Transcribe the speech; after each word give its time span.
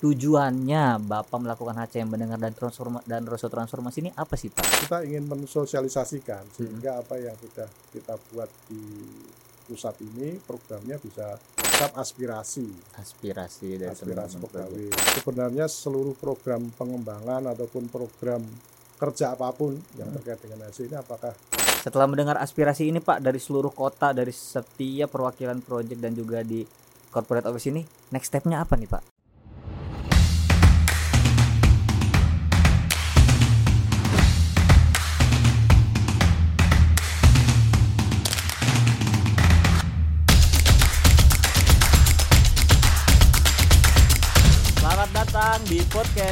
tujuannya 0.00 0.96
Bapak 1.04 1.36
melakukan 1.36 1.76
HCM 1.76 2.08
mendengar 2.08 2.40
dan 2.40 2.56
transforma 2.56 3.04
dan 3.04 3.28
Rosso 3.28 3.52
transformasi 3.52 4.08
ini 4.08 4.10
apa 4.16 4.32
sih 4.34 4.48
Pak? 4.48 4.64
Kita 4.88 5.04
ingin 5.04 5.28
mensosialisasikan 5.28 6.48
sehingga 6.56 7.04
apa 7.04 7.20
yang 7.20 7.36
sudah 7.36 7.68
kita 7.92 8.16
buat 8.32 8.48
di 8.72 8.80
pusat 9.68 9.94
ini 10.02 10.40
programnya 10.42 10.98
bisa 10.98 11.38
tetap 11.54 11.94
aspirasi 11.94 12.66
Aspirasi 12.98 13.78
dari 13.78 13.94
aspirasi 13.94 14.42
pegawai. 14.42 14.90
Sebenarnya 15.20 15.70
seluruh 15.70 16.16
program 16.18 16.74
pengembangan 16.74 17.54
ataupun 17.54 17.86
program 17.86 18.42
kerja 18.98 19.36
apa 19.36 19.52
pun 19.54 19.78
yang 19.94 20.10
terkait 20.16 20.40
dengan 20.42 20.66
hasil 20.66 20.90
ini 20.90 20.96
apakah 20.98 21.32
Setelah 21.80 22.04
mendengar 22.04 22.36
aspirasi 22.36 22.92
ini 22.92 23.00
Pak 23.00 23.24
dari 23.24 23.40
seluruh 23.40 23.72
kota, 23.72 24.12
dari 24.12 24.32
setiap 24.32 25.08
perwakilan 25.08 25.64
proyek 25.64 25.96
dan 25.96 26.12
juga 26.12 26.44
di 26.44 26.60
corporate 27.08 27.48
office 27.48 27.72
ini, 27.72 27.80
next 28.12 28.28
stepnya 28.28 28.60
apa 28.60 28.76
nih 28.76 28.84
Pak? 28.84 29.09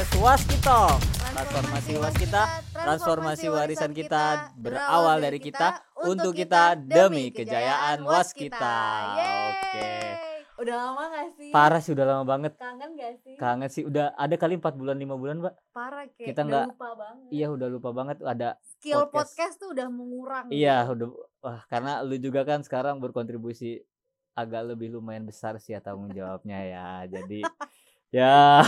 Podcast 0.09 0.17
Waskito. 0.17 0.81
Transformasi 1.29 1.91
Waskita, 1.95 2.43
transformasi 2.73 3.45
warisan 3.47 3.91
kita 3.93 4.23
berawal 4.55 5.21
dari 5.21 5.37
kita, 5.37 5.85
untuk 6.01 6.33
kita, 6.33 6.73
demi 6.75 7.29
kejayaan 7.29 8.01
Waskita. 8.01 8.79
Oke. 9.53 9.89
Udah 10.59 10.75
lama 10.75 11.03
gak 11.07 11.27
sih? 11.37 11.49
Parah 11.53 11.79
sih 11.79 11.93
udah 11.93 12.03
lama 12.05 12.25
banget. 12.25 12.51
Kangen 12.57 12.91
gak 12.97 13.13
sih? 13.23 13.35
Kangen 13.39 13.69
sih 13.69 13.83
udah 13.85 14.11
ada 14.11 14.35
kali 14.35 14.59
4 14.59 14.75
bulan 14.75 14.97
5 14.97 15.15
bulan, 15.15 15.35
Mbak. 15.39 15.53
Parah 15.71 16.03
kayak 16.09 16.27
Kita 16.27 16.41
udah 16.41 16.47
nggak- 16.49 16.67
lupa 16.67 16.89
banget. 16.97 17.27
Iya, 17.31 17.47
udah 17.47 17.67
lupa 17.69 17.89
banget 17.93 18.17
ada 18.19 18.49
Skill 18.67 18.99
podcast. 19.07 19.13
podcast. 19.31 19.55
tuh 19.55 19.69
udah 19.71 19.87
mengurang. 19.87 20.45
Iya, 20.51 20.77
udah 20.89 21.07
wah 21.39 21.61
karena 21.67 22.03
lu 22.03 22.17
juga 22.17 22.43
kan 22.43 22.59
sekarang 22.59 22.99
berkontribusi 22.99 23.79
agak 24.35 24.67
lebih 24.67 24.91
lumayan 24.91 25.23
besar 25.23 25.55
sih 25.57 25.71
ya 25.71 25.79
tanggung 25.79 26.11
jawabnya 26.11 26.59
ya. 26.59 26.87
Jadi 27.07 27.39
ya 28.09 28.65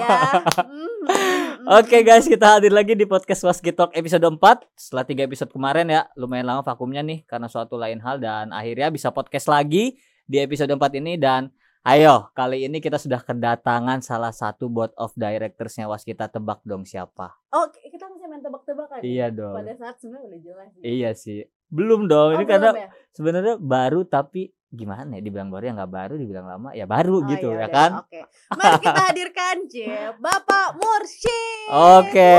Ya. 0.00 0.18
mm, 0.60 0.70
mm, 0.70 0.94
mm, 1.04 1.66
Oke 1.74 1.98
mm. 1.98 2.04
guys, 2.04 2.26
kita 2.26 2.46
hadir 2.54 2.70
lagi 2.70 2.92
di 2.92 3.04
podcast 3.04 3.42
Waskitalk 3.42 3.90
episode 3.92 4.22
4 4.22 4.38
Setelah 4.74 5.04
3 5.04 5.26
episode 5.26 5.50
kemarin 5.50 5.86
ya, 5.88 6.06
lumayan 6.14 6.46
lama 6.46 6.62
vakumnya 6.62 7.00
nih 7.00 7.24
karena 7.24 7.46
suatu 7.46 7.74
lain 7.74 7.98
hal 7.98 8.18
dan 8.18 8.50
akhirnya 8.50 8.88
bisa 8.88 9.10
podcast 9.10 9.48
lagi 9.48 9.96
di 10.22 10.38
episode 10.38 10.70
4 10.70 10.78
ini 10.96 11.16
dan 11.16 11.50
ayo 11.82 12.32
kali 12.32 12.64
ini 12.64 12.78
kita 12.78 12.96
sudah 12.96 13.20
kedatangan 13.20 14.00
salah 14.00 14.30
satu 14.30 14.68
board 14.68 14.94
of 14.94 15.12
directorsnya 15.14 15.84
Waskita 15.84 16.28
tebak 16.28 16.62
dong 16.62 16.84
siapa? 16.84 17.34
Oh, 17.50 17.66
kita 17.68 18.06
masih 18.06 18.24
main 18.24 18.40
tebak-tebakan. 18.40 18.98
ya? 18.98 19.04
Iya 19.04 19.26
dong. 19.28 19.54
Pada 19.54 19.72
saat 19.74 19.96
sebenarnya 19.98 20.26
udah 20.26 20.40
jelas. 20.40 20.68
Iya 20.80 21.10
sih. 21.12 21.44
Belum 21.66 22.06
dong, 22.06 22.30
Oh, 22.30 22.36
ini 22.36 22.44
belum 22.44 22.52
karena 22.52 22.70
ya? 22.72 22.88
sebenarnya 23.10 23.54
baru 23.58 24.00
tapi 24.04 24.48
gimana 24.74 25.14
ya 25.14 25.22
dibilang 25.22 25.48
baru 25.48 25.64
ya 25.64 25.74
nggak 25.74 25.92
baru 25.92 26.14
dibilang 26.14 26.46
lama 26.46 26.68
ya 26.70 26.84
baru 26.84 27.16
Oh, 27.16 27.26
gitu 27.26 27.46
ya 27.48 27.56
udah, 27.56 27.70
kan 27.70 27.90
Oke. 28.02 28.20
Mari 28.52 28.76
kita 28.78 29.00
hadirkan 29.08 29.56
Cie, 29.66 29.96
Bapak 30.16 30.74
Mursyid. 30.74 31.66
oke 31.66 32.36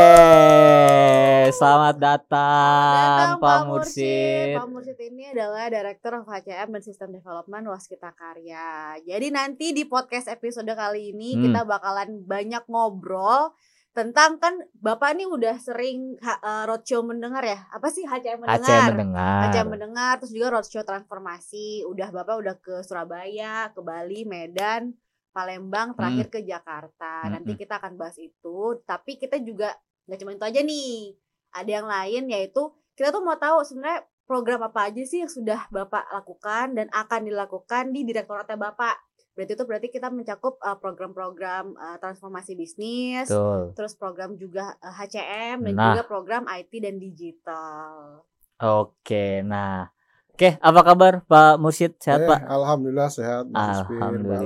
selamat 1.50 1.96
datang, 1.96 2.96
Datang, 3.32 3.40
Pak 3.40 3.60
Mursid 3.66 4.56
Pak 4.56 4.68
Mursyid 4.68 5.00
ini 5.02 5.24
adalah 5.30 5.66
Director 5.68 6.12
of 6.16 6.26
HCM 6.26 6.70
dan 6.70 6.82
System 6.82 7.10
Development 7.12 7.66
Waskita 7.68 8.12
Karya. 8.12 9.00
Jadi 9.02 9.28
nanti 9.30 9.72
di 9.72 9.84
podcast 9.84 10.28
episode 10.28 10.70
kali 10.70 11.12
ini 11.12 11.30
Hmm. 11.34 11.44
kita 11.46 11.62
bakalan 11.64 12.22
banyak 12.22 12.64
ngobrol 12.66 13.54
tentang 13.96 14.36
kan 14.44 14.60
Bapak 14.76 15.16
ini 15.16 15.24
udah 15.24 15.56
sering 15.56 16.20
eh, 16.20 16.64
roadshow 16.68 17.00
mendengar 17.00 17.40
ya. 17.48 17.64
Apa 17.72 17.88
sih 17.88 18.04
HCM 18.04 18.44
mendengar? 18.44 18.60
HCM 18.60 18.86
mendengar 18.92 19.40
HCM 19.48 19.68
mendengar 19.72 20.14
terus 20.20 20.34
juga 20.36 20.48
roadshow 20.60 20.84
transformasi. 20.84 21.88
Udah 21.88 22.12
Bapak 22.12 22.36
udah 22.44 22.56
ke 22.60 22.84
Surabaya, 22.84 23.72
ke 23.72 23.80
Bali, 23.80 24.28
Medan, 24.28 24.92
Palembang, 25.32 25.96
terakhir 25.96 26.28
ke 26.28 26.44
Jakarta. 26.44 27.32
Nanti 27.32 27.56
Mm-mm. 27.56 27.62
kita 27.64 27.80
akan 27.80 27.96
bahas 27.96 28.20
itu, 28.20 28.84
tapi 28.84 29.16
kita 29.16 29.40
juga 29.40 29.72
nggak 30.12 30.20
cuma 30.20 30.32
itu 30.36 30.46
aja 30.46 30.60
nih. 30.60 31.16
Ada 31.56 31.72
yang 31.72 31.88
lain 31.88 32.24
yaitu 32.36 32.62
kita 33.00 33.16
tuh 33.16 33.24
mau 33.24 33.40
tahu 33.40 33.64
sebenarnya 33.64 34.04
program 34.28 34.68
apa 34.68 34.92
aja 34.92 35.02
sih 35.08 35.24
yang 35.24 35.32
sudah 35.32 35.72
Bapak 35.72 36.12
lakukan 36.12 36.76
dan 36.76 36.92
akan 36.92 37.32
dilakukan 37.32 37.96
di 37.96 38.04
direktoratnya 38.04 38.60
Bapak. 38.60 39.15
Berarti 39.36 39.52
itu 39.52 39.64
berarti 39.64 39.88
kita 39.90 40.08
mencakup 40.08 40.56
uh, 40.58 40.76
program-program 40.76 41.76
uh, 41.76 41.98
transformasi 41.98 42.56
bisnis, 42.56 43.28
betul 43.28 43.76
terus 43.76 43.92
program 43.94 44.34
juga 44.34 44.80
uh, 44.80 44.96
HCM 44.96 45.60
dan 45.62 45.74
Nah. 45.74 45.92
juga 45.92 46.04
program 46.06 46.48
IT 46.48 46.72
dan 46.78 46.96
digital. 46.96 48.24
oke 48.56 49.26
nah 49.44 49.92
oke 50.32 50.56
apa 50.56 50.80
kabar 50.82 51.14
Pak 51.22 51.54
Mursyid 51.58 52.00
sehat 52.00 52.24
Eh, 52.24 52.28
Pak 52.30 52.40
Alhamdulillah 52.46 53.10
sehat 53.10 53.44
Mas 53.46 53.84
Alhamdulillah 53.84 54.40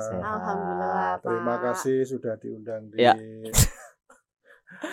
sehat 0.00 0.22
Alhamdulillah, 0.22 0.94
Pak. 1.12 1.26
Terima 1.26 1.54
kasih 1.60 1.96
sudah 2.06 2.34
diundang 2.36 2.86
di 2.86 3.02
Ya. 3.02 3.18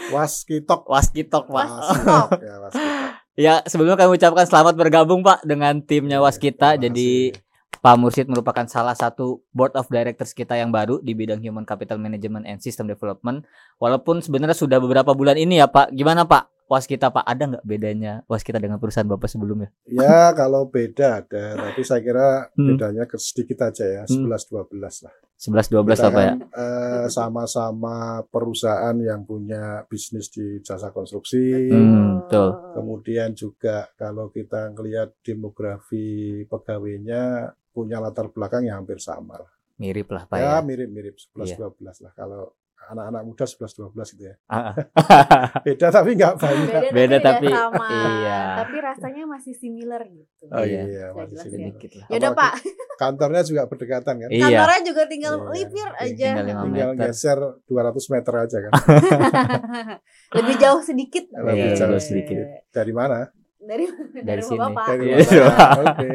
Waskitok. 0.10 0.88
Waskitok 0.88 1.46
Pak 1.46 1.68
Waskitok. 1.68 2.30
ya, 2.40 2.56
Waskitok. 2.64 3.10
ya 3.36 3.54
sebelumnya 3.66 3.98
kami 4.00 4.16
ucapkan 4.16 4.46
selamat 4.48 4.74
bergabung 4.74 5.22
Pak 5.22 5.44
dengan 5.44 5.78
timnya 5.80 6.18
Oke, 6.18 6.26
Waskita 6.26 6.80
jadi. 6.80 7.34
Pak 7.84 8.00
Mursyid 8.00 8.32
merupakan 8.32 8.64
salah 8.64 8.96
satu 8.96 9.44
board 9.52 9.76
of 9.76 9.92
directors 9.92 10.32
kita 10.32 10.56
yang 10.56 10.72
baru 10.72 11.04
di 11.04 11.12
bidang 11.12 11.44
human 11.44 11.68
capital 11.68 12.00
management 12.00 12.48
and 12.48 12.64
system 12.64 12.88
development. 12.88 13.44
Walaupun 13.76 14.24
sebenarnya 14.24 14.56
sudah 14.56 14.80
beberapa 14.80 15.12
bulan 15.12 15.36
ini 15.36 15.60
ya 15.60 15.68
Pak. 15.68 15.92
Gimana 15.92 16.24
Pak? 16.24 16.48
Waskita 16.72 17.12
Pak 17.12 17.28
ada 17.28 17.44
nggak 17.44 17.66
bedanya 17.68 18.24
Waskita 18.24 18.56
dengan 18.56 18.80
perusahaan 18.80 19.04
Bapak 19.04 19.28
sebelumnya? 19.28 19.68
Ya 19.84 20.32
kalau 20.32 20.72
beda 20.72 21.28
ada, 21.28 21.60
tapi 21.60 21.84
saya 21.84 22.00
kira 22.00 22.48
Hmm. 22.56 22.72
bedanya 22.72 23.04
ke 23.04 23.20
sedikit 23.20 23.68
aja 23.68 23.84
ya, 23.84 24.04
11-12 24.08 25.04
lah. 25.04 25.12
11 25.36 25.68
12 25.68 26.00
Kita 26.00 26.08
apa 26.08 26.20
ya? 26.24 26.28
kan, 26.32 26.40
eh, 26.56 27.06
sama-sama 27.12 28.24
perusahaan 28.32 28.96
yang 28.96 29.28
punya 29.28 29.84
bisnis 29.92 30.32
di 30.32 30.64
jasa 30.64 30.88
konstruksi. 30.96 31.68
Hmm, 31.68 32.24
betul. 32.24 32.56
Kemudian 32.80 33.36
juga 33.36 33.92
kalau 34.00 34.32
kita 34.32 34.72
ngelihat 34.72 35.20
demografi 35.20 36.48
pegawainya 36.48 37.52
punya 37.74 37.98
latar 37.98 38.30
belakang 38.30 38.64
yang 38.64 38.80
hampir 38.80 38.98
sama. 38.98 39.36
lah. 39.36 39.52
Mirip 39.74 40.06
lah 40.08 40.24
Pak 40.24 40.38
ya. 40.38 40.46
ya 40.48 40.62
mirip-mirip 40.62 41.18
11 41.34 41.50
Iya. 41.50 41.58
12 41.66 42.06
lah 42.06 42.14
kalau 42.14 42.54
anak-anak 42.84 43.22
muda 43.24 43.44
11 43.44 43.74
12 43.74 44.14
gitu 44.14 44.24
ya. 44.28 44.36
Ah, 44.46 44.76
Beda 45.66 45.88
tapi 45.90 46.14
nggak 46.14 46.36
banyak. 46.36 46.92
Beda 46.92 47.16
tidak 47.16 47.26
tapi- 47.40 47.50
sama. 47.50 47.88
iya. 47.90 48.42
Tapi 48.60 48.76
rasanya 48.78 49.24
masih 49.26 49.54
similar 49.56 50.02
gitu. 50.06 50.44
Oh 50.46 50.62
Iya. 50.62 50.82
iya, 50.84 51.06
masih 51.10 51.38
sedikit 51.42 51.92
lah. 51.96 52.06
Ya 52.08 52.18
udah 52.20 52.32
Pak, 52.34 52.54
Kantornya 53.02 53.42
juga 53.42 53.62
berdekatan 53.66 54.16
kan. 54.20 54.30
Iya. 54.30 54.46
kantornya 54.46 54.82
juga 54.86 55.02
tinggal 55.08 55.34
Iya, 55.34 55.50
lipir 55.50 55.88
aja. 55.90 56.30
tinggal 56.38 56.64
Tinggal 56.64 56.90
geser 56.94 57.40
200 57.66 58.14
meter 58.14 58.34
aja 58.38 58.58
kan. 58.62 58.72
Lebih 60.38 60.56
jauh 60.58 60.82
sedikit. 60.82 61.24
Lebih 61.32 61.66
Iya, 61.66 61.76
jauh 61.76 62.00
sedikit. 62.00 62.38
Dari 62.70 62.94
mana? 62.94 63.26
Dari 63.58 63.86
dari, 64.22 64.42
sini. 64.44 64.60
Bapak. 64.60 64.86
Dari 64.92 65.06
Iya. 65.16 65.48
Oke. 65.82 66.10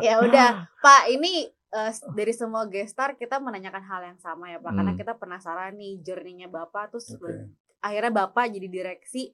Ya 0.00 0.20
udah, 0.24 0.48
Pak, 0.76 1.02
ini 1.08 1.44
eh, 1.48 1.92
dari 2.10 2.32
semua 2.32 2.64
gestar 2.64 3.14
kita 3.14 3.36
menanyakan 3.36 3.82
hal 3.82 4.00
yang 4.06 4.18
sama 4.18 4.48
ya, 4.48 4.58
Pak. 4.58 4.72
Karena 4.72 4.90
Hmm. 4.90 4.98
kita 4.98 5.12
penasaran 5.14 5.74
nih 5.74 6.00
journey-nya 6.00 6.46
Bapak 6.46 6.90
terus 6.90 7.12
Oke. 7.12 7.50
akhirnya 7.78 8.12
Bapak 8.16 8.50
jadi 8.50 8.66
direksi 8.66 9.32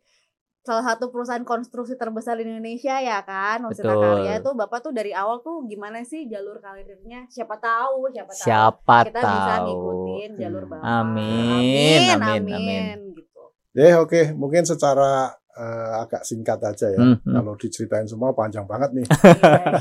salah 0.61 0.83
satu 0.85 1.15
perusahaan 1.15 1.43
konstruksi 1.43 1.95
terbesar 1.95 2.35
di 2.35 2.43
Indonesia 2.45 2.99
ya 2.99 3.23
kan 3.23 3.63
Betul. 3.63 3.87
Karya 3.87 4.43
tuh 4.43 4.51
Bapak 4.53 4.83
tuh 4.83 4.91
dari 4.91 5.15
awal 5.15 5.39
tuh 5.39 5.63
gimana 5.63 6.03
sih 6.03 6.27
jalur 6.27 6.59
karirnya 6.59 7.23
siapa 7.27 7.55
tahu 7.57 8.11
siapa 8.11 8.35
tahu 8.35 8.43
Siapa 8.43 8.97
kita 9.07 9.21
bisa 9.23 9.31
tahu. 9.53 9.63
ngikutin 9.63 10.31
jalur. 10.37 10.65
Bapak 10.67 10.83
Amin, 10.83 11.39
amin 11.55 12.01
amin, 12.11 12.19
amin, 12.19 12.43
amin. 12.51 12.99
gitu 13.15 13.43
Ya 13.79 14.01
oke, 14.01 14.35
mungkin 14.35 14.65
secara 14.65 15.39
eh, 15.57 15.93
agak 15.99 16.23
singkat 16.23 16.61
aja 16.61 16.87
ya. 16.89 17.01
Hmm, 17.01 17.17
hmm. 17.19 17.33
Kalau 17.33 17.53
diceritain 17.57 18.05
semua 18.05 18.31
panjang 18.31 18.65
banget 18.65 18.93
nih. 18.93 19.07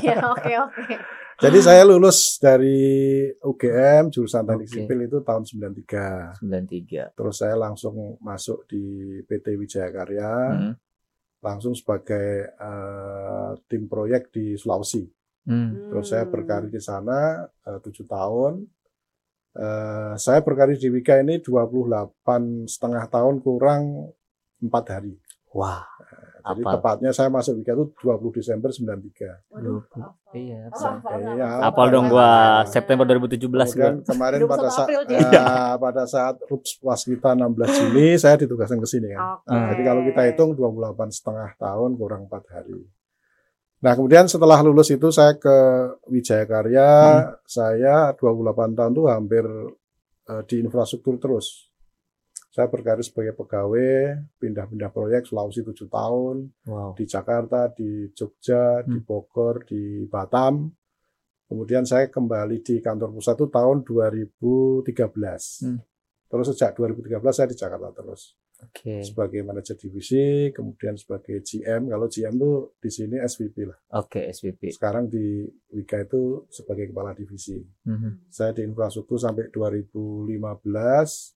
iya, 0.02 0.16
oke 0.24 0.52
oke 0.64 0.96
Jadi 1.36 1.58
saya 1.60 1.84
lulus 1.84 2.40
dari 2.40 2.80
UGM 3.36 4.08
jurusan 4.08 4.40
Teknik 4.42 4.66
Oke. 4.66 4.76
Sipil 4.80 5.00
itu 5.04 5.18
tahun 5.20 5.44
93. 5.44 6.40
93. 6.40 7.12
Terus 7.12 7.34
saya 7.36 7.54
langsung 7.54 7.92
masuk 8.18 8.64
di 8.64 8.80
PT 9.22 9.52
Wijaya 9.54 9.92
Karya, 9.92 10.32
Hmm. 10.48 10.72
langsung 11.44 11.76
sebagai 11.76 12.50
eh, 12.50 13.50
tim 13.68 13.84
proyek 13.84 14.32
di 14.32 14.56
Sulawesi. 14.56 15.04
Hmm. 15.44 15.92
Terus 15.92 16.08
saya 16.08 16.24
Hmm. 16.24 16.32
berkarir 16.32 16.72
di 16.72 16.80
sana 16.80 17.44
eh, 17.44 17.78
tujuh 17.84 18.08
tahun. 18.08 18.64
Eh, 19.52 20.14
saya 20.16 20.40
berkarir 20.40 20.76
di 20.76 20.88
Wika 20.88 21.16
ini 21.16 21.40
28 21.40 22.64
setengah 22.64 23.04
tahun 23.08 23.40
kurang 23.40 24.08
empat 24.56 24.84
hari. 24.88 25.12
Wah, 25.56 25.80
Jadi 26.46 26.62
Apal. 26.62 26.72
tepatnya 26.78 27.10
saya 27.10 27.26
masuk 27.26 27.58
Wika 27.58 27.74
itu 27.74 27.90
20 27.98 28.30
Desember 28.30 28.70
93. 28.70 29.50
Waduh? 29.50 29.82
Iya. 30.30 30.70
Apa, 30.70 31.10
Iya, 31.18 31.42
apa? 31.42 31.58
apa 31.58 31.66
Apal 31.74 31.86
dong 31.90 32.06
gua 32.06 32.22
Nah. 32.22 32.70
September 32.70 33.02
2017 33.02 33.50
gua. 33.50 33.66
Kemudian 33.66 33.94
kemarin 34.14 34.38
21 34.38 34.46
pada 34.46 34.68
saat 34.70 34.88
eh, 35.10 35.74
pada 35.80 36.02
saat 36.06 36.34
RUPS 36.46 36.70
Waskita 36.78 37.34
16 37.34 37.50
Juni 37.82 38.06
saya 38.14 38.38
ditugaskan 38.38 38.78
ke 38.78 38.86
sini 38.86 39.10
kan. 39.10 39.42
Oke. 39.42 39.58
Jadi 39.74 39.82
kalau 39.82 40.02
kita 40.04 40.20
hitung 40.22 40.50
28 40.54 41.10
setengah 41.10 41.50
tahun 41.58 41.90
kurang 41.98 42.22
4 42.30 42.54
hari. 42.54 42.78
Nah 43.76 43.92
kemudian 43.92 44.24
setelah 44.24 44.62
lulus 44.62 44.88
itu 44.88 45.10
saya 45.10 45.34
ke 45.34 45.56
Wijaya 46.06 46.46
Karya, 46.46 46.90
saya 47.42 48.14
28 48.14 48.22
tahun 48.72 48.92
tuh 48.94 49.06
hampir 49.10 49.42
eh, 50.30 50.42
di 50.46 50.62
infrastruktur 50.62 51.18
terus. 51.18 51.65
Saya 52.56 52.72
berkarir 52.72 53.04
sebagai 53.04 53.36
pegawai, 53.36 54.16
pindah-pindah 54.40 54.88
proyek 54.88 55.28
Sulawesi 55.28 55.60
7 55.60 55.92
tahun, 55.92 56.48
Wow. 56.64 56.96
di 56.96 57.04
Jakarta, 57.04 57.68
di 57.68 58.08
Jogja, 58.16 58.80
di 58.80 58.96
Hmm. 58.96 59.04
Bogor, 59.04 59.60
di 59.68 60.08
Batam. 60.08 60.72
Kemudian 61.44 61.84
saya 61.84 62.08
kembali 62.08 62.64
di 62.64 62.80
kantor 62.80 63.12
pusat 63.12 63.36
itu 63.36 63.52
tahun 63.52 63.84
2013. 63.84 65.60
Hmm. 65.68 65.84
Terus 66.32 66.48
sejak 66.48 66.72
2013 66.72 67.36
saya 67.36 67.46
di 67.46 67.54
Jakarta 67.54 67.92
terus 67.92 68.32
Oke. 68.56 69.04
sebagai 69.04 69.44
manajer 69.44 69.76
divisi, 69.76 70.48
kemudian 70.48 70.96
sebagai 70.96 71.44
GM. 71.44 71.92
Kalau 71.92 72.08
GM 72.08 72.34
tuh 72.34 72.72
di 72.80 72.88
sini 72.88 73.20
SVP 73.20 73.68
lah. 73.68 73.76
Oke, 73.94 74.32
SVP. 74.32 74.72
Sekarang 74.72 75.06
di 75.06 75.44
Wika 75.70 76.00
itu 76.00 76.48
sebagai 76.48 76.88
kepala 76.88 77.12
divisi. 77.12 77.60
Mhm. 77.84 78.32
Saya 78.32 78.56
di 78.56 78.64
infrastruktur 78.64 79.20
sampai 79.20 79.52
2015. 79.52 81.35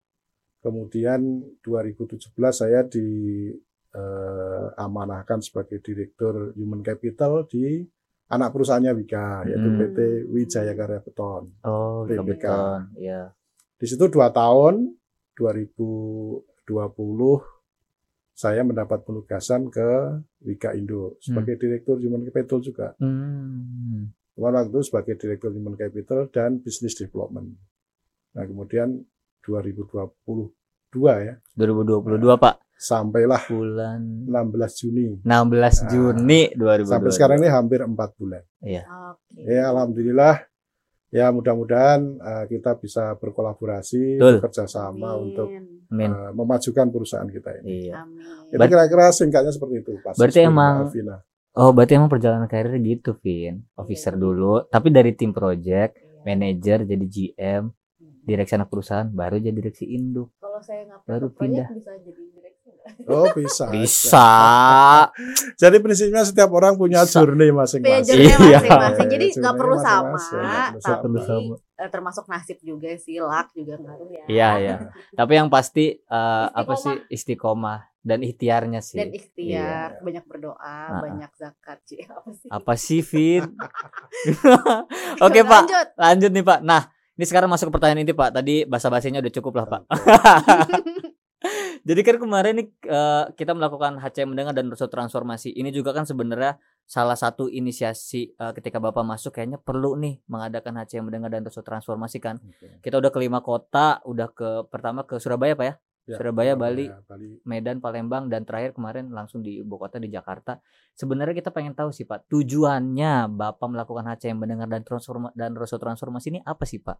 Kemudian 0.61 1.41
2017 1.65 2.21
saya 2.53 2.85
di 2.85 3.09
eh, 3.91 4.67
amanahkan 4.79 5.43
sebagai 5.43 5.83
direktur 5.83 6.55
human 6.55 6.79
capital 6.79 7.49
di 7.51 7.83
anak 8.31 8.55
perusahaannya 8.55 8.93
Wika 9.03 9.43
yaitu 9.51 9.67
Hmm. 9.67 9.79
PT 9.83 9.99
Wijaya 10.31 10.73
Karya 10.79 11.01
Beton. 11.03 11.45
Oh, 11.67 12.07
PBK. 12.07 12.47
Iya. 12.95 13.35
Di 13.75 13.87
situ 13.91 14.07
dua 14.07 14.31
tahun 14.31 14.95
2020 15.35 16.47
saya 18.31 18.63
mendapat 18.65 19.05
penugasan 19.05 19.69
ke 19.69 20.23
Wika 20.47 20.73
Indo 20.73 21.19
sebagai 21.21 21.59
direktur 21.61 22.01
human 22.01 22.25
capital 22.31 22.63
juga. 22.63 22.95
Hmm. 23.03 24.15
Cuman 24.33 24.55
waktu 24.57 24.71
itu 24.73 24.81
sebagai 24.87 25.19
direktur 25.19 25.51
human 25.53 25.77
capital 25.77 26.31
dan 26.31 26.63
business 26.63 26.97
development. 26.97 27.59
Nah, 28.39 28.45
kemudian 28.47 29.03
2022 29.43 30.51
ya, 31.21 31.35
2022, 31.55 32.37
Pak. 32.37 32.55
sampailah 32.81 33.43
Bulan 33.45 34.01
16 34.25 34.81
Juni. 34.81 35.07
16 35.21 35.93
Juni 35.93 36.41
2022. 36.57 36.89
Sampai 36.89 37.11
sekarang 37.13 37.37
ini 37.39 37.49
hampir 37.49 37.81
empat 37.81 38.17
bulan. 38.17 38.41
Iya. 38.61 38.83
Oke. 38.89 39.41
Ya, 39.45 39.69
alhamdulillah. 39.69 40.37
Ya, 41.11 41.27
mudah-mudahan 41.29 42.01
eh, 42.17 42.45
kita 42.49 42.79
bisa 42.79 43.19
berkolaborasi, 43.19 44.17
Betul. 44.17 44.39
bekerja 44.39 44.65
sama 44.65 45.13
Amin. 45.13 45.23
untuk 45.29 45.49
Amin. 45.91 46.09
eh, 46.09 46.31
memajukan 46.33 46.87
perusahaan 46.89 47.27
kita 47.27 47.61
ini. 47.61 47.91
Iya. 47.91 48.07
Amin. 48.07 48.23
Itu 48.49 48.63
kira-kira 48.63 49.11
singkatnya 49.11 49.51
seperti 49.51 49.83
itu, 49.83 49.99
Pak. 50.01 50.15
Berarti 50.17 50.41
emang- 50.41 50.87
Alvina. 50.87 51.19
Oh, 51.51 51.75
berarti 51.75 51.99
emang 51.99 52.07
perjalanan 52.07 52.47
karir 52.47 52.79
gitu, 52.79 53.19
Vin. 53.19 53.67
Officer 53.75 54.15
Iya. 54.15 54.23
dulu, 54.23 54.63
tapi 54.71 54.89
dari 54.89 55.13
tim 55.13 55.35
project, 55.35 55.99
Iya. 55.99 56.23
manager 56.23 56.79
jadi 56.87 57.05
GM, 57.05 57.63
direksi 58.31 58.55
anak 58.55 58.69
perusahaan, 58.69 59.09
baru 59.09 59.37
jadi 59.37 59.51
direksi 59.53 59.85
induk. 59.89 60.31
Kalau 60.37 60.61
saya 60.61 60.87
nggak 60.87 61.03
Baru 61.03 61.27
proyek 61.29 61.37
pindah. 61.37 61.67
bisa 61.73 61.93
jadi 61.99 62.23
direksi? 62.29 62.69
Oh, 63.05 63.27
bisa. 63.31 63.65
Bisa. 63.75 64.29
Jadi 65.63 65.77
prinsipnya 65.79 66.23
setiap 66.23 66.51
orang 66.51 66.75
punya 66.75 67.03
Bisa. 67.03 67.21
journey 67.21 67.51
masing-masing. 67.51 68.19
Iya. 68.19 68.37
masing-masing. 68.59 69.09
Jadi 69.11 69.27
nggak 69.37 69.55
perlu 69.55 69.77
sama, 69.79 70.17
masing-masing, 70.17 70.81
tapi 70.81 70.97
perlu 71.01 71.19
sama. 71.21 71.55
eh, 71.77 71.89
termasuk 71.89 72.25
nasib 72.27 72.59
juga 72.61 72.89
sih, 72.97 73.17
luck 73.19 73.53
juga 73.53 73.75
ngaruh 73.77 74.09
ya. 74.11 74.25
Iya, 74.27 74.49
iya. 74.59 74.75
Tapi 75.13 75.33
yang 75.35 75.49
pasti 75.49 75.93
eh, 75.95 76.47
apa 76.51 76.73
sih 76.75 76.95
istiqomah 77.11 77.85
dan 78.01 78.19
ikhtiarnya 78.23 78.81
sih. 78.81 78.97
Dan 78.97 79.13
ikhtiar, 79.13 79.91
Iya. 79.93 80.01
banyak 80.01 80.25
berdoa, 80.25 80.57
Ah, 80.57 80.89
ah. 80.89 81.01
banyak 81.01 81.31
zakat 81.37 81.79
sih. 81.85 82.01
Apa 82.09 82.31
sih? 82.33 82.49
Apa 82.49 82.73
sih, 82.75 83.01
Vin? 83.03 83.45
Oke, 85.21 85.41
Pak. 85.43 85.63
Lanjut. 85.63 85.87
Lanjut 85.97 86.31
nih, 86.33 86.45
Pak. 86.45 86.61
Nah, 86.63 86.83
ini 87.21 87.29
sekarang 87.29 87.53
masuk 87.53 87.69
ke 87.69 87.77
pertanyaan 87.77 88.01
inti, 88.01 88.17
Pak. 88.17 88.33
Tadi 88.33 88.65
bahasa-bahasanya 88.65 89.21
udah 89.21 89.33
cukup 89.37 89.53
lah, 89.61 89.67
Pak. 89.69 89.83
Jadi 91.89 92.01
kan 92.01 92.17
kemarin 92.17 92.65
nih 92.65 92.69
eh, 92.89 93.25
kita 93.37 93.53
melakukan 93.53 94.01
HCM 94.01 94.33
mendengar 94.33 94.57
dan 94.57 94.73
Russo 94.73 94.89
transformasi. 94.89 95.53
Ini 95.53 95.69
juga 95.69 95.93
kan 95.93 96.09
sebenarnya 96.09 96.57
salah 96.89 97.21
satu 97.21 97.53
inisiasi 97.53 98.33
eh, 98.33 98.53
ketika 98.57 98.81
Bapak 98.81 99.05
masuk 99.05 99.37
kayaknya 99.37 99.61
perlu 99.61 100.01
nih 100.01 100.17
mengadakan 100.33 100.81
HCM 100.81 101.13
mendengar 101.13 101.29
dan 101.29 101.45
Russo 101.45 101.61
transformasi 101.61 102.25
kan. 102.25 102.41
Kita 102.81 102.97
udah 102.97 103.13
ke 103.13 103.21
lima 103.21 103.45
kota, 103.45 104.01
udah 104.09 104.29
ke 104.33 104.49
pertama 104.73 105.05
ke 105.05 105.21
Surabaya, 105.21 105.53
Pak 105.53 105.67
ya. 105.69 105.75
Ya, 106.11 106.19
Surabaya, 106.19 106.59
Bali, 106.59 106.91
Bali. 107.07 107.39
Medan, 107.47 107.79
Palembang 107.79 108.27
dan 108.27 108.43
terakhir 108.43 108.75
kemarin 108.75 109.15
langsung 109.15 109.47
di 109.47 109.63
ibu 109.63 109.79
kota 109.79 110.03
di 110.03 110.11
Jakarta. 110.11 110.59
Sebenarnya 110.99 111.39
kita 111.39 111.55
pengen 111.55 111.79
tahu 111.79 111.95
sih 111.95 112.03
Pak, 112.03 112.27
tujuannya 112.27 113.31
Bapak 113.31 113.69
melakukan 113.71 114.11
HCM 114.11 114.43
mendengar 114.43 114.67
dan 114.67 114.83
transforma 114.83 115.31
dan 115.39 115.55
Russo 115.55 115.79
transformasi 115.79 116.35
ini 116.35 116.41
apa 116.43 116.67
sih 116.67 116.83
Pak? 116.83 116.99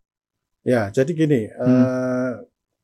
Ya, 0.63 0.95
jadi 0.95 1.11
gini, 1.11 1.51
Hmm. 1.51 1.67
eh, 1.67 2.33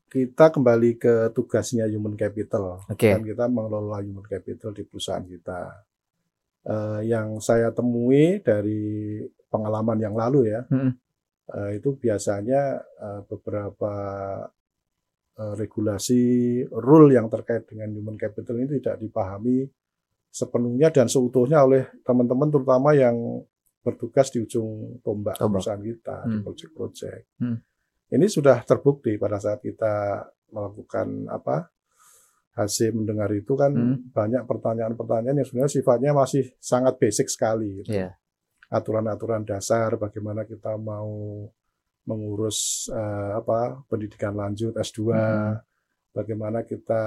kita 0.07 0.51
kembali 0.51 0.99
ke 0.99 1.31
tugasnya 1.31 1.87
human 1.87 2.19
capital. 2.19 2.83
Oke. 2.91 3.07
Dan 3.15 3.23
kita 3.23 3.47
mengelola 3.47 4.03
human 4.03 4.27
capital 4.27 4.75
di 4.75 4.83
perusahaan 4.83 5.23
kita. 5.23 5.87
Eh, 6.67 7.01
yang 7.07 7.39
saya 7.39 7.71
temui 7.71 8.43
dari 8.43 9.23
pengalaman 9.47 10.03
yang 10.03 10.19
lalu 10.19 10.51
ya, 10.51 10.67
Mm-mm. 10.67 10.91
eh, 11.55 11.71
itu 11.79 11.95
biasanya 11.95 12.83
eh, 12.83 13.21
beberapa 13.31 13.93
regulasi, 15.37 16.23
rule 16.71 17.13
yang 17.13 17.29
terkait 17.29 17.65
dengan 17.65 17.93
human 17.93 18.17
capital 18.17 18.57
ini 18.57 18.81
tidak 18.81 18.97
dipahami 18.99 19.69
sepenuhnya 20.29 20.89
dan 20.89 21.07
seutuhnya 21.07 21.61
oleh 21.61 21.89
teman-teman 22.01 22.49
terutama 22.49 22.93
yang 22.93 23.45
bertugas 23.81 24.29
di 24.29 24.41
ujung 24.41 24.99
tombak, 25.01 25.37
Tombak. 25.37 25.61
perusahaan 25.61 25.81
kita 25.81 26.17
di 26.25 26.31
Hmm. 26.33 26.43
project-project. 26.43 27.25
Hmm. 27.39 27.59
Ini 28.09 28.27
sudah 28.27 28.59
terbukti 28.63 29.15
pada 29.17 29.37
saat 29.37 29.61
kita 29.61 30.25
melakukan 30.49 31.27
apa 31.27 31.71
hasil 32.53 32.93
mendengar 32.93 33.29
itu 33.31 33.53
kan 33.53 33.71
Hmm. 33.71 34.09
banyak 34.11 34.43
pertanyaan-pertanyaan 34.43 35.37
yang 35.37 35.47
sebenarnya 35.47 35.73
sifatnya 35.73 36.11
masih 36.13 36.57
sangat 36.59 36.97
basic 36.97 37.29
sekali. 37.29 37.83
gitu 37.83 37.93
Iya. 37.93 38.17
aturan-aturan 38.67 39.47
dasar 39.47 39.95
bagaimana 39.95 40.43
kita 40.43 40.75
mau 40.75 41.47
mengurus 42.07 42.87
eh, 42.89 43.31
apa 43.35 43.83
pendidikan 43.85 44.33
lanjut 44.33 44.73
S2, 44.73 45.01
Mhm. 45.11 45.55
bagaimana 46.13 46.63
kita 46.63 47.03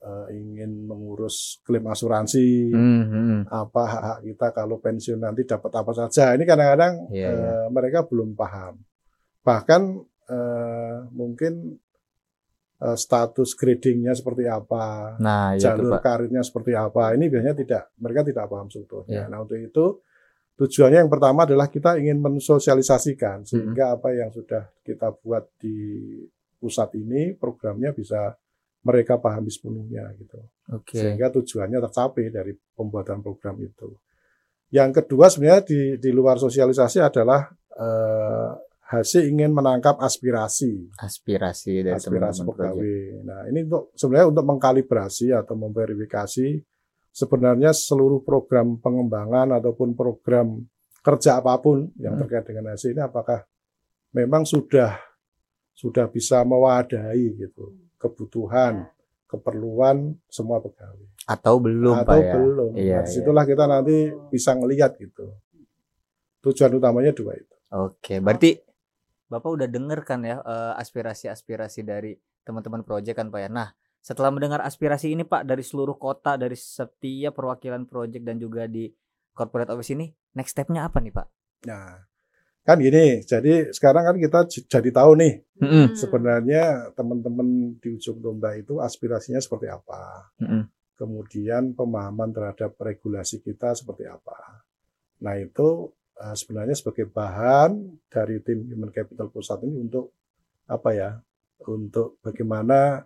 eh, 0.00 0.26
ingin 0.32 0.84
mengurus 0.84 1.60
klaim 1.60 1.84
asuransi, 1.86 2.68
Hmm, 2.68 3.48
apa 3.48 3.82
hak-hak 3.84 4.18
kita 4.22 4.46
kalau 4.52 4.76
pensiun 4.76 5.16
nanti 5.18 5.44
dapat 5.44 5.72
apa 5.72 5.92
saja. 5.94 6.32
Ini 6.32 6.44
kadang-kadang 6.44 7.08
Iya, 7.08 7.24
eh, 7.24 7.32
iya. 7.32 7.54
mereka 7.68 8.04
belum 8.04 8.32
paham. 8.34 8.80
Bahkan 9.40 9.82
eh, 10.24 10.96
mungkin 11.10 11.76
status 12.94 13.56
gradingnya 13.56 14.12
seperti 14.12 14.44
apa, 14.44 15.16
Nah, 15.16 15.56
itu 15.56 15.64
jalur 15.64 15.96
Pak. 15.96 16.02
karirnya 16.04 16.44
seperti 16.44 16.76
apa. 16.76 17.16
Ini 17.16 17.32
biasanya 17.32 17.56
tidak 17.56 17.82
mereka 17.96 18.20
tidak 18.22 18.44
paham 18.44 18.68
sebetulnya. 18.68 19.24
Iya. 19.24 19.30
Nah 19.30 19.38
untuk 19.40 19.56
itu 19.56 19.84
tujuannya 20.54 21.02
yang 21.02 21.10
pertama 21.10 21.42
adalah 21.42 21.66
kita 21.66 21.98
ingin 21.98 22.22
mensosialisasikan 22.22 23.42
Hmm. 23.42 23.48
sehingga 23.48 23.98
apa 23.98 24.14
yang 24.14 24.30
sudah 24.30 24.70
kita 24.86 25.10
buat 25.18 25.50
di 25.58 25.76
pusat 26.58 26.94
ini 26.96 27.34
programnya 27.36 27.90
bisa 27.92 28.32
mereka 28.84 29.16
pahami 29.16 29.48
sepenuhnya 29.48 30.12
gitu. 30.20 30.38
Oke. 30.72 30.96
Sehingga 31.00 31.32
tujuannya 31.32 31.80
tercapai 31.88 32.28
dari 32.28 32.52
pembuatan 32.76 33.24
program 33.24 33.56
itu. 33.60 33.96
Yang 34.68 35.02
kedua 35.04 35.32
sebenarnya 35.32 35.64
di 35.64 35.80
di 35.96 36.10
luar 36.12 36.36
sosialisasi 36.36 37.00
adalah 37.00 37.48
eh, 37.74 38.50
hasil 38.84 39.24
ingin 39.24 39.50
menangkap 39.56 39.96
aspirasi 39.96 40.92
Aspirasi 41.00 41.80
dari 41.80 41.96
aspirasi 41.96 42.44
teman-teman 42.44 42.44
project. 42.52 42.76
pegawai. 42.76 43.24
Nah, 43.24 43.40
ini 43.48 43.58
untuk 43.64 43.82
sebenarnya 43.96 44.28
untuk 44.28 44.44
mengkalibrasi 44.44 45.26
atau 45.32 45.54
memverifikasi 45.56 46.46
sebenarnya 47.14 47.70
seluruh 47.70 48.26
program 48.26 48.74
pengembangan 48.82 49.54
ataupun 49.54 49.94
program 49.94 50.66
kerja 50.98 51.38
apa 51.38 51.54
pun 51.62 51.94
yang 51.94 52.18
Hmm. 52.18 52.26
terkait 52.26 52.44
dengan 52.44 52.74
hasil 52.74 52.90
ini 52.90 53.00
apakah 53.00 53.46
memang 54.10 54.42
sudah 54.42 54.98
sudah 55.70 56.06
bisa 56.06 56.42
mewadahi 56.42 57.34
gitu 57.36 57.70
kebutuhan, 57.96 58.86
keperluan 59.26 60.14
semua 60.26 60.58
pegawai 60.58 61.06
Atau 61.24 61.56
belum 61.58 62.04
atau 62.04 62.10
Pak 62.10 62.18
ya? 62.20 62.34
belum. 62.36 62.70
Iya, 62.76 62.98
nah, 62.98 63.02
di 63.02 63.10
situlah 63.10 63.44
kita 63.44 63.64
nanti 63.64 63.96
bisa 64.28 64.52
ngelihat 64.52 64.98
gitu. 64.98 65.34
Tujuan 66.42 66.76
utamanya 66.76 67.10
dua 67.10 67.32
itu. 67.32 67.54
Oke, 67.72 68.20
berarti 68.20 68.60
Bapak 69.24 69.50
udah 69.50 69.66
denger 69.66 70.04
kan 70.04 70.20
ya 70.20 70.38
eh, 70.38 70.72
aspirasi-aspirasi 70.78 71.80
dari 71.82 72.12
teman-teman 72.44 72.84
project 72.84 73.16
kan 73.16 73.32
Pak 73.32 73.40
ya. 73.40 73.48
Nah, 73.48 73.68
setelah 74.04 74.28
mendengar 74.28 74.60
aspirasi 74.60 75.16
ini 75.16 75.24
Pak 75.24 75.48
dari 75.48 75.64
seluruh 75.64 75.96
kota 75.96 76.36
dari 76.36 76.52
setiap 76.52 77.40
perwakilan 77.40 77.88
project 77.88 78.20
dan 78.20 78.36
juga 78.36 78.68
di 78.68 78.92
corporate 79.32 79.72
office 79.72 79.96
ini 79.96 80.12
next 80.36 80.52
stepnya 80.52 80.84
apa 80.84 81.00
nih 81.00 81.08
Pak? 81.08 81.26
Nah, 81.64 82.04
kan 82.68 82.76
gini. 82.84 83.24
Jadi 83.24 83.72
sekarang 83.72 84.12
kan 84.12 84.16
kita 84.20 84.44
jadi 84.68 84.90
tahu 84.92 85.16
nih 85.16 85.34
Mm-mm. 85.56 85.72
Hmm. 85.72 85.88
sebenarnya 85.96 86.92
teman-teman 86.92 87.80
di 87.80 87.96
ujung 87.96 88.20
domba 88.20 88.52
itu 88.52 88.76
aspirasinya 88.76 89.40
seperti 89.40 89.72
apa. 89.72 90.28
Mm-mm. 90.36 90.68
Kemudian 91.00 91.72
pemahaman 91.72 92.28
terhadap 92.28 92.76
regulasi 92.76 93.40
kita 93.40 93.72
seperti 93.72 94.04
apa. 94.04 94.68
Nah, 95.24 95.40
itu 95.40 95.88
eh, 96.20 96.36
sebenarnya 96.36 96.76
sebagai 96.76 97.08
bahan 97.08 98.04
dari 98.12 98.36
tim 98.44 98.68
Human 98.68 98.92
Capital 98.92 99.32
Pusat 99.32 99.64
ini 99.64 99.88
untuk 99.88 100.12
apa 100.68 100.92
ya? 100.92 101.10
Untuk 101.64 102.20
bagaimana 102.20 103.00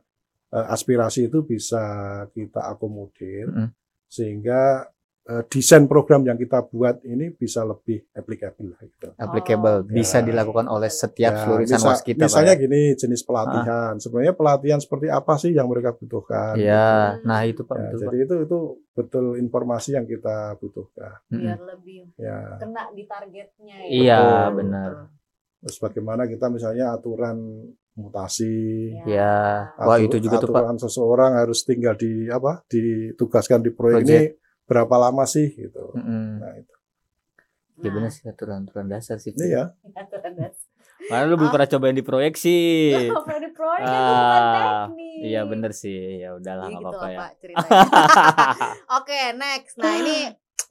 eh, 0.50 0.66
aspirasi 0.68 1.26
itu 1.26 1.42
bisa 1.42 1.82
kita 2.28 2.68
akomodir 2.68 3.46
Mm-mm. 3.46 3.68
sehingga 4.08 4.88
eh, 5.24 5.44
desain 5.44 5.84
program 5.84 6.24
yang 6.24 6.34
kita 6.34 6.64
buat 6.64 7.04
ini 7.04 7.28
bisa 7.30 7.60
lebih 7.60 8.00
applicable 8.10 8.72
gitu. 8.78 9.12
Applicable 9.14 9.76
Oh, 9.78 9.84
bisa 9.84 10.18
ya. 10.18 10.24
dilakukan 10.24 10.64
oleh 10.66 10.88
setiap 10.88 11.28
Ya, 11.30 11.40
seluruh 11.44 11.62
misa- 11.62 11.84
waskita 11.84 12.16
Pak. 12.16 12.24
misalnya 12.24 12.54
ya? 12.54 12.58
gini 12.58 12.80
jenis 12.94 13.22
pelatihan. 13.22 13.92
Sebenarnya 13.94 14.32
pelatihan 14.32 14.78
seperti 14.78 15.06
apa 15.06 15.36
sih 15.36 15.52
yang 15.52 15.68
mereka 15.68 15.92
butuhkan? 15.92 16.56
Iya, 16.56 16.88
gitu. 17.14 17.26
nah 17.26 17.40
itu 17.44 17.60
Pak 17.62 17.76
Ya, 17.76 17.82
betul 17.84 17.98
jadi 18.00 18.08
Pak. 18.08 18.24
itu 18.24 18.34
itu 18.42 18.58
betul 18.90 19.24
informasi 19.36 19.90
yang 19.92 20.06
kita 20.06 20.36
butuhkan. 20.56 21.20
Biar 21.28 21.60
lebih 21.68 22.08
Ya, 22.16 22.56
kena 22.56 22.82
di 22.90 23.04
targetnya 23.04 23.76
ya. 23.78 23.92
Iya, 23.92 24.24
benar. 24.50 24.90
terus 25.58 25.76
bagaimana 25.76 26.24
kita 26.24 26.48
misalnya 26.48 26.94
aturan 26.94 27.36
mutasi, 27.98 28.94
Ya, 29.04 29.74
wah 29.76 29.98
itu 29.98 30.16
juga 30.16 30.38
tuh 30.38 30.48
Pak. 30.48 30.62
aturan 30.62 30.76
seseorang 30.76 31.32
harus 31.34 31.60
tinggal 31.60 31.92
di 31.92 32.26
apa? 32.28 32.62
Ditugaskan 32.64 33.60
di 33.60 33.70
proyek, 33.70 34.00
Proyek. 34.00 34.08
ini 34.08 34.18
berapa 34.64 34.94
lama 34.96 35.24
sih 35.24 35.50
gitu. 35.50 35.90
Mm-mm. 35.92 36.38
Nah, 36.38 36.54
itu. 36.54 36.74
Ya 37.78 37.90
benar 37.90 38.10
sih 38.10 38.24
aturan-aturan 38.24 38.86
dasar 38.86 39.16
sih. 39.16 39.30
Ini 39.30 39.46
ya. 39.48 39.64
Aturan 39.92 40.34
dasar. 40.34 40.66
Karena 41.00 41.24
lu 41.24 41.34
belum 41.36 41.46
Ah. 41.46 41.54
pernah 41.54 41.68
cobain 41.68 41.94
di 41.94 42.02
proyek 42.02 42.34
sih. 42.34 42.90
Oh, 43.08 43.22
Freddy 43.22 43.50
Proyek 43.50 43.80
kan 43.80 43.94
itu 43.94 44.12
bukan 44.12 44.42
Ah, 44.42 44.82
teknik. 44.84 45.18
Iya 45.24 45.40
bener 45.44 45.70
sih. 45.72 46.00
Ya 46.18 46.34
udahlah 46.34 46.64
Jadi 46.64 46.74
nggak 46.74 46.80
gitu 46.80 46.88
apa-apa 46.88 46.98
lah 47.00 47.10
ya. 47.10 47.18
Pak 47.18 47.30
ceritanya. 47.38 47.70
Oke, 48.98 49.20
next. 49.32 49.74
Nah, 49.76 49.94
ini 49.96 50.16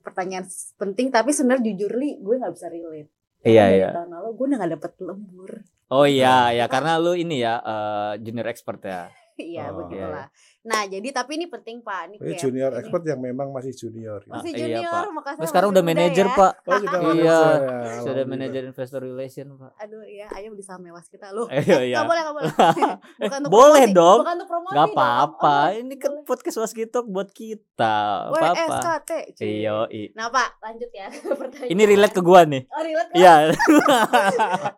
pertanyaan 0.01 0.45
penting 0.75 1.07
tapi 1.09 1.31
sebenarnya 1.31 1.63
jujur 1.65 1.91
li 1.93 2.15
gue 2.17 2.35
nggak 2.37 2.53
bisa 2.53 2.67
relate. 2.67 3.09
Iya 3.41 3.63
Karena 3.63 3.77
iya. 3.77 3.89
Tahun 3.93 4.09
lalu 4.09 4.29
gue 4.29 4.45
udah 4.45 4.57
gak 4.57 4.71
dapet 4.73 4.91
lembur. 4.99 5.51
Oh 5.87 6.03
iya 6.03 6.51
ya 6.51 6.65
karena 6.67 6.99
lu 6.99 7.15
ini 7.15 7.39
ya 7.39 7.63
eh, 7.63 8.11
junior 8.19 8.47
expert 8.51 8.83
ya. 8.83 9.07
Iya, 9.37 9.69
Oh. 9.69 9.85
begitulah. 9.85 10.27
Nah, 10.67 10.83
jadi 10.83 11.07
tapi 11.09 11.31
ini 11.33 11.47
penting 11.47 11.79
Pak. 11.79 12.01
Ini 12.03 12.13
Ini 12.13 12.19
kayak 12.21 12.39
junior 12.39 12.69
ini 12.69 12.77
expert 12.77 13.03
yang 13.05 13.19
memang 13.19 13.47
masih 13.49 13.71
junior. 13.73 14.19
gitu. 14.19 14.29
Masih 14.29 14.43
Ah, 14.45 14.53
iya, 14.53 14.61
junior, 14.61 14.91
Pak. 14.99 15.13
makasih 15.13 15.37
Terus 15.37 15.49
sekarang 15.49 15.69
masih 15.69 15.75
udah 15.77 15.83
manajer 15.87 16.25
ya. 16.25 16.35
Pak. 16.35 16.51
Oh, 16.59 16.77
sudah 16.77 16.91
Iya. 16.91 17.01
manajer 17.01 17.55
ya, 17.57 18.01
Sudah 18.03 18.23
manajer 18.25 18.61
investor 18.65 18.99
relation 19.01 19.47
Pak. 19.53 19.71
Aduh, 19.79 20.03
iya, 20.03 20.25
ayo 20.33 20.47
beli 20.49 20.61
saham 20.61 20.81
Mewas 20.81 21.07
kita 21.07 21.31
loh. 21.31 21.47
Iya 21.57 21.79
iya. 21.81 21.95
Gak 21.95 22.05
boleh, 22.05 22.21
gak 22.21 22.35
boleh. 22.35 22.51
Bukan 23.21 23.39
untuk 23.39 23.49
boleh 23.49 23.81
promosi, 23.81 23.97
dong. 23.97 24.19
Bukan 24.21 24.35
untuk 24.35 24.49
promosi 24.49 24.75
Gak 24.75 24.85
apa-apa. 24.89 25.55
Oh, 25.65 25.79
Ini 25.79 25.95
kan 25.95 26.11
boleh. 26.13 26.25
podcast 26.25 26.57
Waskitok 26.59 27.05
buat 27.07 27.29
kita. 27.31 27.95
Boleh 28.29 28.49
Apa-apa. 28.49 28.75
SKT. 28.77 29.11
cuy. 29.33 29.47
Iya. 29.57 29.75
i. 29.89 30.01
Nah, 30.11 30.27
Pak, 30.27 30.49
lanjut 30.59 30.89
ya 30.91 31.07
pertanyaan. 31.39 31.69
Ini 31.69 31.83
relate 31.85 32.11
ke 32.11 32.21
gua 32.21 32.41
nih. 32.43 32.63
Oh, 32.67 32.81
relate? 32.81 33.11
Iya. 33.13 33.33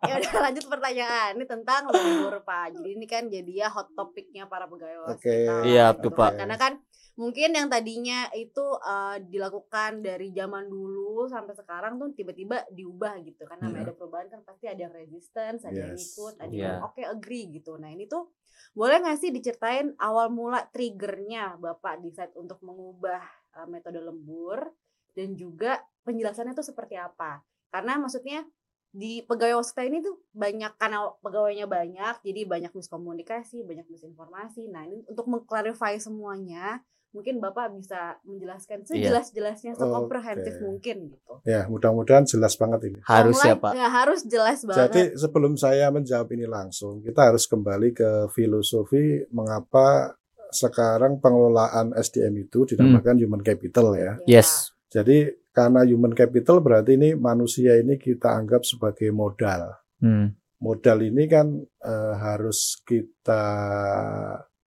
ya 0.00 0.14
udah 0.16 0.40
lanjut 0.42 0.64
pertanyaan 0.66 1.30
ini 1.32 1.44
tentang 1.44 1.82
lembur 1.86 2.40
pak 2.42 2.72
jadi 2.72 2.88
ini 2.90 3.06
kan 3.06 3.26
jadi 3.26 3.52
ya 3.56 3.68
hot 3.68 3.90
topiknya 3.92 4.44
para 4.44 4.66
pegawai 4.66 5.10
Oke. 5.10 5.28
waskita 5.28 5.54
Iya, 5.64 5.79
gitu 5.94 6.02
tuh, 6.04 6.12
kan. 6.12 6.20
Pak. 6.20 6.32
karena 6.38 6.56
kan 6.56 6.72
mungkin 7.16 7.50
yang 7.52 7.68
tadinya 7.68 8.32
itu 8.32 8.64
eh, 8.80 9.16
dilakukan 9.24 10.00
dari 10.00 10.32
zaman 10.32 10.64
dulu 10.66 11.28
sampai 11.28 11.52
sekarang 11.52 12.00
tuh 12.00 12.16
tiba-tiba 12.16 12.64
diubah 12.72 13.20
gitu 13.20 13.44
kan 13.44 13.60
namanya 13.60 13.90
ada 13.90 13.94
perubahan 13.94 14.28
kan 14.28 14.40
pasti 14.40 14.68
ada 14.68 14.88
yang 14.88 14.94
resistance 14.94 15.64
ada 15.64 15.76
yang 15.76 15.96
Yes. 15.96 16.16
ikut 16.16 16.34
ada 16.40 16.48
Iya. 16.48 16.64
yang 16.64 16.80
oke 16.82 17.02
agree 17.04 17.44
gitu 17.52 17.76
nah 17.76 17.88
ini 17.88 18.08
tuh 18.08 18.32
boleh 18.72 19.02
nggak 19.02 19.18
sih 19.18 19.30
diceritain 19.30 19.92
awal 19.98 20.30
mula 20.30 20.64
triggernya 20.70 21.56
bapak 21.56 22.00
decide 22.00 22.32
untuk 22.36 22.60
mengubah 22.64 23.20
eh, 23.58 23.68
metode 23.68 24.00
lembur 24.00 24.72
dan 25.12 25.34
juga 25.34 25.76
penjelasannya 26.06 26.54
tuh 26.54 26.64
seperti 26.64 26.96
apa 26.96 27.42
karena 27.68 28.00
maksudnya 28.00 28.46
di 28.90 29.22
pegawai 29.22 29.58
waskita 29.58 29.86
ini 29.86 29.98
tuh 30.00 30.18
banyak 30.32 30.74
karena 30.74 31.14
pegawainya 31.18 31.66
banyak 31.66 32.14
jadi 32.20 32.40
banyak 32.44 32.72
miskomunikasi 32.74 33.62
banyak 33.62 33.86
misinformasi 33.86 34.66
nah 34.66 34.82
ini 34.82 35.06
untuk 35.06 35.26
mengklarifikasi 35.26 36.02
semuanya 36.02 36.82
mungkin 37.10 37.38
bapak 37.38 37.74
bisa 37.74 38.18
menjelaskan 38.22 38.82
Iya. 38.82 39.10
sejelas-jelasnya 39.10 39.74
sekomprehensif 39.74 40.54
Oke. 40.56 40.62
mungkin 40.64 40.96
gitu 41.08 41.32
Ya, 41.42 41.66
mudah-mudahan 41.66 42.22
jelas 42.22 42.54
banget 42.54 42.86
ini. 42.86 42.98
Harus 43.02 43.34
Mulai- 43.34 43.48
ya 43.48 43.56
Pak. 43.56 43.72
ya, 43.72 43.86
harus 43.88 44.20
jelas 44.22 44.58
banget 44.62 44.78
Jadi 44.84 45.02
sebelum 45.16 45.52
saya 45.54 45.88
menjawab 45.88 46.28
ini 46.30 46.46
langsung, 46.46 47.00
kita 47.00 47.32
harus 47.32 47.46
kembali 47.46 47.90
ke 47.90 48.10
filosofi 48.30 49.26
mengapa 49.30 50.14
sekarang 50.50 51.18
pengelolaan 51.18 51.94
SDM 51.94 52.34
itu 52.40 52.66
dinamakan 52.66 53.16
human 53.16 53.40
capital 53.40 53.94
ya. 53.94 54.18
Ya. 54.20 54.38
Yes. 54.38 54.70
Jadi 54.90 55.30
karena 55.54 55.86
human 55.86 56.10
capital 56.14 56.58
berarti 56.58 56.98
ini 56.98 57.14
manusia 57.14 57.78
ini 57.78 57.94
kita 57.94 58.34
anggap 58.34 58.66
sebagai 58.66 59.14
modal. 59.14 59.70
Hmm. 60.02 60.34
Modal 60.60 61.06
ini 61.06 61.24
kan 61.30 61.62
eh, 61.62 62.14
harus 62.18 62.82
kita 62.82 63.44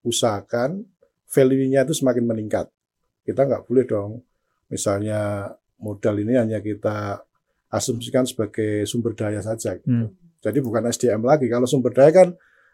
usahakan 0.03 0.83
value-nya 1.27 1.83
itu 1.83 1.93
semakin 1.93 2.23
meningkat. 2.23 2.71
Kita 3.23 3.47
nggak 3.47 3.67
boleh 3.67 3.85
dong, 3.87 4.11
misalnya 4.71 5.51
modal 5.79 6.15
ini 6.23 6.39
hanya 6.39 6.59
kita 6.63 7.23
asumsikan 7.73 8.23
sebagai 8.23 8.87
sumber 8.87 9.17
daya 9.17 9.43
saja. 9.43 9.75
Gitu. 9.75 9.91
Hmm. 9.91 10.07
Jadi 10.43 10.59
bukan 10.59 10.87
SDM 10.87 11.23
lagi. 11.23 11.47
Kalau 11.51 11.67
sumber 11.67 11.91
daya 11.91 12.11
kan 12.11 12.29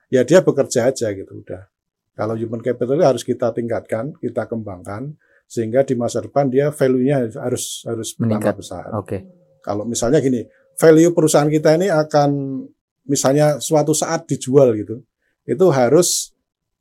ya 0.10 0.26
dia 0.26 0.42
bekerja 0.46 0.90
aja 0.90 1.08
gitu 1.14 1.46
udah. 1.46 1.66
Kalau 2.14 2.36
human 2.36 2.60
capital 2.60 3.00
harus 3.00 3.24
kita 3.24 3.56
tingkatkan, 3.56 4.12
kita 4.20 4.50
kembangkan 4.50 5.16
sehingga 5.50 5.82
di 5.82 5.98
masa 5.98 6.22
depan 6.22 6.46
dia 6.46 6.70
value-nya 6.70 7.34
harus 7.42 7.82
harus 7.90 8.14
Meningkat. 8.22 8.54
besar. 8.54 8.86
Oke. 8.94 9.26
Kalau 9.66 9.82
misalnya 9.82 10.22
gini, 10.22 10.46
value 10.78 11.10
perusahaan 11.10 11.50
kita 11.50 11.74
ini 11.74 11.90
akan 11.90 12.62
misalnya 13.10 13.58
suatu 13.58 13.98
saat 13.98 14.30
dijual 14.30 14.78
gitu. 14.78 15.02
Itu 15.50 15.74
harus 15.74 16.30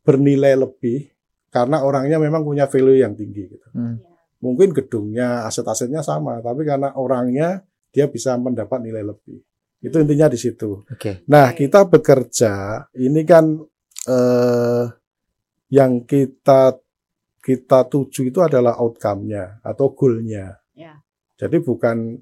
bernilai 0.05 0.53
lebih 0.61 1.09
karena 1.49 1.81
orangnya 1.81 2.21
memang 2.21 2.45
punya 2.45 2.69
value 2.69 3.01
yang 3.01 3.17
tinggi 3.17 3.57
gitu. 3.57 3.69
Hmm. 3.73 3.97
Mungkin 4.45 4.71
gedungnya, 4.77 5.49
aset-asetnya 5.49 6.05
sama, 6.05 6.39
tapi 6.45 6.63
karena 6.63 6.95
orangnya 6.95 7.65
dia 7.91 8.07
bisa 8.07 8.37
mendapat 8.37 8.85
nilai 8.85 9.03
lebih. 9.03 9.41
Itu 9.81 9.99
intinya 9.99 10.29
di 10.29 10.39
situ. 10.39 10.85
Oke. 10.87 11.25
Nah, 11.33 11.57
kita 11.57 11.89
bekerja 11.89 12.85
ini 13.01 13.25
kan 13.25 13.59
eh, 14.07 14.85
yang 15.73 16.05
kita 16.05 16.77
kita 17.49 17.89
tuju 17.89 18.29
itu 18.29 18.45
adalah 18.45 18.77
outcome-nya 18.77 19.65
atau 19.65 19.97
goal-nya. 19.97 20.61
Ya. 20.77 21.01
Jadi 21.41 21.65
bukan 21.65 22.21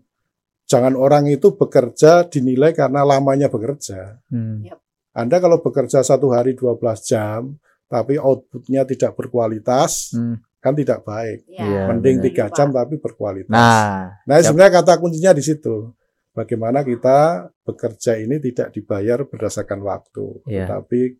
jangan 0.70 0.94
orang 0.94 1.26
itu 1.26 1.58
bekerja 1.58 2.30
dinilai 2.30 2.70
karena 2.70 3.02
lamanya 3.02 3.50
bekerja. 3.50 4.22
Hmm. 4.30 4.62
Anda 5.10 5.42
kalau 5.42 5.58
bekerja 5.58 6.06
satu 6.06 6.30
hari 6.30 6.54
12 6.54 6.78
jam 7.02 7.58
tapi 7.86 8.18
outputnya 8.18 8.86
tidak 8.86 9.18
berkualitas, 9.18 10.14
Hmm. 10.14 10.38
kan 10.58 10.74
tidak 10.74 11.02
baik. 11.02 11.46
Ya, 11.46 11.62
Iya, 11.62 11.82
Mending 11.90 12.18
tiga 12.22 12.46
jam 12.50 12.70
tapi 12.70 12.98
berkualitas. 12.98 13.50
Nah, 13.50 14.14
Nah, 14.26 14.36
sebenarnya 14.38 14.82
kata 14.82 14.98
kuncinya 14.98 15.34
di 15.34 15.42
situ. 15.42 15.90
Bagaimana 16.30 16.82
kita 16.82 17.48
bekerja 17.64 18.18
ini 18.20 18.36
tidak 18.38 18.74
dibayar 18.74 19.24
berdasarkan 19.24 19.80
waktu, 19.80 20.42
Iya. 20.46 20.66
tapi 20.68 21.16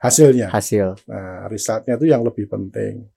hasilnya. 0.00 0.48
hasil. 0.48 0.94
Nah, 1.10 1.50
risetnya 1.50 1.98
itu 1.98 2.06
yang 2.08 2.22
lebih 2.22 2.46
penting. 2.46 3.10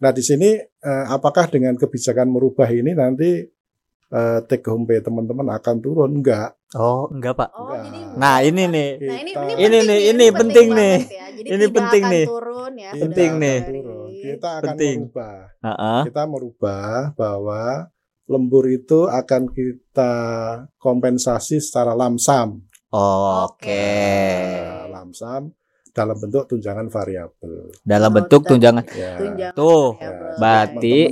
Nah, 0.00 0.10
di 0.16 0.22
sini 0.24 0.56
eh, 0.60 1.04
apakah 1.06 1.52
dengan 1.52 1.76
kebijakan 1.76 2.32
merubah 2.32 2.68
ini 2.72 2.96
nanti 2.96 3.44
eh, 4.10 4.38
take 4.48 4.64
home 4.66 4.88
pay 4.88 5.04
teman-teman 5.04 5.44
akan 5.52 5.76
turun? 5.78 6.10
Enggak. 6.18 6.56
Oh, 6.72 7.10
enggak 7.12 7.34
Pak. 7.36 7.50
Oh, 7.52 7.68
Enggak. 7.68 7.82
jadi 7.84 8.00
Nah, 8.16 8.36
ini 8.40 8.62
nih. 8.64 8.90
Nah, 8.96 9.18
ini 9.20 9.30
Kita- 9.30 9.44
ini, 9.60 9.60
Ini 9.60 9.76
penting 9.76 9.76
nih, 9.76 9.84
nih, 9.84 10.00
ini 10.10 10.26
penting 10.32 10.66
nih. 10.72 10.96
ya. 11.12 11.26
Jadi 11.36 11.48
Ini 11.50 11.66
penting 11.68 12.02
akan 12.04 12.12
nih. 12.14 12.24
turun 12.26 12.72
ya. 12.74 12.90
Penting 12.96 13.30
nih. 13.36 13.58
turun. 13.68 14.08
Kita 14.20 14.48
akan 14.48 14.62
Penting. 14.64 14.96
merubah. 15.04 15.38
Heeh. 15.60 16.00
Kita 16.08 16.22
merubah 16.24 16.90
bahwa 17.14 17.62
lembur 18.30 18.64
itu 18.70 18.98
akan 19.10 19.42
kita 19.50 20.14
kompensasi 20.78 21.58
secara 21.60 21.92
lamsam. 21.92 22.62
Oke. 22.90 23.86
Nah, 24.64 24.86
lamsam 24.90 25.50
dalam 25.90 26.16
bentuk 26.16 26.46
tunjangan 26.46 26.86
variabel. 26.86 27.74
Dalam 27.80 28.10
Oh, 28.10 28.16
bentuk 28.16 28.42
tunjangan. 28.44 28.84
Ya. 28.90 29.14
Tunjangan 29.16 29.54
Tuh, 29.54 29.86
variabel. 29.94 30.36
berarti- 30.36 31.08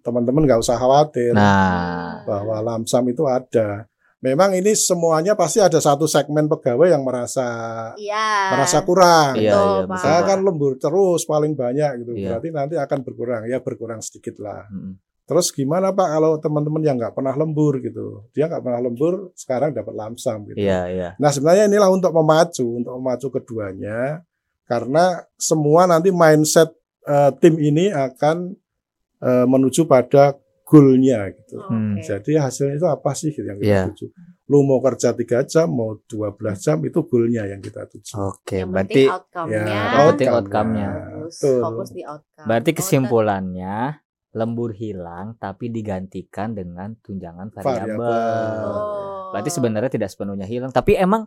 Teman-teman- 0.00 0.44
nggak 0.48 0.58
usah 0.58 0.74
khawatir 0.74 1.36
Nah, 1.36 2.24
bahwa 2.24 2.56
lamsam 2.58 3.04
itu 3.06 3.20
ada. 3.22 3.84
memang 4.18 4.52
ini 4.52 4.72
semuanya 4.72 5.32
pasti 5.32 5.58
ada 5.58 5.76
satu 5.76 6.04
segmen 6.04 6.44
pegawai 6.44 6.88
yang 6.88 7.00
merasa 7.00 7.48
Iya. 7.96 8.52
merasa 8.52 8.80
kurang. 8.80 9.32
Iya, 9.34 9.48
iya, 9.48 9.56
betul, 9.82 9.96
Saya 9.96 10.20
kan 10.22 10.38
lembur 10.40 10.76
terus 10.76 11.24
paling 11.24 11.52
banyak 11.52 12.00
gitu. 12.00 12.12
Iya. 12.14 12.36
Berarti 12.36 12.48
nanti 12.50 12.74
akan 12.76 12.98
berkurang. 13.00 13.42
Ya 13.44 13.58
berkurang 13.58 14.00
sedikit 14.00 14.36
lah. 14.38 14.68
Mm-mm. 14.68 14.92
Terus 15.30 15.54
gimana 15.54 15.94
Pak 15.94 16.08
kalau 16.10 16.42
teman-teman 16.42 16.82
yang 16.82 16.98
nggak 16.98 17.14
pernah 17.14 17.30
lembur 17.38 17.78
gitu. 17.78 18.26
Dia 18.34 18.50
nggak 18.50 18.66
pernah 18.66 18.82
lembur, 18.82 19.30
sekarang 19.38 19.70
dapat 19.70 19.94
lamsam 19.94 20.42
gitu. 20.50 20.58
Iya, 20.58 20.80
iya. 20.90 21.08
Nah 21.22 21.30
sebenarnya 21.30 21.70
inilah 21.70 21.86
untuk 21.86 22.10
memacu, 22.10 22.66
untuk 22.82 22.98
memacu 22.98 23.30
keduanya. 23.30 24.26
Karena 24.66 25.22
semua 25.38 25.86
nanti 25.86 26.10
mindset 26.10 26.74
eh, 27.06 27.30
tim 27.38 27.62
ini 27.62 27.94
akan 27.94 28.58
eh, 29.22 29.46
menuju 29.46 29.86
pada 29.86 30.34
goalnya 30.66 31.30
gitu. 31.30 31.62
Hmm. 31.62 31.98
Jadi 31.98 32.34
hasilnya 32.34 32.78
itu 32.78 32.86
apa 32.86 33.10
sih 33.14 33.30
gitu 33.30 33.42
yang 33.42 33.58
kita 33.58 33.66
Iya. 33.70 33.82
tuju? 33.90 34.06
Lu 34.46 34.62
mau 34.62 34.78
kerja 34.78 35.14
tiga 35.14 35.42
jam, 35.42 35.70
mau 35.70 35.98
12 36.06 36.58
jam 36.58 36.78
itu 36.82 36.98
goalnya 37.06 37.46
yang 37.46 37.58
kita 37.58 37.86
tuju. 37.86 38.18
Oke, 38.18 38.62
Yang 38.62 38.70
berarti 38.70 39.02
outcome-nya. 39.06 39.62
Ya, 39.62 40.30
outcome-nya. 40.30 40.88
Fokus, 40.90 41.38
Betul. 41.38 41.60
fokus 41.62 41.88
di 41.90 42.02
outcome. 42.02 42.46
berarti 42.46 42.70
Oh, 42.70 42.76
kesimpulannya 42.78 43.76
lembur 44.30 44.70
hilang 44.70 45.34
tapi 45.42 45.70
digantikan 45.70 46.54
dengan 46.54 46.94
tunjangan 47.02 47.50
variabel. 47.50 47.98
Oh. 48.62 49.30
Berarti 49.34 49.50
sebenarnya 49.50 49.90
tidak 49.90 50.10
sepenuhnya 50.10 50.46
hilang, 50.46 50.70
tapi 50.70 50.94
emang 50.98 51.26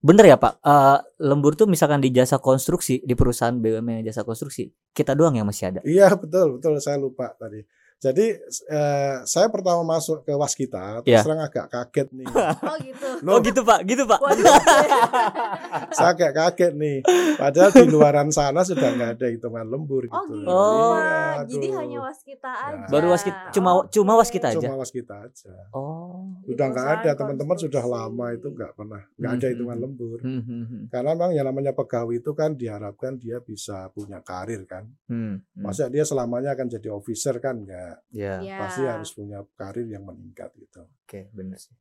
bener 0.00 0.24
ya 0.32 0.36
Pak, 0.40 0.64
eh, 0.64 0.98
lembur 1.22 1.54
tuh 1.54 1.68
misalkan 1.68 2.00
di 2.00 2.10
jasa 2.10 2.40
konstruksi 2.40 3.04
di 3.04 3.14
perusahaan 3.14 3.54
BUMN 3.54 4.06
jasa 4.06 4.24
konstruksi 4.24 4.70
kita 4.94 5.14
doang 5.14 5.36
yang 5.36 5.46
masih 5.46 5.74
ada. 5.74 5.80
Iya 5.84 6.14
betul 6.16 6.58
betul 6.58 6.78
saya 6.82 6.98
lupa 6.98 7.34
tadi. 7.36 7.62
Jadi 8.00 8.32
eh, 8.66 9.14
saya 9.22 9.46
pertama 9.46 9.84
masuk 9.86 10.24
ke 10.24 10.32
Waskita, 10.32 11.04
terus 11.04 11.12
Iya. 11.12 11.20
terang 11.20 11.40
agak 11.40 11.66
kaget 11.68 12.08
nih. 12.10 12.26
Oh 12.64 12.76
gitu. 12.80 13.08
Loh, 13.20 13.32
Oh 13.32 13.38
gitu 13.40 13.60
Pak, 13.60 13.80
gitu 13.84 14.02
Pak. 14.04 14.18
Waduh. 14.18 14.44
saya 15.96 16.10
agak 16.10 16.32
kaget 16.32 16.72
nih. 16.74 16.96
Padahal 17.36 17.70
di 17.70 17.84
luaran 17.86 18.28
sana 18.30 18.64
sudah 18.64 18.88
nggak 18.90 19.10
ada 19.16 19.26
hitungan 19.28 19.66
lembur 19.66 20.08
gitu. 20.08 20.16
Oh 20.16 20.24
gitu. 20.26 20.48
Oh. 20.48 20.96
Pak. 20.96 21.44
Jadi 21.46 21.66
hanya 21.70 21.98
waskita 22.02 22.50
Ya. 22.50 22.68
aja. 22.72 22.86
Baru 22.88 23.06
waskita, 23.10 23.38
cuma 23.52 23.70
cuma 23.88 24.12
waskita 24.16 24.46
aja. 24.48 24.58
Cuma 24.58 24.76
Waskita 24.80 25.14
aja. 25.20 25.52
Oh. 25.70 26.24
Di 26.40 26.56
Udah 26.56 26.66
nggak 26.68 26.88
ada 26.98 27.10
teman-teman 27.12 27.56
sudah 27.56 27.84
lama 27.84 28.26
itu 28.32 28.48
nggak 28.48 28.72
pernah 28.74 29.02
nggak 29.14 29.30
ada 29.30 29.44
Hmm, 29.44 29.52
hitungan 29.52 29.76
hmm, 29.76 29.84
lembur. 29.84 30.18
Hmm, 30.20 30.40
hmm, 30.40 30.64
hmm. 30.64 30.82
Karena 30.88 31.10
memang 31.12 31.30
yang 31.32 31.46
namanya 31.46 31.72
pegawai 31.72 32.16
itu 32.16 32.30
kan 32.32 32.56
diharapkan 32.56 33.16
dia 33.16 33.40
bisa 33.40 33.92
punya 33.92 34.20
karir 34.20 34.64
kan. 34.64 34.88
Hmm, 35.04 35.44
hmm. 35.44 35.60
Masa 35.60 35.88
dia 35.88 36.02
selamanya 36.02 36.56
akan 36.56 36.66
jadi 36.70 36.88
officer 36.88 37.36
kan 37.38 37.60
nggak. 37.60 37.89
Ya, 38.10 38.34
Iya. 38.38 38.56
Pasti 38.58 38.80
harus 38.82 39.10
punya 39.10 39.38
karir 39.54 39.86
yang 39.86 40.04
meningkat 40.04 40.50
gitu. 40.54 40.82
oke, 40.84 41.20
benar 41.30 41.58
sih. 41.58 41.74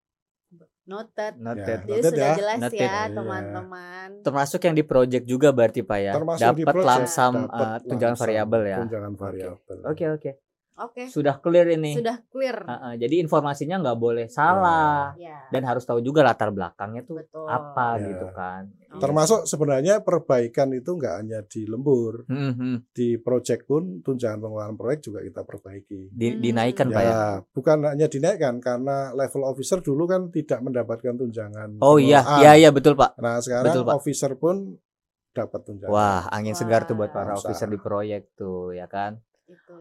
Noted. 0.89 1.37
Noted. 1.37 1.79
Jadi 1.85 2.01
Noted 2.01 2.09
sudah 2.09 2.25
ya. 2.25 2.35
jelas 2.35 2.59
Noted. 2.59 2.79
ya 2.81 2.89
Iya. 2.89 3.13
teman-teman. 3.13 4.09
Termasuk 4.25 4.59
yang 4.65 4.73
di 4.73 4.81
project 4.81 5.23
juga 5.23 5.53
berarti 5.53 5.81
Pak 5.85 5.99
ya. 6.01 6.13
Termasuk 6.17 6.41
Dapat 6.41 6.57
dapat 6.57 6.75
eh, 6.81 7.77
tunjangan 7.85 8.15
langsam 8.17 8.23
variabel 8.25 8.61
ya. 8.65 8.77
Tunjangan 8.81 9.13
variabel. 9.13 9.77
Oke, 9.85 10.05
oke. 10.09 10.31
Oke. 10.79 11.03
Sudah 11.11 11.35
clear 11.37 11.67
ini. 11.69 11.91
Sudah 11.93 12.17
clear. 12.25 12.63
Heeh, 12.63 12.93
jadi 12.97 13.19
informasinya 13.19 13.77
nggak 13.77 13.99
boleh 13.99 14.25
salah 14.25 15.11
Ya. 15.13 15.43
dan 15.51 15.67
harus 15.67 15.83
tahu 15.83 15.99
juga 15.99 16.23
latar 16.23 16.49
belakangnya 16.49 17.03
tuh 17.03 17.19
Betul. 17.19 17.45
apa 17.45 17.99
Ya. 17.99 18.05
gitu 18.09 18.27
kan. 18.31 18.63
Termasuk 18.91 19.45
sebenarnya 19.45 20.01
perbaikan 20.01 20.73
itu 20.73 20.91
nggak 20.91 21.15
hanya 21.15 21.39
di 21.41 21.61
lembur, 21.63 22.25
Hmm, 22.25 22.51
hmm. 22.51 22.75
di 22.89 23.15
proyek 23.15 23.63
pun 23.63 24.01
tunjangan 24.01 24.39
pengelolaan 24.39 24.73
proyek 24.73 24.99
juga 25.03 25.21
kita 25.21 25.41
perbaiki. 25.41 26.09
Di- 26.09 26.33
Hmm. 26.33 26.41
dinaikkan 26.41 26.87
Pak 26.87 26.97
ya. 26.99 27.05
Ya, 27.05 27.23
bukan 27.47 27.77
hanya 27.85 28.07
dinaikkan 28.07 28.57
karena 28.57 29.13
level 29.13 29.45
officer 29.45 29.77
dulu 29.77 30.03
kan 30.03 30.29
tidak 30.29 30.59
mendapatkan 30.59 31.13
tunjangan. 31.15 31.77
Oh 31.79 31.95
iya, 31.95 32.25
iya 32.41 32.57
iya 32.57 32.69
betul 32.69 32.93
Pak. 32.93 33.13
Nah 33.15 33.37
sekarang 33.37 33.69
Betul, 33.69 33.85
Pak. 33.85 33.93
officer 33.95 34.31
pun 34.33 34.81
dapat 35.29 35.61
tunjangan. 35.61 35.93
Wah, 35.93 36.25
angin 36.27 36.53
segar 36.53 36.83
tuh 36.83 36.95
buat 36.95 37.09
para 37.09 37.31
Wah. 37.31 37.37
officer 37.37 37.65
di 37.65 37.77
proyek 37.77 38.33
tuh 38.33 38.73
ya 38.73 38.85
kan. 38.85 39.21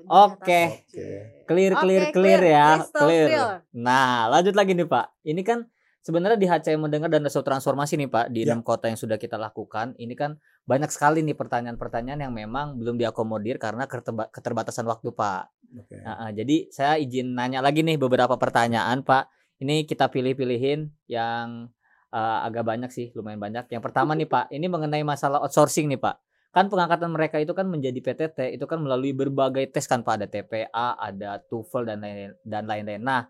Oke. 0.07 0.45
dicatat. 0.49 0.89
Oke. 0.89 1.13
Clear 1.45 1.73
Oke, 1.75 1.81
clear 1.83 2.03
clear 2.11 2.41
ya, 2.43 2.69
Crystal 2.79 3.01
clear. 3.03 3.27
clear. 3.27 3.49
Nah, 3.75 4.29
lanjut 4.29 4.53
lagi 4.53 4.73
nih 4.73 4.85
Pak. 4.85 5.07
Ini 5.23 5.43
kan 5.43 5.59
sebenarnya 6.03 6.39
di 6.39 6.47
HCM 6.47 6.89
mendengar 6.89 7.11
dan 7.11 7.25
Reso 7.25 7.43
Transformasi 7.43 7.99
nih 7.99 8.11
Pak 8.11 8.27
di 8.31 8.45
Ya. 8.45 8.53
enam 8.53 8.63
kota 8.65 8.89
yang 8.89 8.97
sudah 8.99 9.17
kita 9.17 9.37
lakukan. 9.37 9.95
Ini 9.99 10.15
kan 10.15 10.39
banyak 10.65 10.91
sekali 10.93 11.21
nih 11.25 11.35
pertanyaan-pertanyaan 11.35 12.21
yang 12.25 12.35
memang 12.35 12.79
belum 12.79 12.97
diakomodir 12.97 13.57
karena 13.57 13.85
keterba- 13.89 14.31
keterbatasan 14.31 14.87
waktu 14.87 15.11
Pak. 15.13 15.43
Oke. 15.85 15.97
Nah, 16.01 16.29
ah, 16.29 16.31
jadi 16.33 16.69
saya 16.73 16.97
izin 16.97 17.37
nanya 17.37 17.61
lagi 17.61 17.85
nih 17.85 18.01
beberapa 18.01 18.37
pertanyaan 18.41 19.05
Pak. 19.05 19.29
Ini 19.59 19.85
kita 19.85 20.07
pilih-pilihin 20.09 20.89
yang 21.11 21.69
eh, 22.09 22.39
agak 22.41 22.65
banyak 22.65 22.89
sih, 22.89 23.13
lumayan 23.13 23.37
banyak. 23.37 23.69
Yang 23.69 23.83
pertama 23.85 24.17
nih 24.17 24.25
Pak, 24.25 24.49
ini 24.49 24.65
mengenai 24.65 25.05
masalah 25.05 25.45
outsourcing 25.45 25.93
nih 25.93 26.01
Pak. 26.01 26.17
Kan 26.57 26.73
pengangkatan 26.73 27.13
mereka 27.13 27.37
itu 27.37 27.53
kan 27.53 27.69
menjadi 27.69 28.01
PTT 28.01 28.57
itu 28.57 28.65
kan 28.65 28.81
melalui 28.81 29.13
berbagai 29.13 29.69
tes 29.69 29.85
kan 29.85 30.01
Pak, 30.01 30.15
ada 30.17 30.25
TPA, 30.25 30.97
ada 30.97 31.37
TOEFL 31.45 31.85
dan 31.85 32.01
lain 32.01 32.33
dan 32.49 32.65
lain-lain. 32.65 33.05
Nah, 33.05 33.29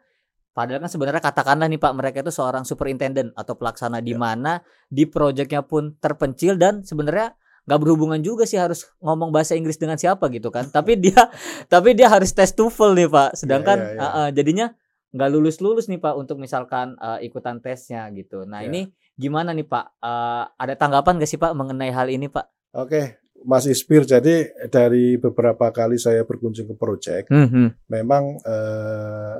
padahal 0.50 0.80
kan 0.80 0.90
sebenarnya 0.90 1.20
katakanlah 1.20 1.66
nih 1.66 1.76
Pak, 1.76 1.92
mereka 1.92 2.16
itu 2.20 2.30
seorang 2.30 2.62
superintendent 2.62 3.32
atau 3.32 3.54
pelaksana 3.54 3.98
di 3.98 4.12
Ya. 4.12 4.18
mana 4.18 4.52
di 4.86 5.04
proyeknya 5.04 5.62
pun 5.62 5.94
terpencil 5.96 6.56
dan 6.56 6.82
sebenarnya 6.82 7.34
nggak 7.64 7.80
berhubungan 7.84 8.20
juga 8.20 8.48
sih 8.48 8.56
harus 8.56 8.88
ngomong 8.98 9.28
bahasa 9.28 9.52
Inggris 9.52 9.76
dengan 9.76 9.94
siapa 9.94 10.26
gitu 10.28 10.48
kan. 10.48 10.66
tapi 10.76 10.96
dia 10.96 11.28
tapi 11.68 11.92
dia 11.92 12.08
harus 12.08 12.32
tes 12.32 12.50
TOEFL 12.52 12.96
nih 12.96 13.08
Pak. 13.08 13.30
Sedangkan 13.36 13.76
ya, 13.78 13.92
ya. 13.92 14.00
uh, 14.00 14.06
uh, 14.18 14.28
jadinya 14.32 14.66
nggak 15.08 15.30
lulus-lulus 15.32 15.88
nih 15.88 15.96
Pak 15.96 16.14
untuk 16.16 16.36
misalkan 16.36 16.96
uh, 16.96 17.16
ikutan 17.18 17.60
tesnya 17.60 18.08
gitu. 18.12 18.44
Nah, 18.44 18.60
Ya. 18.60 18.68
ini 18.68 18.88
gimana 19.16 19.52
nih 19.52 19.64
Pak? 19.64 20.00
Uh, 20.00 20.44
ada 20.54 20.76
tanggapan 20.76 21.16
gak 21.16 21.28
sih 21.28 21.36
Pak 21.36 21.52
mengenai 21.52 21.88
hal 21.88 22.08
ini 22.08 22.28
Pak? 22.28 22.44
Oke, 22.76 23.16
Mas 23.42 23.64
Ispir. 23.64 24.04
Jadi 24.04 24.48
dari 24.68 25.16
beberapa 25.16 25.72
kali 25.72 25.96
saya 25.96 26.24
berkunjung 26.24 26.68
ke 26.68 26.74
proyek, 26.74 27.24
Hmm, 27.28 27.72
memang 27.86 28.36
eh, 28.44 29.36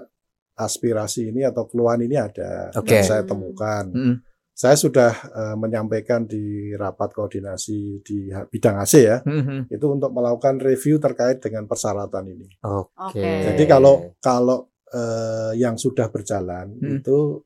aspirasi 0.59 1.31
ini 1.31 1.47
atau 1.47 1.65
keluhan 1.65 2.03
ini 2.03 2.19
ada 2.19 2.75
Oke. 2.75 2.91
dan 2.91 3.03
saya 3.03 3.23
temukan. 3.23 3.87
Hmm. 3.89 4.17
Saya 4.53 4.75
sudah 4.75 5.15
eh, 5.15 5.55
menyampaikan 5.55 6.27
di 6.27 6.75
rapat 6.75 7.15
koordinasi 7.15 8.03
di 8.03 8.17
bidang 8.27 8.83
AC 8.83 8.95
ya, 8.99 9.23
Hmm, 9.23 9.71
itu 9.71 9.87
untuk 9.87 10.11
melakukan 10.11 10.59
review 10.59 10.99
terkait 10.99 11.39
dengan 11.39 11.63
persyaratan 11.65 12.27
ini. 12.27 12.51
Oke. 12.67 12.91
Oke. 13.15 13.23
Jadi 13.47 13.65
kalau 13.65 14.19
kalau 14.19 14.67
eh, 14.91 15.53
yang 15.55 15.79
sudah 15.79 16.11
berjalan 16.11 16.75
Hmm. 16.75 16.99
itu 16.99 17.39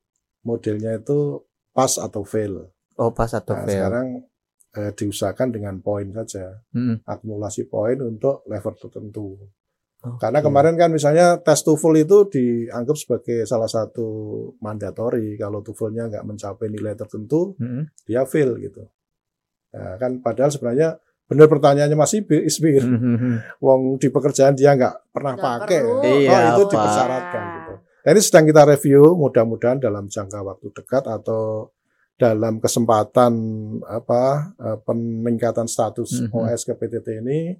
modelnya 0.42 0.96
itu 0.96 1.44
pass 1.70 2.00
atau 2.00 2.24
fail. 2.24 2.72
oh 2.94 3.08
pas 3.10 3.28
atau 3.28 3.56
Nah, 3.56 3.64
fail. 3.64 3.72
sekarang 3.76 4.06
eh, 4.72 4.92
diusahakan 4.94 5.48
dengan 5.50 5.74
poin 5.80 6.08
saja, 6.10 6.64
Hmm. 6.72 6.96
akumulasi 7.04 7.68
poin 7.68 8.00
untuk 8.00 8.40
level 8.46 8.72
tertentu. 8.74 9.36
Karena 10.02 10.42
kemarin 10.42 10.74
kan 10.74 10.90
misalnya 10.90 11.38
tes 11.38 11.62
TOEFL 11.62 11.94
itu 12.00 12.18
dianggap 12.28 12.96
sebagai 12.96 13.46
salah 13.46 13.66
satu 13.66 14.06
mandatori. 14.58 15.34
Kalau 15.36 15.62
TOEFL-nya 15.62 16.10
nggak 16.10 16.24
mencapai 16.24 16.66
nilai 16.66 16.94
tertentu, 16.94 17.54
Hmm. 17.54 17.86
dia 18.02 18.26
fail 18.26 18.58
gitu. 18.58 18.82
Nah, 19.72 19.96
kan 19.96 20.18
padahal 20.18 20.50
sebenarnya 20.50 20.98
benar 21.24 21.46
pertanyaannya 21.46 21.94
masih 21.94 22.26
Isbir. 22.26 22.82
Hmm, 22.82 22.98
hmm, 22.98 23.16
hmm. 23.16 23.36
Wong 23.58 23.82
di 23.96 24.10
pekerjaan 24.10 24.52
dia 24.52 24.74
nggak 24.74 25.08
pernah 25.08 25.32
Nggak 25.32 25.46
pakai. 25.64 25.78
perlu. 25.80 25.94
Iya, 26.02 26.28
oh, 26.28 26.42
itu 26.50 26.62
Pak. 26.62 26.70
dipersyaratkan 26.72 27.42
gitu. 27.56 27.72
Nah, 28.02 28.10
ini 28.10 28.20
sedang 28.20 28.44
kita 28.44 28.62
review, 28.66 29.02
mudah-mudahan 29.14 29.78
dalam 29.78 30.04
jangka 30.06 30.42
waktu 30.42 30.66
dekat 30.72 31.04
atau 31.06 31.70
dalam 32.12 32.58
kesempatan 32.58 33.32
apa 33.82 34.22
eh, 34.54 34.78
peningkatan 34.82 35.66
status 35.66 36.20
Mhm. 36.20 36.34
OS 36.34 36.62
ke 36.64 36.74
PTT 36.74 37.18
ini 37.18 37.54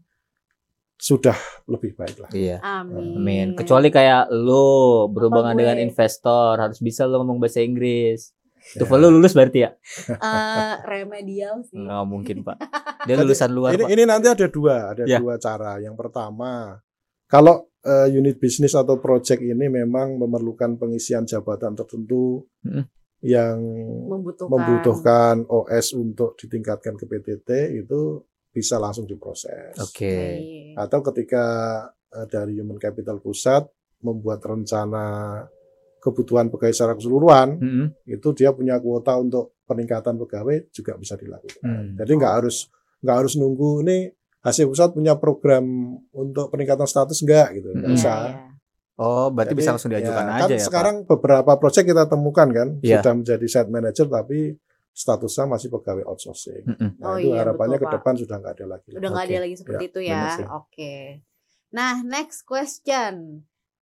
sudah 1.03 1.35
lebih 1.67 1.99
baik 1.99 2.15
lah. 2.17 2.31
Iya. 2.31 2.62
Amin. 2.62 3.19
Amin. 3.19 3.49
Kecuali 3.59 3.91
kayak 3.91 4.31
lo 4.31 5.11
berhubungan 5.11 5.51
gue? 5.51 5.67
dengan 5.67 5.77
investor 5.77 6.55
harus 6.55 6.79
bisa 6.79 7.03
lo 7.05 7.19
ngomong 7.19 7.43
bahasa 7.43 7.59
Inggris. 7.59 8.31
Ya. 8.73 8.79
TOEFL 8.79 9.03
lo 9.03 9.09
lulus 9.11 9.35
berarti 9.35 9.67
ya? 9.67 9.75
Eh, 10.07 10.75
remedial 10.87 11.67
sih. 11.67 11.75
Nggak 11.75 12.03
mungkin 12.07 12.37
pak. 12.47 12.55
Dia 13.11 13.19
Jadi, 13.19 13.27
lulusan 13.27 13.51
luar 13.51 13.75
ini, 13.75 13.83
pak. 13.83 13.91
ini 13.91 14.03
nanti 14.07 14.27
ada 14.31 14.47
dua, 14.47 14.77
ada 14.95 15.03
Ya. 15.03 15.19
dua 15.19 15.35
cara. 15.37 15.83
Yang 15.83 15.99
pertama, 15.99 16.79
kalau 17.27 17.67
eh, 17.83 18.07
unit 18.15 18.38
bisnis 18.38 18.79
atau 18.79 19.03
project 19.03 19.43
ini 19.43 19.67
memang 19.67 20.15
memerlukan 20.15 20.79
pengisian 20.79 21.27
jabatan 21.27 21.75
tertentu 21.75 22.47
Mm. 22.62 22.87
yang 23.21 23.59
Membutuhkan. 24.07 24.51
membutuhkan 24.55 25.37
OS 25.49 25.95
untuk 25.95 26.38
ditingkatkan 26.38 26.95
ke 26.95 27.05
PTT 27.05 27.51
itu 27.77 28.23
bisa 28.53 28.77
langsung 28.77 29.05
diproses. 29.05 29.75
Oke. 29.81 30.17
Atau 30.77 31.01
ketika 31.03 31.45
eh, 32.09 32.27
dari 32.29 32.61
Human 32.61 32.77
Capital 32.77 33.19
Pusat 33.19 33.73
membuat 34.05 34.45
rencana 34.45 35.05
kebutuhan 35.99 36.51
pegawai 36.51 36.75
secara 36.75 36.93
keseluruhan, 36.93 37.49
Hmm. 37.57 37.87
itu 38.05 38.29
dia 38.35 38.51
punya 38.51 38.77
kuota 38.77 39.17
untuk 39.17 39.57
peningkatan 39.65 40.19
pegawai 40.19 40.69
juga 40.69 40.99
bisa 40.99 41.15
dilakukan. 41.15 41.62
Hmm. 41.65 41.97
Jadi 41.97 42.12
nggak 42.12 42.35
harus 42.37 42.69
nggak 43.01 43.17
harus 43.17 43.35
nunggu 43.35 43.83
ini 43.83 44.11
hasil 44.43 44.67
pusat 44.67 44.91
punya 44.93 45.15
program 45.17 45.65
untuk 46.11 46.51
peningkatan 46.51 46.85
status 46.85 47.23
enggak 47.23 47.55
gitu, 47.57 47.71
nggak 47.71 47.88
Hmm. 47.88 47.97
usah. 47.97 48.21
Iya, 48.21 48.35
iya. 48.37 48.51
Oh, 48.93 49.33
berarti 49.33 49.57
Jadi, 49.57 49.61
bisa 49.65 49.71
langsung 49.73 49.91
diajukan 49.91 50.21
ya, 50.21 50.35
aja 50.37 50.43
kan 50.45 50.49
ya, 50.53 50.61
sekarang 50.61 50.97
beberapa 51.09 51.53
proyek 51.57 51.85
kita 51.88 52.05
temukan 52.07 52.49
kan 52.53 52.69
Iya. 52.85 53.01
sudah 53.01 53.12
menjadi 53.17 53.47
site 53.49 53.71
manager 53.73 54.07
tapi 54.07 54.38
statusnya 54.92 55.44
masih 55.46 55.68
pegawai 55.68 56.05
outsourcing. 56.05 56.62
Pak? 56.62 56.76
Mm-mm. 56.76 56.90
Nah, 56.96 57.07
Oh 57.07 57.16
itu 57.16 57.28
iya, 57.28 57.40
harapannya 57.40 57.76
betul, 57.76 57.83
ke 57.83 57.88
Pak. 57.88 57.96
depan 57.98 58.14
sudah 58.14 58.37
nggak 58.38 58.55
ada 58.55 58.66
lagi. 58.68 58.88
Udah 58.92 59.09
nggak 59.09 59.24
Oke. 59.24 59.33
ada 59.33 59.40
lagi 59.40 59.57
seperti 59.57 59.83
Ya, 59.83 59.88
itu 59.88 60.00
ya. 60.02 60.20
Oke. 60.52 60.94
Nah, 61.70 61.92
next 62.02 62.44
question. 62.44 63.14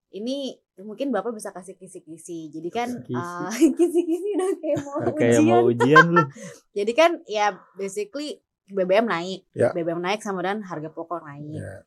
Ini 0.08 0.36
mungkin 0.78 1.08
Bapak 1.08 1.32
bisa 1.32 1.50
kasih 1.50 1.74
kisi-kisi. 1.74 2.48
Jadi 2.48 2.68
kan 2.68 2.88
Kisi. 3.02 3.12
uh, 3.14 3.48
kisi-kisi 3.78 4.28
udah 4.34 4.50
kayak 4.54 4.78
mau 4.80 4.98
Kayak 5.10 5.16
ujian. 5.34 5.44
mau 5.46 5.62
ujian 5.66 6.06
lu. 6.10 6.22
Jadi 6.78 6.92
kan 6.92 7.10
ya 7.24 7.46
basically 7.74 8.40
BBM 8.66 9.04
naik, 9.04 9.48
Ya. 9.52 9.72
BBM 9.72 9.98
naik 9.98 10.20
sama 10.20 10.40
dan 10.40 10.60
harga 10.60 10.88
pokok 10.88 11.24
naik. 11.24 11.56
Ya. 11.56 11.84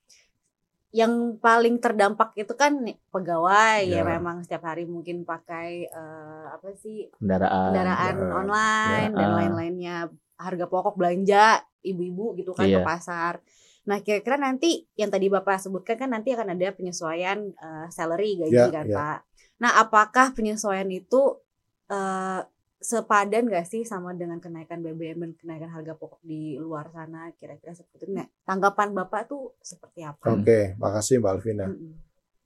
Yang 0.92 1.40
paling 1.40 1.80
terdampak 1.80 2.36
itu 2.36 2.52
kan 2.54 2.76
pegawai 3.10 3.80
ya, 3.82 4.04
Ya. 4.04 4.04
memang 4.04 4.44
setiap 4.44 4.68
hari 4.68 4.84
mungkin 4.84 5.24
pakai 5.24 5.88
eh, 5.88 6.46
apa 6.52 6.68
sih 6.76 7.08
Kendaraan. 7.16 7.72
kendaraan 7.72 8.16
Ya. 8.20 8.28
online 8.36 9.12
Ya. 9.16 9.18
dan 9.18 9.30
Ah. 9.32 9.36
lain-lainnya 9.40 9.96
harga 10.36 10.66
pokok 10.68 11.00
belanja 11.00 11.64
ibu-ibu 11.80 12.36
gitu 12.36 12.52
kan 12.52 12.68
Iya. 12.68 12.84
ke 12.84 12.88
pasar. 12.88 13.34
Nah 13.88 14.04
kira-kira 14.04 14.36
nanti 14.36 14.84
yang 14.94 15.08
tadi 15.10 15.26
bapak 15.26 15.58
sebutkan 15.58 15.96
kan 15.96 16.10
nanti 16.12 16.36
akan 16.36 16.54
ada 16.54 16.76
penyesuaian 16.76 17.40
eh, 17.50 17.88
salary 17.88 18.36
gaji 18.38 18.52
Ya, 18.54 18.68
kan 18.70 18.86
ya. 18.86 18.96
pak. 19.00 19.20
Nah 19.64 19.72
apakah 19.80 20.36
penyesuaian 20.36 20.92
itu 20.92 21.40
eh, 21.88 22.42
sepadan 22.82 23.46
gak 23.46 23.70
sih 23.70 23.86
sama 23.86 24.18
dengan 24.18 24.42
kenaikan 24.42 24.82
BBM 24.82 25.22
dan 25.22 25.32
kenaikan 25.38 25.70
harga 25.70 25.94
pokok 25.94 26.20
di 26.26 26.58
luar 26.58 26.90
sana 26.90 27.30
kira-kira 27.38 27.78
seperti 27.78 28.10
itu? 28.10 28.18
Nah, 28.18 28.26
tanggapan 28.42 28.90
bapak 28.92 29.30
tuh 29.30 29.54
seperti 29.62 30.02
apa? 30.02 30.34
Oke, 30.34 30.74
makasih 30.82 31.22
Mbak 31.22 31.32
Alvina. 31.32 31.70
Mm-mm. 31.70 31.94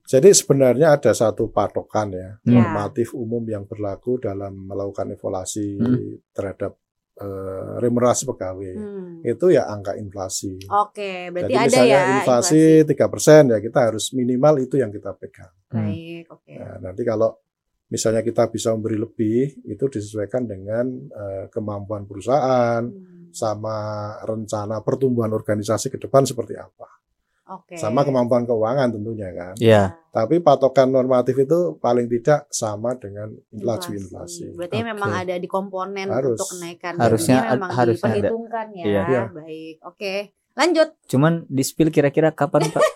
Jadi 0.05 0.29
sebenarnya 0.37 0.93
ada 0.93 1.17
satu 1.17 1.49
patokan 1.49 2.13
ya 2.13 2.29
Hmm. 2.45 2.53
Normatif 2.53 3.17
umum 3.17 3.41
yang 3.49 3.65
berlaku 3.65 4.21
dalam 4.21 4.53
melakukan 4.69 5.15
evaluasi 5.15 5.81
Hmm. 5.81 6.21
terhadap 6.29 6.77
eh, 7.15 7.79
remunerasi 7.79 8.27
pegawai. 8.27 8.75
Hmm. 8.75 9.23
Itu 9.23 9.47
ya 9.47 9.71
angka 9.71 9.95
inflasi. 9.95 10.67
Oke, 10.67 11.31
berarti 11.31 11.47
Jadi 11.47 11.55
ada 11.55 11.63
misalnya 11.71 11.95
ya 11.95 12.15
inflasi 12.19 12.61
tiga 12.83 13.07
persen 13.07 13.55
ya 13.55 13.63
kita 13.63 13.79
harus 13.87 14.11
minimal 14.11 14.59
itu 14.59 14.75
yang 14.75 14.91
kita 14.91 15.15
pegang. 15.15 15.47
Hmm. 15.71 15.95
Baik, 15.95 16.27
oke. 16.27 16.53
Nah, 16.59 16.75
nanti 16.83 17.01
kalau 17.07 17.39
misalnya 17.87 18.21
kita 18.21 18.47
bisa 18.47 18.71
memberi 18.71 18.97
lebih 18.97 19.37
itu 19.63 19.85
disesuaikan 19.85 20.43
dengan 20.43 20.85
eh, 21.07 21.45
kemampuan 21.47 22.03
perusahaan 22.03 22.81
Hmm. 22.81 23.29
sama 23.31 23.77
rencana 24.21 24.79
pertumbuhan 24.79 25.29
organisasi 25.29 25.89
ke 25.89 25.97
depan 25.97 26.23
seperti 26.23 26.55
apa. 26.55 26.87
Oke. 27.45 27.75
Sama 27.75 28.01
kemampuan 28.01 28.41
keuangan 28.41 28.89
tentunya 28.89 29.29
kan. 29.29 29.53
Iya. 29.55 29.93
Tapi 30.09 30.39
patokan 30.39 30.89
normatif 30.89 31.37
itu 31.37 31.77
paling 31.77 32.07
tidak 32.07 32.49
sama 32.49 32.95
dengan 32.95 33.29
laju 33.51 33.89
inflasi. 33.91 34.49
Berarti 34.49 34.79
Oke. 34.79 34.87
memang 34.87 35.11
ada 35.13 35.35
di 35.35 35.45
komponen 35.45 36.09
Harus. 36.09 36.41
untuk 36.41 36.57
kenaikan 36.57 36.97
Harusnya 36.97 37.37
memang 37.51 37.69
ad- 37.69 37.77
harusnya 37.77 38.07
ada. 38.07 38.17
diperhitungkan 38.17 38.67
ya. 38.73 38.83
Iya. 38.83 39.03
Iya. 39.05 39.23
Baik. 39.29 39.75
Oke. 39.83 40.15
Lanjut. 40.55 40.87
Cuman 41.05 41.43
di 41.45 41.61
spill 41.61 41.91
kira-kira 41.91 42.31
kapan, 42.31 42.71
Pak? 42.71 42.83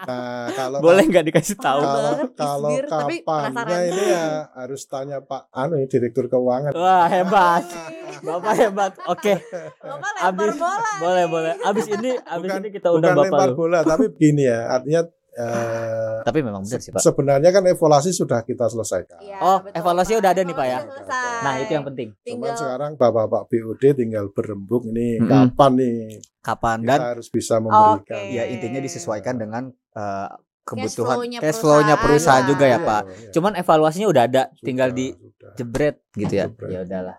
Nah, 0.00 0.48
kalau 0.56 0.78
Boleh 0.80 1.04
nggak 1.04 1.26
dikasih 1.28 1.60
tahu? 1.60 1.82
Kalau 1.84 2.12
kalau 2.34 2.70
kapannya 2.80 3.78
ini 3.92 4.04
ya 4.08 4.26
harus 4.56 4.82
tanya 4.88 5.20
Pak 5.20 5.52
anu 5.52 5.76
direktur 5.84 6.26
keuangan. 6.26 6.72
Wah, 6.72 7.06
hebat. 7.06 7.62
Bapak 8.20 8.54
hebat. 8.56 8.92
Oke, 9.06 9.38
Bapak 9.78 10.10
lempar 10.16 10.24
abis 10.24 10.54
bola. 10.56 10.90
boleh 10.98 11.24
boleh. 11.28 11.52
Abis 11.62 11.86
ini 11.90 12.10
abis 12.16 12.48
Bukan- 12.48 12.60
ini 12.60 12.68
kita 12.72 12.88
undang 12.90 13.12
Bukan 13.12 13.28
Bapak 13.28 13.38
lempar 13.38 13.50
bola, 13.52 13.78
tapi 13.84 14.04
begini 14.08 14.42
ya, 14.48 14.60
artinya 14.72 15.02
eh, 15.32 16.18
Tapi 16.20 16.38
memang 16.40 16.62
benar 16.62 16.78
sih, 16.78 16.90
Pak. 16.90 17.00
sebenarnya 17.00 17.50
kan 17.50 17.64
evaluasi 17.64 18.10
sudah 18.10 18.40
kita 18.40 18.66
selesaikan. 18.66 19.20
Iya, 19.20 19.38
Oh, 19.38 19.58
betul, 19.60 19.76
evaluasi 19.76 20.12
Pak. 20.12 20.20
udah 20.20 20.30
ada 20.30 20.42
nih, 20.42 20.54
Pak, 20.54 20.66
ya? 20.66 20.78
Selesai. 20.80 21.40
Nah, 21.40 21.54
itu 21.56 21.70
yang 21.70 21.86
penting. 21.86 22.08
Cuman 22.10 22.24
Tinggal 22.24 22.54
sekarang 22.56 22.90
Bapak-Bapak 22.94 23.42
BOD 23.46 23.82
tinggal 23.94 24.24
berembuk 24.28 24.82
ini 24.86 25.08
Mm-mm. 25.16 25.28
kapan 25.28 25.72
nih 25.74 25.98
Kapan 26.40 26.78
kita 26.78 26.88
dan 26.88 26.98
harus 27.10 27.28
bisa 27.28 27.54
memberikan. 27.56 28.00
Oke. 28.16 28.32
ya 28.32 28.44
intinya 28.46 28.78
disesuaikan 28.78 29.36
dengan 29.36 29.62
eh, 29.90 30.28
kebutuhan 30.62 31.16
cash 31.34 31.58
flow-nya 31.58 31.94
perusahaan. 31.94 32.00
perusahaan 32.00 32.44
juga 32.46 32.64
ya, 32.64 32.72
Iya, 32.72 32.78
Pak. 32.80 33.02
iya. 33.02 33.30
Cuman 33.30 33.52
evaluasinya 33.54 34.08
udah 34.08 34.22
ada, 34.24 34.42
Sudah, 34.48 34.62
tinggal 34.62 34.88
di 34.90 35.06
sudah. 35.10 35.52
jebret 35.54 35.96
gitu 36.14 36.32
ya. 36.32 36.46
Jebret. 36.46 36.70
Ya 36.70 36.80
udahlah. 36.82 37.16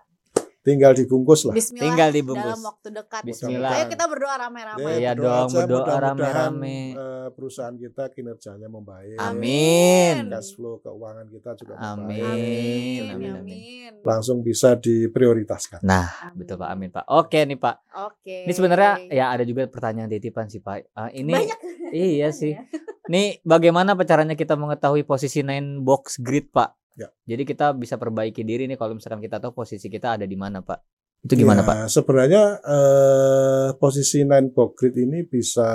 Tinggal 0.62 0.94
dibungkus 0.94 1.42
lah. 1.44 1.54
Bismillah 1.54 1.82
Tinggal 1.84 2.08
dibungkus. 2.10 2.46
dalam 2.48 2.62
waktu 2.62 2.88
dekat. 2.88 3.22
Bismillah. 3.22 3.70
Ayo 3.74 3.84
kita 3.86 4.04
berdoa 4.06 4.34
rame-rame. 4.38 4.90
Iya 4.96 5.10
berdoa 5.12 5.34
dong, 5.34 5.50
berdoa 5.52 5.96
rame-rame. 6.00 6.76
eh, 6.94 7.28
perusahaan 7.30 7.74
kita 7.74 8.04
kinerjanya 8.08 8.66
membaik. 8.66 9.18
Amin. 9.18 10.30
Cash 10.30 10.54
flow 10.54 10.78
keuangan 10.78 11.26
kita 11.28 11.50
juga 11.56 11.74
Amin. 11.76 12.22
membaik. 12.22 12.30
Amin. 12.30 13.10
Amin, 13.10 13.32
Amin. 13.36 13.92
Langsung 14.00 14.40
bisa 14.40 14.74
diprioritaskan. 14.74 15.82
Nah, 15.82 16.06
Amin. 16.24 16.38
betul 16.40 16.56
Pak. 16.56 16.68
Amin, 16.68 16.88
Pak. 16.88 17.04
Oke 17.08 17.42
nih, 17.42 17.58
Pak. 17.58 17.76
Oke. 18.08 18.46
Ini 18.46 18.52
sebenarnya 18.52 18.92
ya 19.10 19.30
ada 19.30 19.42
juga 19.42 19.66
pertanyaan 19.66 20.08
titipan 20.08 20.46
sih, 20.46 20.58
Pak. 20.58 20.76
Eh, 20.86 21.10
ini 21.18 21.34
banyak. 21.34 21.58
iya 21.92 22.30
sih. 22.30 22.54
Nih 23.02 23.42
bagaimana 23.42 23.98
caranya 23.98 24.38
kita 24.38 24.54
mengetahui 24.54 25.02
posisi 25.02 25.42
nine 25.42 25.82
box 25.82 26.22
grid, 26.22 26.54
Pak? 26.54 26.70
Ya. 26.92 27.08
Jadi 27.24 27.42
kita 27.48 27.72
bisa 27.72 27.96
perbaiki 27.96 28.44
diri 28.44 28.68
nih 28.68 28.76
kalau 28.76 28.96
misalkan 28.96 29.24
kita 29.24 29.40
tahu 29.40 29.56
posisi 29.56 29.88
kita 29.88 30.20
ada 30.20 30.26
di 30.28 30.36
mana, 30.36 30.60
Pak. 30.60 30.80
Itu 31.22 31.38
gimana, 31.38 31.62
Ya, 31.62 31.68
Pak? 31.68 31.76
Sebenarnya 31.88 32.42
eh, 32.60 33.68
posisi 33.78 34.26
nine 34.26 34.50
grid 34.52 34.94
ini 34.98 35.22
bisa 35.22 35.68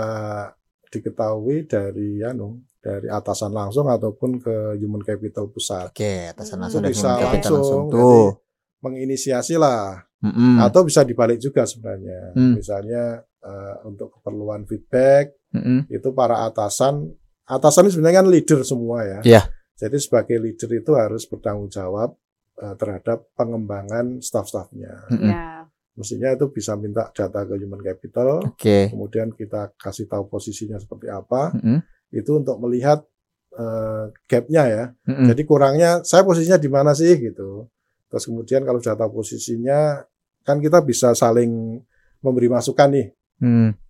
diketahui 0.88 1.67
dari 1.67 2.23
anu 2.23 2.63
dari 2.80 3.12
atasan 3.12 3.51
langsung 3.51 3.88
ataupun 3.91 4.39
ke 4.39 4.56
human 4.80 5.03
capital 5.03 5.51
pusat. 5.51 5.91
Oke, 5.91 6.32
atasan 6.32 6.60
Hmm. 6.60 6.63
langsung 6.67 6.82
Itu 6.84 6.88
dari 6.88 6.95
bisa 6.95 7.08
human 7.08 7.23
capital 7.23 7.51
langsung, 7.51 7.60
langsung 7.60 7.84
jadi 7.88 7.95
tuh. 7.99 8.30
Menginisiasi 8.77 9.56
lah 9.58 9.84
Mm-mm. 10.21 10.56
atau 10.62 10.82
bisa 10.86 11.01
dibalik 11.03 11.41
juga 11.41 11.65
sebenarnya. 11.67 12.38
Hmm. 12.38 12.53
Misalnya 12.56 13.03
eh, 13.23 13.75
untuk 13.84 14.19
keperluan 14.19 14.63
feedback 14.67 15.36
Mm-mm. 15.56 15.88
itu 15.91 16.10
para 16.12 16.43
atasan 16.47 17.08
atasan 17.47 17.88
ini 17.88 17.91
sebenarnya 17.95 18.17
kan 18.23 18.27
leader 18.27 18.60
semua 18.63 19.03
ya. 19.03 19.19
Iya. 19.23 19.41
Jadi 19.77 19.97
sebagai 20.01 20.37
leader 20.41 20.69
itu 20.73 20.91
harus 20.97 21.23
bertanggung 21.29 21.69
jawab 21.69 22.17
eh, 22.57 22.75
terhadap 22.75 23.29
pengembangan 23.37 24.19
staff-staffnya. 24.19 25.07
Mm-mm. 25.13 25.29
Ya. 25.29 25.69
Mestinya 25.97 26.29
itu 26.33 26.49
bisa 26.53 26.77
minta 26.77 27.09
data 27.09 27.41
ke 27.45 27.57
human 27.57 27.81
capital, 27.81 28.41
Oke. 28.53 28.93
kemudian 28.93 29.33
kita 29.33 29.73
kasih 29.77 30.05
tahu 30.05 30.29
posisinya 30.29 30.77
seperti 30.77 31.09
apa. 31.09 31.53
Mm-mm. 31.57 31.81
Itu 32.09 32.41
untuk 32.41 32.57
melihat 32.61 33.05
eh, 33.53 34.13
gapnya 34.25 34.63
ya. 34.65 34.85
Mm-mm. 35.05 35.29
Jadi 35.29 35.41
kurangnya 35.45 36.01
saya 36.01 36.25
posisinya 36.25 36.57
di 36.57 36.69
mana 36.69 36.97
sih 36.97 37.13
gitu. 37.17 37.69
Terus 38.09 38.23
kemudian 38.25 38.65
kalau 38.65 38.81
sudah 38.81 38.97
tahu 38.97 39.21
posisinya 39.21 40.01
kan 40.41 40.57
kita 40.63 40.81
bisa 40.81 41.13
saling 41.13 41.81
memberi 42.23 42.49
masukan 42.49 42.89
nih. 42.89 43.07
Mm. 43.43 43.87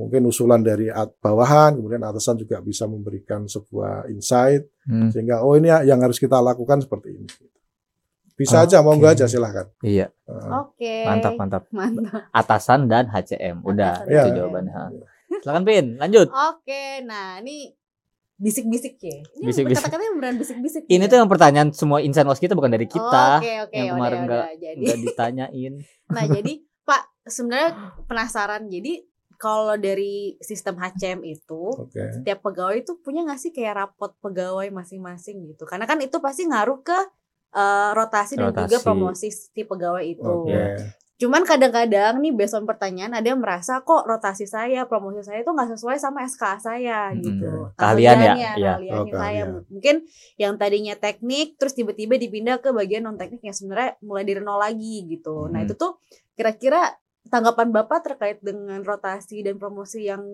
Mungkin 0.00 0.24
usulan 0.24 0.60
dari 0.60 0.88
at- 0.88 1.12
bawahan, 1.18 1.76
kemudian 1.76 2.00
atasan 2.00 2.36
juga 2.36 2.58
bisa 2.58 2.84
memberikan 2.84 3.44
sebuah 3.44 4.08
insight 4.08 4.64
Mm. 4.82 5.12
sehingga 5.12 5.36
oh 5.40 5.54
ini 5.54 5.68
yang 5.84 6.00
harus 6.00 6.16
kita 6.16 6.40
lakukan 6.40 6.80
seperti 6.80 7.12
ini. 7.12 7.28
Bisa 8.32 8.58
Oke. 8.58 8.66
aja, 8.66 8.80
monggo 8.80 9.04
aja 9.04 9.28
silahkan. 9.28 9.68
Iya, 9.80 10.08
Heeh. 10.24 10.50
Oke. 10.58 10.94
mantap 11.04 11.32
mantap. 11.36 11.62
Mantap. 11.68 12.32
Atasan 12.32 12.88
dan 12.88 13.04
HCM. 13.06 13.60
Udah, 13.60 14.00
Atasan 14.00 14.08
itu 14.08 14.28
jawabannya. 14.34 14.72
Silakan 15.38 15.62
Pin, 15.62 15.86
lanjut. 15.94 16.26
Oke, 16.26 17.04
nah 17.04 17.38
ini 17.38 17.76
bisik-bisik 18.34 18.96
ya. 18.98 19.20
Ini 19.36 19.44
Bisik-bisik. 19.44 19.84
kata-katanya 19.84 20.10
beneran 20.16 20.36
bisik-bisik. 20.40 20.82
Ini 20.86 20.96
ya? 20.98 21.06
tuh 21.06 21.16
yang 21.20 21.28
pertanyaan 21.28 21.68
semua 21.70 22.00
insan 22.00 22.24
was 22.24 22.40
kita 22.40 22.56
bukan 22.56 22.72
dari 22.72 22.88
kita. 22.88 23.38
Oke, 23.38 23.52
oke, 23.62 23.76
yang 23.76 23.84
udah, 23.86 23.94
kemarin 23.94 24.18
udah. 24.18 24.24
nggak 24.26 24.46
Jadi, 24.56 24.80
nggak 24.80 24.98
ditanyain. 25.04 25.72
nah 26.16 26.24
jadi 26.24 26.52
Pak 26.80 27.02
sebenarnya 27.28 27.70
penasaran. 28.08 28.62
Jadi 28.66 29.04
kalau 29.40 29.72
dari 29.74 30.36
sistem 30.38 30.76
HCM 30.76 31.24
itu 31.24 31.72
Oke. 31.72 32.12
setiap 32.12 32.44
pegawai 32.44 32.76
itu 32.78 33.00
punya 33.00 33.24
nggak 33.24 33.40
sih 33.40 33.50
kayak 33.50 33.72
rapot 33.80 34.12
pegawai 34.20 34.68
masing-masing 34.68 35.48
gitu? 35.48 35.64
Karena 35.64 35.88
kan 35.88 35.96
itu 35.98 36.20
pasti 36.20 36.44
ngaruh 36.44 36.84
ke 36.84 36.98
eh, 37.50 37.90
rotasi, 37.90 38.36
dan 38.36 38.52
juga 38.52 38.68
Rotasi. 38.70 38.84
promosi 38.84 39.28
si 39.32 39.62
pegawai 39.64 40.04
itu. 40.04 40.22
Oke. 40.22 40.62
Cuman 41.16 41.44
kadang-kadang 41.44 42.16
nih 42.16 42.32
based 42.32 42.54
on 42.54 42.64
pertanyaan 42.64 43.12
ada 43.12 43.26
yang 43.26 43.36
merasa 43.36 43.80
kok 43.80 44.08
rotasi 44.08 44.48
saya, 44.48 44.86
promosi 44.86 45.20
saya 45.20 45.42
itu 45.42 45.50
nggak 45.50 45.74
sesuai 45.74 45.96
sama 45.96 46.24
SK 46.24 46.44
saya 46.56 47.10
Mm-mm. 47.10 47.20
gitu. 47.20 47.52
Keahlian 47.74 48.16
ya? 48.16 48.32
Iya. 48.32 48.50
keahliannya 48.56 48.88
Oh, 48.94 49.04
saya. 49.04 49.12
keahlian. 49.12 49.48
Mungkin 49.68 49.96
yang 50.36 50.52
tadinya 50.56 50.94
teknik 50.94 51.56
terus 51.56 51.74
tiba-tiba 51.74 52.16
dipindah 52.16 52.56
ke 52.56 52.70
bagian 52.70 53.04
non 53.04 53.16
teknik 53.16 53.42
yang 53.42 53.52
sebenarnya 53.52 54.00
mulai 54.00 54.24
dari 54.24 54.40
nol 54.40 54.56
lagi 54.56 55.04
gitu. 55.10 55.44
Nah, 55.48 55.60
Mm. 55.60 55.66
itu 55.66 55.74
tuh 55.76 56.00
kira-kira 56.32 56.88
tanggapan 57.26 57.68
Bapak 57.68 58.00
terkait 58.02 58.40
dengan 58.40 58.80
rotasi 58.80 59.42
dan 59.42 59.54
promosi 59.54 60.02
yang 60.02 60.24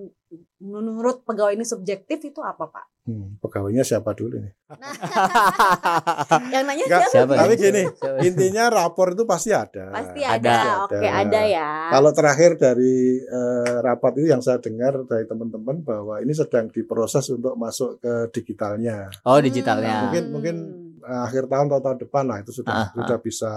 menurut 0.58 1.26
pegawai 1.26 1.52
ini 1.52 1.62
subjektif 1.62 2.22
itu 2.22 2.38
apa, 2.38 2.66
Pak? 2.66 2.86
Hmm, 3.02 3.38
pegawainya 3.38 3.82
siapa 3.82 4.12
dulu 4.12 4.34
nih? 4.36 4.50
Yang 6.54 6.64
nanya 6.66 6.84
Enggak, 6.84 7.00
siapa? 7.06 7.10
Siapa 7.10 7.32
Tapi 7.38 7.54
ya? 7.54 7.60
gini, 7.60 7.82
Siapa? 7.86 8.18
Intinya 8.20 8.64
rapor 8.68 9.14
itu 9.14 9.22
pasti 9.22 9.50
ada. 9.50 9.94
Pasti 9.94 10.20
Ada. 10.22 10.34
ada. 10.34 10.58
Oke, 10.86 10.98
Ada. 10.98 11.10
ada 11.22 11.40
ya. 11.46 11.68
Kalau 11.90 12.10
terakhir 12.10 12.50
dari 12.56 12.94
eh, 13.20 13.74
rapat 13.78 14.12
itu 14.18 14.26
yang 14.26 14.42
saya 14.42 14.58
dengar 14.58 15.06
dari 15.06 15.22
teman-teman 15.24 15.82
bahwa 15.82 16.18
ini 16.18 16.34
sedang 16.34 16.66
diproses 16.66 17.30
untuk 17.30 17.54
masuk 17.54 18.02
ke 18.02 18.12
digitalnya. 18.32 19.06
Oh, 19.22 19.38
Hmm. 19.38 19.44
digitalnya. 19.46 20.10
Mungkin- 20.10 20.30
mungkin 20.30 20.56
Eh, 20.98 21.20
akhir 21.22 21.46
tahun 21.46 21.70
atau 21.70 21.78
tahun 21.78 21.98
depan 22.02 22.26
lah 22.26 22.42
itu 22.42 22.50
Ah, 22.50 22.56
sudah 22.58 22.74
sudah 22.90 23.18
bisa 23.22 23.52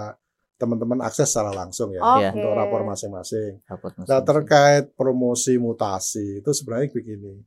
teman-teman 0.60 1.00
akses 1.00 1.32
secara 1.32 1.56
langsung 1.56 1.88
ya 1.90 2.04
Oke. 2.04 2.36
untuk 2.36 2.52
rapor 2.52 2.84
masing-masing. 2.84 3.64
Nah 4.04 4.20
terkait 4.20 4.92
promosi 4.92 5.56
mutasi 5.56 6.44
itu 6.44 6.50
sebenarnya 6.52 6.92
begini, 6.92 7.40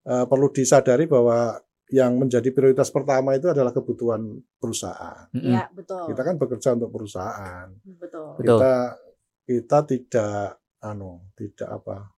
Eh, 0.00 0.24
perlu 0.24 0.48
disadari 0.48 1.04
bahwa 1.04 1.60
yang 1.92 2.16
menjadi 2.16 2.48
prioritas 2.56 2.88
pertama 2.88 3.36
itu 3.36 3.52
adalah 3.52 3.68
kebutuhan 3.68 4.22
perusahaan. 4.56 5.28
Iya, 5.36 5.68
betul. 5.76 6.08
Kita 6.08 6.22
kan 6.24 6.34
bekerja 6.40 6.68
untuk 6.72 6.88
perusahaan. 6.88 7.68
Betul. 7.84 8.32
Kita 8.40 8.96
kita 9.44 9.78
tidak 9.84 10.56
anu 10.80 11.20
tidak 11.36 11.68
apa 11.68 12.08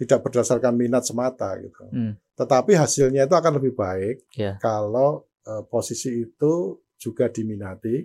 tidak 0.00 0.18
berdasarkan 0.24 0.72
minat 0.72 1.04
semata 1.04 1.52
gitu. 1.60 1.84
Hmm. 1.92 2.16
Tetapi 2.32 2.72
hasilnya 2.72 3.28
itu 3.28 3.34
akan 3.36 3.60
lebih 3.60 3.76
baik 3.76 4.16
Iya. 4.32 4.56
kalau 4.56 5.28
eh, 5.44 5.62
posisi 5.68 6.24
itu 6.24 6.80
juga 7.06 7.30
diminati 7.30 8.02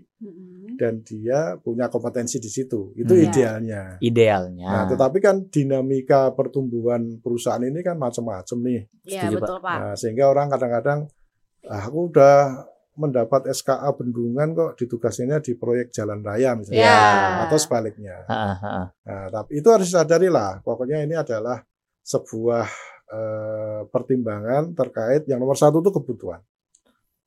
dan 0.78 1.02
dia 1.02 1.58
punya 1.58 1.90
kompetensi 1.90 2.38
di 2.38 2.46
situ. 2.48 2.94
Itu 2.94 3.18
Hmm. 3.18 3.26
idealnya. 3.26 3.82
Idealnya. 3.98 4.70
Nah, 4.70 4.84
tetapi 4.86 5.18
kan 5.18 5.50
dinamika 5.50 6.30
pertumbuhan 6.32 7.18
perusahaan 7.18 7.62
ini 7.62 7.82
kan 7.82 7.98
macam-macam 7.98 8.58
nih. 8.62 8.82
Iya, 9.10 9.34
betul, 9.34 9.58
Pak. 9.58 9.78
Nah, 9.82 9.94
sehingga 9.98 10.30
orang 10.30 10.54
kadang-kadang 10.54 11.10
ah, 11.66 11.90
aku 11.90 12.14
udah 12.14 12.38
mendapat 12.92 13.50
SKA 13.50 13.90
bendungan 13.96 14.52
kok 14.52 14.78
ditugasinnya 14.78 15.40
di 15.40 15.56
proyek 15.56 15.90
jalan 15.90 16.22
raya 16.22 16.54
misalnya 16.54 16.86
Iya. 16.86 17.48
atau 17.48 17.58
sebaliknya. 17.58 18.16
Ha, 18.30 18.38
ha, 18.38 18.54
ha. 18.62 18.84
Nah, 18.94 19.26
tapi 19.32 19.58
itu 19.58 19.68
harus 19.72 19.90
disadari 19.90 20.30
lah. 20.30 20.62
Pokoknya 20.62 21.02
ini 21.02 21.18
adalah 21.18 21.58
sebuah 22.04 22.68
eh, 23.12 23.82
pertimbangan 23.92 24.72
terkait 24.72 25.28
yang 25.28 25.44
nomor 25.44 25.60
satu 25.60 25.84
itu 25.84 25.92
kebutuhan. 25.92 26.40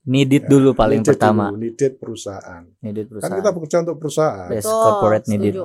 Needed 0.05 0.45
Ya, 0.45 0.49
dulu 0.49 0.71
paling 0.73 1.01
Needed 1.01 1.11
pertama. 1.11 1.49
dulu, 1.49 1.59
needed 1.59 1.93
perusahaan. 1.97 2.63
Needed 2.79 3.05
Kan 3.05 3.11
perusahaan. 3.11 3.39
kita 3.39 3.51
bekerja 3.51 3.77
untuk 3.83 3.97
perusahaan. 3.97 4.49
Yes, 4.49 4.63
Betul, 4.63 4.79
corporate 4.79 5.27
needed. 5.27 5.45
setuju. 5.51 5.65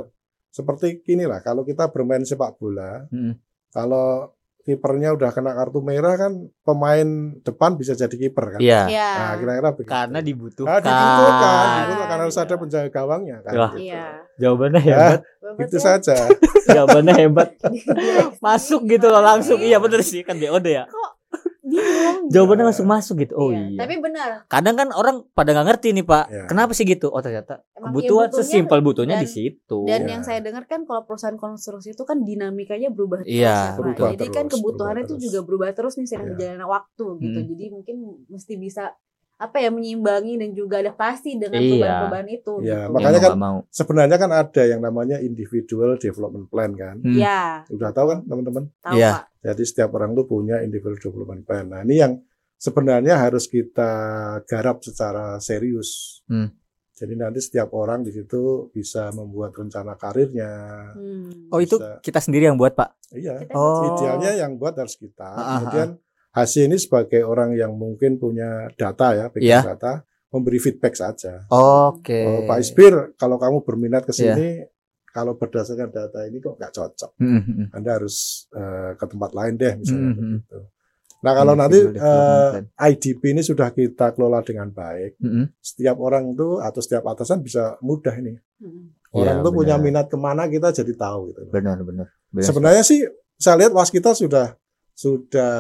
Seperti 0.50 0.86
gini 1.02 1.24
lah, 1.24 1.40
kalau 1.40 1.62
kita 1.62 1.88
bermain 1.88 2.22
sepak 2.22 2.56
bola, 2.56 3.04
Mm-mm. 3.06 3.36
kalau 3.70 4.32
kipernya 4.60 5.12
udah 5.12 5.30
kena 5.30 5.52
kartu 5.52 5.80
merah 5.80 6.14
kan 6.16 6.32
pemain 6.62 7.08
depan 7.38 7.74
bisa 7.74 7.94
jadi 7.94 8.12
kiper 8.12 8.56
kan. 8.56 8.60
Iya. 8.60 8.82
Iya. 8.86 9.10
Nah, 9.14 9.34
kira-kira 9.36 9.70
begitu. 9.72 9.90
Karena 9.90 10.14
Nah, 10.14 10.22
dibutuhkan. 10.22 10.80
dibutuhkan, 10.80 11.66
dibutuhkan 11.82 12.08
karena 12.08 12.24
harus 12.24 12.38
ada 12.38 12.56
penjaga 12.56 12.90
gawangnya 12.90 13.38
kan. 13.42 13.52
Gitu. 13.52 13.78
Iya. 13.84 14.06
Jawabannya 14.38 14.80
Ya, 14.80 14.96
hebat. 14.96 15.20
Bapak 15.42 15.60
itu 15.60 15.72
tuh 15.72 15.82
saja. 15.82 16.18
Jawabannya 16.66 17.14
hebat. 17.18 17.50
Masuk 18.46 18.82
gitu 18.86 19.08
loh 19.08 19.20
langsung. 19.22 19.60
Iya 19.60 19.78
bener 19.78 20.02
sih 20.02 20.22
kan 20.22 20.36
BOD 20.36 20.68
ya. 20.70 20.84
Kok 20.86 21.09
bingung? 21.72 22.18
Jawabannya 22.34 22.58
Iya. 22.60 22.70
langsung 22.70 22.88
masuk 22.88 23.16
gitu. 23.20 23.34
Oh 23.34 23.50
Iya, 23.50 23.66
iya. 23.68 23.80
Tapi 23.80 23.94
benar. 23.98 24.30
Kadang 24.46 24.76
kan 24.76 24.90
orang 24.92 25.16
pada 25.30 25.50
nggak 25.52 25.68
ngerti 25.68 25.88
nih 25.92 26.04
Pak. 26.04 26.26
Iya. 26.28 26.44
Kenapa 26.46 26.72
sih 26.72 26.84
gitu? 26.84 27.08
Oh 27.08 27.18
ternyata 27.18 27.62
Emang 27.72 27.92
kebutuhan 27.92 28.06
iya, 28.24 28.32
butuhnya 28.32 28.46
sesimpel 28.46 28.80
butuhnya 28.80 29.16
dan- 29.16 29.24
di 29.24 29.30
situ. 29.30 29.80
Dan 29.84 30.02
Iya. 30.02 30.10
yang 30.10 30.22
saya 30.22 30.40
dengar 30.40 30.64
kan 30.66 30.84
kalau 30.84 31.02
perusahaan 31.04 31.36
konstruksi 31.36 31.92
itu 31.92 32.04
kan 32.04 32.18
dinamikanya 32.20 32.90
berubah 32.90 33.22
terus 33.22 33.32
Iya, 33.32 33.46
ya, 33.46 33.56
Pak. 33.56 33.78
berubah 33.78 34.10
Jadi 34.12 34.26
kan 34.28 34.44
terus, 34.44 34.54
kebutuhannya 34.56 34.74
berubah 34.96 35.06
itu 35.06 35.14
terus. 35.16 35.24
juga 35.26 35.40
berubah 35.42 35.68
terus 35.72 35.94
nih 35.96 36.06
seiring 36.06 36.24
Iya. 36.24 36.34
berjalannya 36.34 36.68
waktu 36.68 37.06
gitu. 37.20 37.40
Hmm. 37.40 37.48
Jadi 37.48 37.64
mungkin 37.70 37.96
mesti 38.28 38.54
bisa 38.56 38.84
apa 39.40 39.56
ya 39.56 39.72
menyeimbangi 39.72 40.36
dan 40.36 40.52
juga 40.52 40.84
adaptasi 40.84 41.40
dengan 41.40 41.64
Iya. 41.64 41.72
perubahan-perubahan 41.72 42.28
itu. 42.28 42.54
Iya, 42.60 42.80
gitu. 42.84 42.92
makanya 42.92 43.20
kan 43.24 43.32
mau. 43.40 43.58
Sebenarnya 43.72 44.18
kan 44.20 44.32
ada 44.36 44.64
yang 44.68 44.82
namanya 44.84 45.18
individual 45.18 45.96
development 45.96 46.52
plan 46.52 46.72
kan. 46.76 47.00
Hmm. 47.00 47.16
Iya, 47.16 47.64
Udah 47.72 47.90
tahu 47.90 48.08
kan 48.12 48.20
teman-teman? 48.28 48.64
tahu 48.84 49.00
Iya. 49.00 49.12
Pak. 49.16 49.24
Jadi 49.40 49.64
setiap 49.64 49.90
orang 49.96 50.12
tuh 50.12 50.28
punya 50.28 50.60
individual 50.60 51.00
development 51.00 51.48
plan. 51.48 51.66
Nah, 51.66 51.82
ini 51.82 51.96
yang 51.98 52.14
sebenarnya 52.60 53.16
harus 53.16 53.48
kita 53.48 53.92
garap 54.44 54.84
secara 54.84 55.40
serius. 55.40 56.20
Hmm. 56.28 56.52
Jadi 56.92 57.16
nanti 57.16 57.40
setiap 57.40 57.72
orang 57.72 58.04
di 58.04 58.12
situ 58.12 58.68
bisa 58.70 59.08
membuat 59.16 59.56
rencana 59.56 59.96
karirnya. 59.96 60.52
Hmm. 60.92 61.48
Oh 61.48 61.64
itu 61.64 61.80
Bisa. 61.80 62.04
kita 62.04 62.20
sendiri 62.20 62.52
yang 62.52 62.60
buat 62.60 62.76
Pak. 62.76 63.16
Iya. 63.16 63.48
Kita 63.48 63.56
Oh. 63.56 63.96
Idealnya 63.96 64.36
yang 64.36 64.60
buat 64.60 64.76
harus 64.76 65.00
kita. 65.00 65.24
Ah, 65.24 65.40
ah, 65.40 65.58
Kemudian 65.64 65.90
hasil 66.32 66.70
ini 66.70 66.78
sebagai 66.78 67.22
orang 67.22 67.54
yang 67.54 67.74
mungkin 67.74 68.18
punya 68.18 68.70
data 68.76 69.14
ya, 69.14 69.26
big 69.30 69.44
Iya. 69.44 69.66
data, 69.76 70.04
memberi 70.30 70.60
feedback 70.62 70.94
saja. 70.94 71.46
Oke. 71.50 72.22
Oh, 72.22 72.40
Pak 72.46 72.60
Isbir, 72.60 72.94
kalau 73.18 73.38
kamu 73.38 73.66
berminat 73.66 74.06
ke 74.06 74.14
Iya. 74.14 74.36
sini, 74.36 74.50
kalau 75.10 75.34
berdasarkan 75.34 75.90
data 75.90 76.22
ini 76.24 76.38
kok 76.38 76.56
nggak 76.56 76.70
cocok. 76.70 77.12
Hmm, 77.18 77.42
hmm, 77.42 77.54
hmm. 77.58 77.68
Anda 77.74 77.90
harus 77.98 78.46
eh, 78.54 78.94
ke 78.94 79.06
tempat 79.06 79.32
lain 79.34 79.54
deh 79.58 79.74
misalnya 79.76 80.10
Mhm. 80.14 80.18
begitu. 80.46 80.60
Nah 81.20 81.34
kalau 81.36 81.52
nanti 81.52 81.76
Individual 81.76 82.00
development 82.00 82.68
eh, 82.72 82.88
IDP 82.88 83.22
ini 83.28 83.42
sudah 83.42 83.68
kita 83.70 84.08
kelola 84.14 84.40
dengan 84.40 84.70
baik, 84.70 85.20
Hmm, 85.20 85.32
hmm. 85.34 85.46
setiap 85.60 85.98
orang 85.98 86.32
tuh 86.32 86.62
atau 86.62 86.80
setiap 86.80 87.04
atasan 87.06 87.42
bisa 87.42 87.76
mudah 87.82 88.14
ini. 88.16 88.38
Hmm. 88.62 88.94
Orang 89.10 89.42
Iya, 89.42 89.44
tuh 89.44 89.52
punya 89.52 89.76
minat 89.76 90.06
ke 90.06 90.16
mana 90.16 90.46
kita 90.46 90.70
jadi 90.72 90.94
tahu 90.94 91.34
gitu. 91.34 91.42
Benar 91.50 91.82
benar. 91.82 92.08
benar. 92.30 92.46
Sebenarnya 92.46 92.84
sih 92.86 93.02
saya 93.36 93.58
lihat 93.58 93.74
was 93.74 93.90
kita 93.90 94.14
sudah 94.14 94.54
sudah 95.00 95.56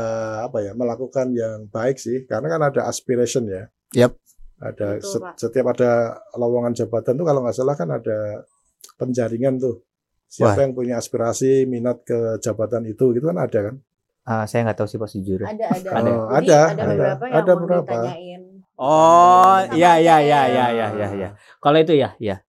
apa 0.52 0.60
ya 0.60 0.75
melakukan 0.75 1.32
yang 1.32 1.71
baik 1.71 1.95
sih 1.95 2.28
karena 2.28 2.52
kan 2.52 2.62
ada 2.67 2.82
aspiration 2.91 3.47
ya. 3.47 3.71
Yap. 3.95 4.19
Ada 4.60 4.99
Betul, 4.99 5.23
Pak. 5.23 5.34
setiap 5.39 5.65
ada 5.71 6.19
lowongan 6.36 6.75
jabatan 6.75 7.15
tuh 7.15 7.23
kalau 7.23 7.39
nggak 7.47 7.56
salah 7.56 7.80
kan 7.80 7.88
ada 7.88 8.43
penjaringan 8.99 9.56
tuh. 9.56 9.80
Siapa 10.30 10.62
yang 10.62 10.75
punya 10.75 10.99
aspirasi 10.99 11.63
minat 11.65 12.04
ke 12.04 12.38
jabatan 12.43 12.84
itu 12.86 13.15
gitu 13.15 13.32
kan 13.32 13.39
ada 13.39 13.60
kan? 13.71 13.75
Ah, 14.28 14.43
saya 14.43 14.67
nggak 14.67 14.78
tahu 14.84 14.88
sih 14.91 14.99
Pak 14.99 15.10
sejujurnya. 15.10 15.47
Ada 15.47 15.65
ada. 15.71 15.89
Ada. 15.89 16.12
Oh, 16.12 16.28
Jadi 16.28 16.36
ada, 16.36 16.60
ada 16.60 16.69
ada. 16.69 16.84
beberapa 16.84 17.23
yang 17.23 17.34
Ada 17.39 17.52
mau 17.56 17.60
beberapa. 17.63 17.95
ditanyain. 17.95 18.41
Oh, 18.80 19.58
iya 19.73 19.91
iya 20.04 20.15
iya 20.21 20.41
iya 20.52 20.65
iya 20.75 20.88
iya 20.99 21.08
iya. 21.15 21.30
Kalau 21.63 21.78
itu 21.80 21.95
ya, 21.95 22.13
ya. 22.19 22.43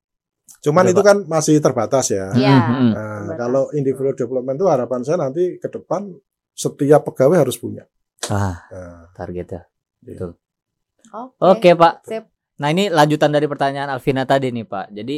Cuman 0.60 0.84
Ada, 0.84 0.92
itu 0.92 1.00
kan 1.06 1.16
masih 1.24 1.56
terbatas 1.62 2.12
ya. 2.12 2.28
Hmm. 2.34 2.42
Nah, 2.42 2.58
terbatas. 2.92 3.38
kalau 3.38 3.62
individual 3.72 4.12
development 4.18 4.58
itu 4.58 4.66
harapan 4.68 5.00
saya 5.06 5.18
nanti 5.22 5.56
ke 5.56 5.70
depan 5.72 6.10
setiap 6.54 7.06
pegawai 7.08 7.46
harus 7.46 7.56
punya. 7.56 7.86
Ah, 8.30 8.62
Nah, 8.70 9.02
targetnya. 9.16 9.66
iya. 10.06 10.30
Oke, 11.40 11.74
Pak. 11.74 12.06
Sip. 12.06 12.24
Nah, 12.60 12.68
ini 12.70 12.92
lanjutan 12.92 13.32
dari 13.32 13.48
pertanyaan 13.48 13.88
Alvina 13.90 14.28
tadi 14.28 14.52
nih, 14.52 14.68
Pak. 14.68 14.92
Jadi 14.92 15.16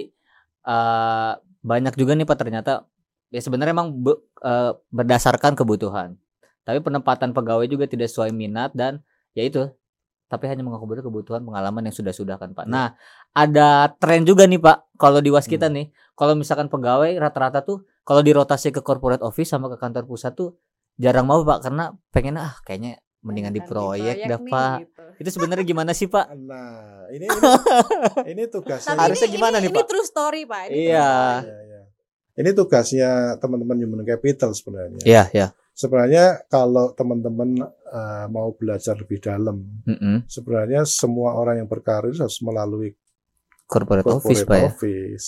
eh 0.62 1.32
banyak 1.62 1.94
juga 1.98 2.14
nih 2.14 2.26
Pak 2.26 2.38
ternyata 2.38 2.86
ya 3.34 3.40
sebenarnya 3.42 3.74
emang 3.74 3.90
be- 3.98 4.22
eh, 4.46 4.72
berdasarkan 4.94 5.58
kebutuhan. 5.58 6.14
Tapi 6.62 6.78
penempatan 6.78 7.34
pegawai 7.34 7.66
juga 7.66 7.90
tidak 7.90 8.06
sesuai 8.14 8.30
minat 8.30 8.70
dan 8.78 9.02
ya 9.34 9.42
itu 9.42 9.66
tapi 10.30 10.48
hanya 10.48 10.64
mengakomodir 10.64 11.04
kebutuhan 11.04 11.44
pengalaman 11.44 11.90
yang 11.90 11.92
sudah-sudah 11.92 12.40
kan 12.40 12.56
Pak. 12.56 12.64
Nah, 12.64 12.96
ada 13.36 13.92
tren 14.00 14.24
juga 14.24 14.48
nih 14.48 14.56
Pak 14.62 14.96
kalau 14.96 15.20
di 15.20 15.28
Was 15.28 15.44
kita 15.44 15.68
nih, 15.68 15.92
kalau 16.16 16.32
misalkan 16.32 16.72
pegawai 16.72 17.12
rata-rata 17.20 17.60
tuh 17.60 17.84
kalau 18.06 18.24
dirotasi 18.24 18.72
ke 18.72 18.80
corporate 18.80 19.20
office 19.20 19.52
sama 19.52 19.68
ke 19.68 19.76
kantor 19.76 20.08
pusat 20.08 20.32
tuh 20.32 20.56
jarang 20.96 21.26
mau 21.26 21.40
Pak 21.42 21.58
karena 21.68 21.92
pengen 22.10 22.36
ah 22.36 22.54
kayaknya 22.62 23.00
mendingan 23.22 23.54
di 23.54 23.62
proyek 23.62 24.26
dah 24.26 24.40
nih, 24.42 24.50
Pak. 24.50 24.76
gitu. 24.82 25.02
Itu 25.22 25.28
sebenarnya 25.38 25.62
gimana 25.62 25.92
sih 25.94 26.10
Pak? 26.10 26.26
Nah, 26.34 27.06
ini 27.14 27.30
ini, 27.30 27.50
ini 28.34 28.42
tugasnya. 28.50 28.98
Tapi 28.98 29.02
Harusnya 29.06 29.28
ini, 29.30 29.36
gimana 29.38 29.56
ini, 29.62 29.62
nih, 29.62 29.70
ini 29.70 29.78
Pak? 29.78 29.86
true 29.86 30.06
story, 30.06 30.42
Pak. 30.42 30.62
Ini 30.68 30.74
Iya. 30.90 31.14
Iya, 31.46 31.58
iya. 31.62 31.80
Ini 32.32 32.50
tugasnya 32.56 33.10
teman-teman 33.38 33.76
human 33.78 34.02
capital 34.02 34.50
sebenarnya. 34.56 35.02
Iya, 35.06 35.24
ya. 35.30 35.46
Sebenarnya 35.72 36.42
kalau 36.50 36.90
teman-teman 36.92 37.62
eh, 37.70 38.26
mau 38.28 38.50
belajar 38.58 38.98
lebih 38.98 39.22
dalam, 39.22 39.62
Mm-mm. 39.86 40.26
sebenarnya 40.26 40.82
semua 40.84 41.38
orang 41.38 41.62
yang 41.64 41.68
berkarir 41.70 42.12
harus 42.12 42.40
melalui 42.42 42.92
Corporate, 43.72 44.04
office 44.04 44.44
corporate 44.44 44.46
Pak 44.46 44.58
ya. 44.58 44.68
office. 44.68 45.26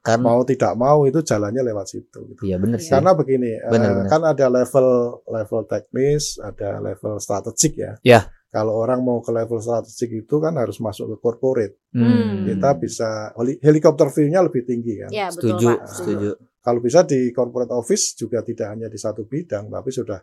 Karena 0.00 0.24
Mau 0.24 0.40
tidak 0.42 0.72
mau 0.74 0.98
itu 1.04 1.20
jalannya 1.20 1.62
lewat 1.62 1.86
situ. 1.86 2.20
gitu. 2.26 2.40
iya 2.42 2.56
benar 2.56 2.78
sih. 2.78 2.88
Karena 2.88 3.12
begini, 3.12 3.50
eh, 3.52 3.68
Benar, 3.68 3.90
benar. 3.94 4.08
kan 4.08 4.22
ada 4.24 4.46
level 4.48 4.88
level 5.22 5.60
teknis, 5.66 6.24
ada 6.38 6.80
level 6.80 7.12
strategik 7.18 7.76
ya. 7.76 7.92
Ya. 8.02 8.20
Kalau 8.48 8.76
orang 8.76 9.00
mau 9.00 9.18
ke 9.18 9.28
level 9.28 9.56
strategik 9.58 10.24
itu 10.24 10.36
kan 10.36 10.52
harus 10.54 10.76
masuk 10.76 11.08
ke 11.08 11.16
corporate. 11.18 11.76
Hmm. 11.90 12.44
Kita 12.44 12.76
bisa 12.76 13.08
heli- 13.34 13.56
helikopter 13.58 14.08
view-nya 14.08 14.40
lebih 14.40 14.62
tinggi 14.62 14.96
kan. 14.98 15.08
Iya, 15.08 15.26
betul, 15.28 15.56
setuju, 15.56 15.66
Pak. 15.70 15.78
setuju. 15.86 16.30
Kalau 16.60 16.78
bisa 16.78 17.00
di 17.02 17.20
corporate 17.30 17.72
office 17.72 18.12
juga 18.14 18.40
tidak 18.40 18.68
hanya 18.70 18.86
di 18.86 18.96
satu 18.96 19.24
bidang, 19.24 19.66
tapi 19.66 19.88
sudah 19.88 20.20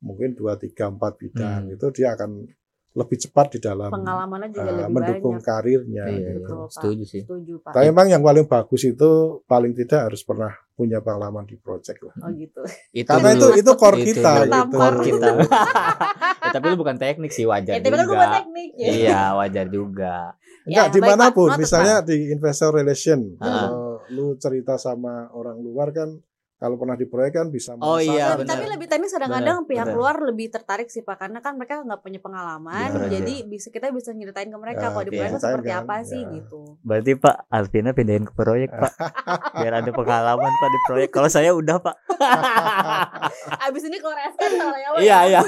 mungkin 0.00 0.32
dua, 0.32 0.54
tiga, 0.54 0.86
empat 0.86 1.16
bidang 1.16 1.60
Hmm. 1.66 1.74
itu 1.74 1.86
dia 1.90 2.12
akan 2.12 2.44
lebih 2.94 3.18
cepat 3.18 3.46
di 3.50 3.58
dalam 3.58 3.90
Pengalamannya 3.90 4.48
juga 4.48 4.62
eh, 4.62 4.70
lebih 4.72 4.86
mendukung 4.88 5.36
banyak. 5.36 5.44
karirnya. 5.44 6.04
Iya, 6.06 6.18
gitu. 6.30 6.38
Betul, 6.40 6.58
Pak. 6.60 6.70
setuju 6.70 7.02
sih. 7.04 7.22
Setuju, 7.22 7.52
Pak. 7.58 7.72
Tapi 7.72 7.84
memang 7.90 8.06
yang 8.08 8.22
paling 8.22 8.46
bagus 8.46 8.82
itu 8.84 9.10
paling 9.44 9.72
tidak 9.74 10.00
harus 10.06 10.22
pernah 10.22 10.48
punya 10.72 10.98
pengalaman 10.98 11.42
di 11.42 11.56
project 11.56 11.98
lah. 12.00 12.14
Oh 12.20 12.30
gitu. 12.30 12.62
Itu 12.92 13.06
Karena 13.08 13.30
itu 13.32 13.46
dulu. 13.46 13.58
itu 13.58 13.70
core 13.74 13.96
Itu 13.96 14.06
kita 14.12 14.30
dulu 14.30 14.38
gitu. 14.40 14.52
Tampar. 14.52 14.78
core 14.80 14.98
kita. 15.02 15.28
Ya, 16.44 16.52
tapi 16.52 16.66
lu 16.68 16.76
bukan 16.76 16.94
teknik 16.94 17.32
sih 17.32 17.44
wajar 17.44 17.72
Ya, 17.72 17.80
tapi 17.80 17.96
kan 17.96 18.04
juga. 18.04 18.26
teknik 18.30 18.70
ya. 18.76 18.86
Iya, 18.86 19.20
wajar 19.34 19.66
juga. 19.66 20.14
Enggak, 20.62 20.68
Ya, 20.68 20.82
baik, 20.82 20.92
di 20.92 21.00
mana 21.02 21.24
pun, 21.26 21.48
Pak. 21.48 21.50
Noted, 21.50 21.62
misalnya 21.64 21.96
di 22.00 22.16
investor 22.30 22.70
relation, 22.70 23.20
Ah. 23.34 23.48
kalau 23.64 23.80
lu 24.08 24.26
cerita 24.36 24.76
sama 24.76 25.32
orang 25.32 25.56
luar 25.58 25.88
kan, 25.90 26.14
kalau 26.64 26.76
pernah 26.76 26.96
di 26.96 27.04
proyek 27.04 27.32
kan 27.34 27.46
bisa 27.48 27.76
Oh, 27.76 28.00
merasakan. 28.00 28.08
iya, 28.08 28.24
Tapi- 28.24 28.38
benar. 28.40 28.48
tapi 28.50 28.64
lebih 28.66 28.86
teknis 28.86 29.12
kadang-kadang 29.12 29.58
pihak 29.62 29.84
benar. 29.84 29.94
luar 29.94 30.16
lebih 30.24 30.46
tertarik 30.48 30.88
sih 30.88 31.02
pak 31.02 31.16
karena 31.18 31.38
kan 31.38 31.52
mereka 31.54 31.78
nggak 31.78 32.00
punya 32.00 32.16
pengalaman 32.18 32.88
Benar, 32.90 33.12
jadi 33.12 33.34
bisa 33.44 33.68
kita 33.68 33.90
bisa 33.90 34.10
nyeritain 34.10 34.48
ke 34.48 34.56
mereka 34.56 34.80
Ya, 34.80 34.90
kalau 34.90 35.04
di 35.04 35.10
iya. 35.10 35.18
proyek 35.20 35.32
seperti 35.38 35.68
kan, 35.68 35.82
apa 35.82 35.94
sih 36.02 36.18
ya. 36.18 36.32
gitu 36.32 36.60
Berarti 36.80 37.12
Pak 37.14 37.36
Alvina 37.48 37.90
pindahin 37.90 38.24
ke 38.24 38.32
proyek 38.32 38.70
Pak. 38.72 38.92
Biar 39.60 39.74
ada 39.74 39.90
pengalaman 39.90 40.52
Pak 40.54 40.70
di 40.70 40.80
proyek. 40.82 41.08
Kalau 41.10 41.28
saya 41.28 41.52
udah 41.52 41.76
Pak. 41.78 41.96
abis 43.66 43.82
ini 43.84 43.98
keluar 43.98 44.16
SK 44.26 44.40
sama 44.50 44.76
ya 44.80 44.88
Iya, 44.94 45.04
ya? 45.04 45.20
iya. 45.26 45.40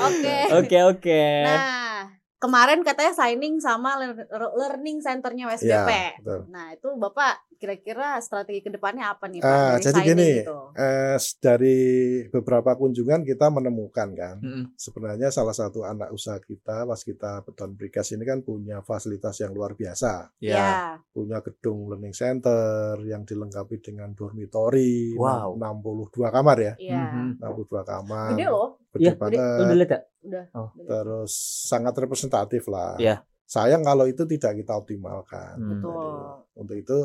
oke 0.00 0.36
Oke, 0.56 0.78
oke. 0.86 1.22
nah 1.42 2.19
kemarin 2.40 2.80
katanya 2.80 3.12
signing 3.12 3.60
sama 3.60 4.00
lear- 4.00 4.24
learning 4.56 4.98
centernya 4.98 5.44
WSBP 5.46 5.90
Ya, 5.92 6.16
betul. 6.16 6.40
nah 6.48 6.72
itu 6.72 6.88
bapak 6.96 7.32
kira-kira 7.54 8.16
strategi 8.18 8.64
ke 8.64 8.72
depannya 8.72 9.12
apa 9.12 9.28
nih 9.28 9.38
pak 9.38 9.52
Ah, 9.52 9.60
dari 9.70 9.84
jadi 9.84 9.92
signing 9.94 10.08
gini, 10.08 10.30
itu? 10.40 10.58
eh, 10.72 11.16
dari 11.36 11.78
beberapa 12.26 12.72
kunjungan 12.72 13.20
kita 13.20 13.52
menemukan 13.52 14.08
kan, 14.16 14.36
Mm-mm. 14.40 14.72
sebenarnya 14.74 15.28
salah 15.28 15.52
satu 15.52 15.84
anak 15.84 16.08
usaha 16.08 16.40
kita, 16.40 16.88
pas 16.88 16.96
kita 16.98 17.44
beton 17.44 17.76
brikas 17.76 18.08
ini 18.10 18.24
kan 18.24 18.40
punya 18.40 18.80
fasilitas 18.80 19.36
yang 19.36 19.52
luar 19.52 19.76
biasa, 19.76 20.32
Ya. 20.40 20.56
ya 20.56 20.68
punya 21.06 21.44
gedung 21.44 21.84
learning 21.86 22.16
center 22.16 22.96
yang 23.04 23.28
dilengkapi 23.28 23.76
dengan 23.78 24.16
dormitory, 24.16 25.12
Wow. 25.12 25.60
62 25.60 26.32
kamar 26.32 26.56
ya, 26.56 26.72
iya 26.80 26.96
Mhm. 27.12 27.36
62 27.36 27.84
kamar, 27.84 28.32
gede 28.32 28.48
loh 28.48 28.79
gede 28.92 29.02
Iya, 29.02 29.12
banget. 29.14 29.38
Lu 29.38 29.62
udah 29.62 29.76
lihat 29.76 29.90
ya? 29.90 30.00
udah 30.20 30.44
Oh. 30.52 30.68
Gede. 30.74 30.86
terus 30.86 31.32
sangat 31.64 31.94
representatif 31.96 32.62
lah. 32.66 32.94
Iya. 32.96 33.16
Sayang 33.44 33.82
kalau 33.82 34.06
itu 34.06 34.22
tidak 34.24 34.52
kita 34.56 34.72
optimalkan. 34.74 35.54
Hmm. 35.56 35.66
Jadi, 35.66 35.74
betul 35.76 36.18
untuk 36.54 36.76
itu 36.76 36.98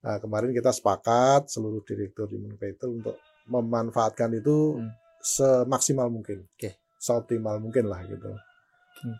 nah, 0.00 0.16
kemarin 0.18 0.50
kita 0.50 0.70
sepakat 0.70 1.48
seluruh 1.48 1.80
direktur 1.80 2.26
di 2.26 2.36
Capital 2.52 2.90
untuk 2.94 3.16
memanfaatkan 3.46 4.30
itu 4.34 4.76
Hmm. 4.76 4.90
semaksimal 5.20 6.08
mungkin, 6.08 6.44
Oke. 6.50 6.76
seoptimal 6.96 7.56
mungkin 7.58 7.86
lah 7.86 8.04
gitu. 8.04 8.28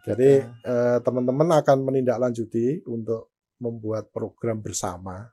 Jadi 0.03 0.31
eh, 0.41 0.99
teman-teman 1.01 1.61
akan 1.61 1.79
menindaklanjuti 1.83 2.85
untuk 2.87 3.33
membuat 3.57 4.09
program 4.09 4.61
bersama. 4.61 5.29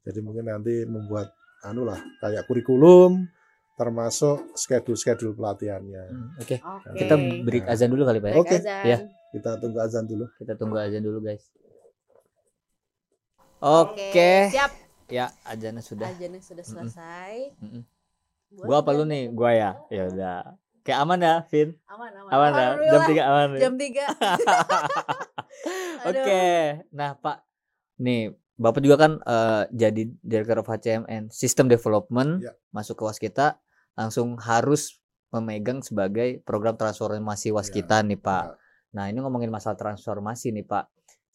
Jadi 0.00 0.20
mungkin 0.20 0.46
nanti 0.46 0.84
membuat 0.84 1.32
anu 1.62 1.82
lah 1.82 1.98
kayak 2.20 2.44
kurikulum 2.44 3.24
termasuk 3.76 4.56
schedule-schedule 4.56 5.36
pelatihannya. 5.36 6.04
Hmm, 6.08 6.28
Oke. 6.40 6.56
oke 6.64 6.96
Kita 6.96 7.14
break 7.44 7.64
azan 7.68 7.92
dulu 7.92 8.02
kali 8.08 8.18
Pak 8.24 8.30
ya. 8.32 8.36
Oke. 8.40 8.56
azan. 8.56 8.84
Ya. 8.88 8.98
Kita 9.36 9.60
tunggu 9.60 9.78
azan 9.84 10.04
dulu. 10.08 10.24
Kita 10.40 10.52
tunggu 10.56 10.80
azan 10.80 11.04
dulu 11.04 11.20
guys. 11.20 11.44
Oke. 13.60 14.48
siap 14.52 14.72
Ya, 15.06 15.30
azannya 15.46 15.86
sudah. 15.86 16.10
Ajannya 16.10 16.42
sudah 16.42 16.66
selesai. 16.66 17.54
Mm-mm. 17.62 17.86
Buat 18.58 18.66
Gua 18.66 18.76
apa 18.82 18.90
lu 18.90 19.04
nih? 19.06 19.30
Gua 19.30 19.54
ya. 19.54 19.70
Ya 19.86 20.10
udah. 20.10 20.58
Kayak 20.82 20.98
aman 21.02 21.18
ya, 21.18 21.34
Vin? 21.50 21.68
Aman, 21.86 22.10
aman. 22.14 22.30
Aman 22.30 22.50
ya? 22.50 22.70
Jam 22.90 23.02
Alhamdulillah. 23.02 23.06
3 23.06 23.30
aman. 23.30 23.48
Jam 23.58 23.74
3. 23.74 24.06
Oke. 26.10 26.42
Nah, 26.94 27.10
Pak. 27.18 27.42
Nih, 28.02 28.34
Bapak 28.56 28.80
juga 28.80 28.96
kan 28.96 29.12
eh, 29.20 29.62
jadi 29.74 30.02
Director 30.24 30.64
of 30.64 30.70
HCMN 30.70 31.28
System 31.28 31.68
Development 31.68 32.40
Ya. 32.40 32.54
masuk 32.72 32.96
ke 32.98 33.04
Waskita 33.04 33.60
langsung 33.96 34.36
harus 34.38 35.00
memegang 35.34 35.82
sebagai 35.82 36.44
program 36.46 36.78
transformasi 36.78 37.50
Waskita 37.50 38.04
nih, 38.06 38.20
Pak. 38.20 38.44
Ya. 38.44 38.54
Nah, 38.94 39.04
ini 39.10 39.18
ngomongin 39.20 39.50
masalah 39.50 39.74
transformasi 39.76 40.54
nih, 40.54 40.64
Pak. 40.68 40.86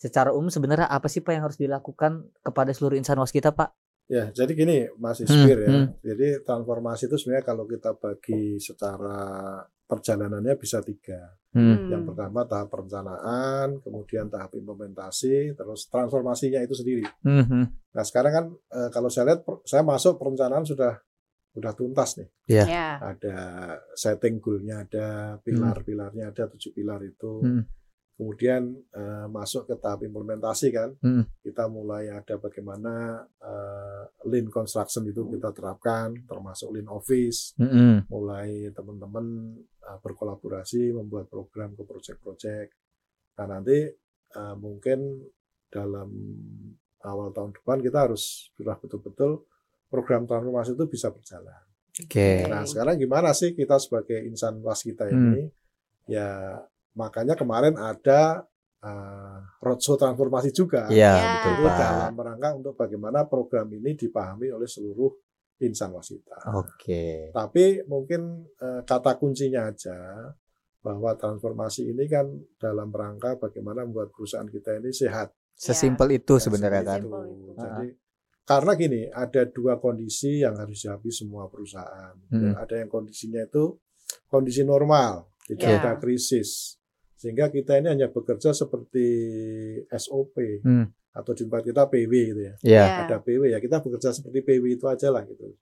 Secara 0.02 0.34
umum 0.34 0.50
sebenarnya 0.50 0.90
apa 0.90 1.06
sih 1.06 1.22
Pak 1.22 1.34
yang 1.34 1.44
harus 1.46 1.60
dilakukan 1.62 2.26
kepada 2.42 2.72
seluruh 2.74 2.98
insan 2.98 3.20
Waskita, 3.22 3.54
Pak? 3.54 3.70
Ya, 4.12 4.28
jadi 4.36 4.52
gini 4.52 4.78
Mas 5.00 5.24
Hmm, 5.24 5.28
Ispir 5.30 5.58
ya. 5.64 5.70
hmm. 5.72 5.88
Jadi 6.04 6.28
transformasi 6.44 7.08
itu 7.08 7.16
sebenarnya 7.16 7.46
kalau 7.48 7.64
kita 7.64 7.96
bagi 7.96 8.60
secara 8.60 9.62
perjalanannya 9.88 10.60
bisa 10.60 10.84
tiga. 10.84 11.32
Hmm. 11.56 11.88
Yang 11.88 12.12
pertama 12.12 12.44
tahap 12.44 12.68
perencanaan, 12.76 13.80
kemudian 13.80 14.28
tahap 14.28 14.52
implementasi, 14.52 15.56
terus 15.56 15.88
transformasinya 15.88 16.60
itu 16.60 16.76
sendiri. 16.76 17.08
Mhm. 17.24 17.64
Nah 17.96 18.04
sekarang 18.04 18.32
kan 18.36 18.46
eh, 18.52 18.90
kalau 18.92 19.08
saya 19.08 19.32
lihat 19.32 19.48
saya 19.64 19.84
masuk 19.84 20.20
perencanaan 20.20 20.68
sudah 20.68 21.00
sudah 21.52 21.74
tuntas 21.76 22.16
nih. 22.16 22.30
Ya. 22.48 22.66
Ya. 22.68 22.88
Ada 23.00 23.38
setting 23.96 24.40
goal-nya 24.40 24.88
ada, 24.88 25.38
pilar-pilarnya 25.44 26.32
ada 26.32 26.48
tujuh 26.48 26.72
pilar 26.72 27.04
itu. 27.04 27.44
Hmm. 27.44 27.64
Kemudian 28.16 28.70
eh, 28.94 29.26
masuk 29.28 29.68
ke 29.68 29.76
tahap 29.82 30.06
implementasi 30.06 30.68
kan. 30.72 30.96
Hmm. 31.04 31.28
Kita 31.44 31.68
mulai 31.68 32.08
ada 32.08 32.40
bagaimana 32.40 33.26
eh, 33.26 34.04
lean 34.32 34.48
construction 34.48 35.04
itu 35.10 35.28
kita 35.28 35.52
terapkan, 35.52 36.16
termasuk 36.24 36.72
lean 36.72 36.88
office. 36.88 37.58
Mhm. 37.60 38.08
Mulai 38.08 38.72
teman-teman 38.72 39.58
eh, 39.60 39.98
berkolaborasi 40.00 40.96
membuat 40.96 41.28
program 41.28 41.76
ke 41.76 41.84
project-project. 41.84 42.70
Nah 43.42 43.46
nanti 43.58 43.90
eh, 44.38 44.56
mungkin 44.56 45.28
dalam 45.72 46.12
awal 47.02 47.34
tahun 47.34 47.58
depan 47.58 47.82
kita 47.82 48.06
harus 48.06 48.54
sudah 48.54 48.78
betul-betul 48.78 49.42
program 49.92 50.24
transformasi 50.24 50.74
itu 50.74 50.86
bisa 50.88 51.12
berjalan. 51.12 51.62
Oke. 51.94 52.48
Nah 52.48 52.64
sekarang 52.64 52.96
gimana 52.96 53.36
sih 53.36 53.52
kita 53.52 53.76
sebagai 53.76 54.24
insan 54.24 54.64
waskita 54.64 55.06
Hmm. 55.06 55.36
ini? 55.36 55.44
Ya 56.08 56.56
makanya 56.94 57.36
kemarin 57.36 57.76
ada 57.76 58.48
uh, 58.80 59.38
roadshow 59.60 59.96
transformasi 59.96 60.50
juga. 60.50 60.88
Iya, 60.88 61.12
Ya. 61.14 61.24
betul, 61.38 61.52
Itu 61.54 61.68
Pak. 61.68 61.78
dalam 61.78 62.16
rangka 62.18 62.50
untuk 62.56 62.74
bagaimana 62.74 63.20
program 63.26 63.68
ini 63.70 63.94
dipahami 63.94 64.50
oleh 64.50 64.66
seluruh 64.66 65.12
insan 65.60 65.92
waskita. 65.92 66.56
Oke. 66.56 67.30
Tapi 67.30 67.86
mungkin 67.86 68.42
uh, 68.58 68.82
kata 68.82 69.16
kuncinya 69.16 69.68
aja 69.68 69.94
bahwa 70.82 71.14
transformasi 71.14 71.94
ini 71.94 72.10
kan 72.10 72.26
dalam 72.58 72.90
rangka 72.90 73.38
bagaimana 73.38 73.86
membuat 73.86 74.10
perusahaan 74.10 74.48
kita 74.48 74.82
ini 74.82 74.90
sehat. 74.90 75.30
Sesimpel 75.54 76.18
itu 76.18 76.34
Ya, 76.34 76.42
sebenarnya 76.42 76.82
kan. 76.82 77.00
itu. 77.00 77.12
itu. 77.14 77.54
Jadi 77.54 77.88
karena 78.54 78.72
gini, 78.74 79.02
ada 79.08 79.42
dua 79.46 79.78
kondisi 79.78 80.40
yang 80.40 80.56
harus 80.56 80.80
dihadapi 80.80 81.10
semua 81.10 81.46
perusahaan. 81.46 82.16
Hmm. 82.28 82.42
Yang 82.44 82.56
ada 82.58 82.76
yang 82.78 82.90
kondisinya 82.90 83.42
itu 83.42 83.78
kondisi 84.28 84.62
normal, 84.64 85.30
tidak 85.46 85.68
Ya. 85.68 85.78
ada 85.80 85.92
krisis. 85.96 86.76
Sehingga 87.16 87.48
kita 87.48 87.78
ini 87.78 87.88
hanya 87.88 88.08
bekerja 88.08 88.50
seperti 88.52 89.06
SOP 89.88 90.36
Hmm. 90.60 90.90
atau 91.12 91.32
di 91.32 91.46
tempat 91.46 91.62
kita 91.64 91.84
PW 91.86 92.14
gitu 92.34 92.42
ya. 92.42 92.54
Ya. 92.62 92.82
Ya. 92.82 92.86
Ada 93.06 93.18
PW 93.20 93.44
ya, 93.48 93.60
kita 93.60 93.78
bekerja 93.80 94.10
seperti 94.10 94.42
PW 94.42 94.66
itu 94.74 94.86
aja 94.86 95.08
lah 95.08 95.22
gitu. 95.24 95.54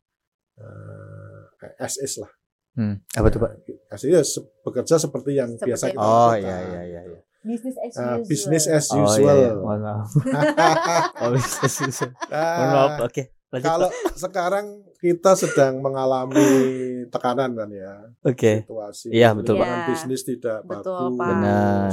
Eh, 0.60 1.74
SS 1.80 2.24
lah. 2.24 2.32
Hmm. 2.76 2.96
Apa 3.12 3.28
tuh, 3.28 3.40
Pak? 3.40 3.52
Ya, 3.68 3.76
Aslinya 3.92 4.22
se- 4.24 4.46
bekerja 4.62 4.96
seperti 4.96 5.36
yang 5.36 5.52
Seperti 5.52 5.68
biasa 5.68 5.86
itu. 5.86 5.92
kita 5.92 6.00
Oh, 6.00 6.32
lakukan, 6.32 6.40
iya 6.40 6.58
iya 6.62 6.82
iya 6.86 7.02
gitu. 7.04 7.12
iya. 7.12 7.22
Business 7.40 7.78
as 7.80 7.94
Ah, 7.96 8.04
usual. 8.14 8.28
business 8.28 8.66
as 8.68 8.86
Oh, 8.90 8.96
iya, 8.96 9.04
usual. 9.06 9.38
iya. 9.38 9.52
Mohon 9.56 9.80
maaf. 9.82 10.10
Oh, 11.22 11.30
business 11.32 11.64
as 11.64 11.76
usual. 11.82 12.12
Mohon 12.28 12.36
Ah, 12.66 12.68
maaf. 12.70 12.92
Oke. 13.02 13.24
Lanjut, 13.50 13.66
Pak. 13.66 13.72
Kalau 13.72 13.90
sekarang 14.14 14.66
kita 14.96 15.32
sedang 15.34 15.74
mengalami 15.80 16.46
tekanan 17.08 17.56
kan 17.56 17.66
ya 17.68 17.94
Oke. 18.22 18.62
situasi 18.62 19.10
Iya, 19.10 19.34
betul, 19.34 19.56
Pak. 19.56 19.66
Iya. 19.66 19.80
bisnis 19.88 20.22
tidak 20.22 20.60
Betul, 20.64 21.10
bagus 21.10 21.18
Pak. 21.18 21.28
Benar. 21.32 21.92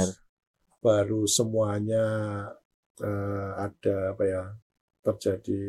baru 0.77 1.21
semuanya 1.25 2.05
eh, 2.97 3.51
ada 3.57 4.13
apa 4.13 4.23
ya 4.23 4.43
terjadi 5.01 5.63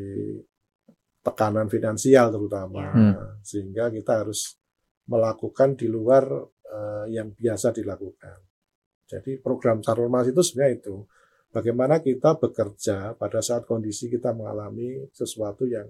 tekanan 1.20 1.66
finansial 1.66 2.28
terutama 2.28 2.84
Hmm. 2.88 3.14
sehingga 3.40 3.88
kita 3.88 4.22
harus 4.22 4.56
melakukan 5.04 5.74
di 5.74 5.86
luar 5.86 6.28
eh, 6.64 7.04
yang 7.10 7.32
biasa 7.32 7.72
dilakukan 7.72 8.38
jadi 9.08 9.40
program 9.40 9.80
transformasi 9.80 10.36
itu 10.36 10.42
sebenarnya 10.44 10.84
itu 10.84 10.94
bagaimana 11.48 12.04
kita 12.04 12.36
bekerja 12.36 13.16
pada 13.16 13.40
saat 13.40 13.64
kondisi 13.64 14.12
kita 14.12 14.36
mengalami 14.36 15.08
sesuatu 15.10 15.64
yang 15.64 15.88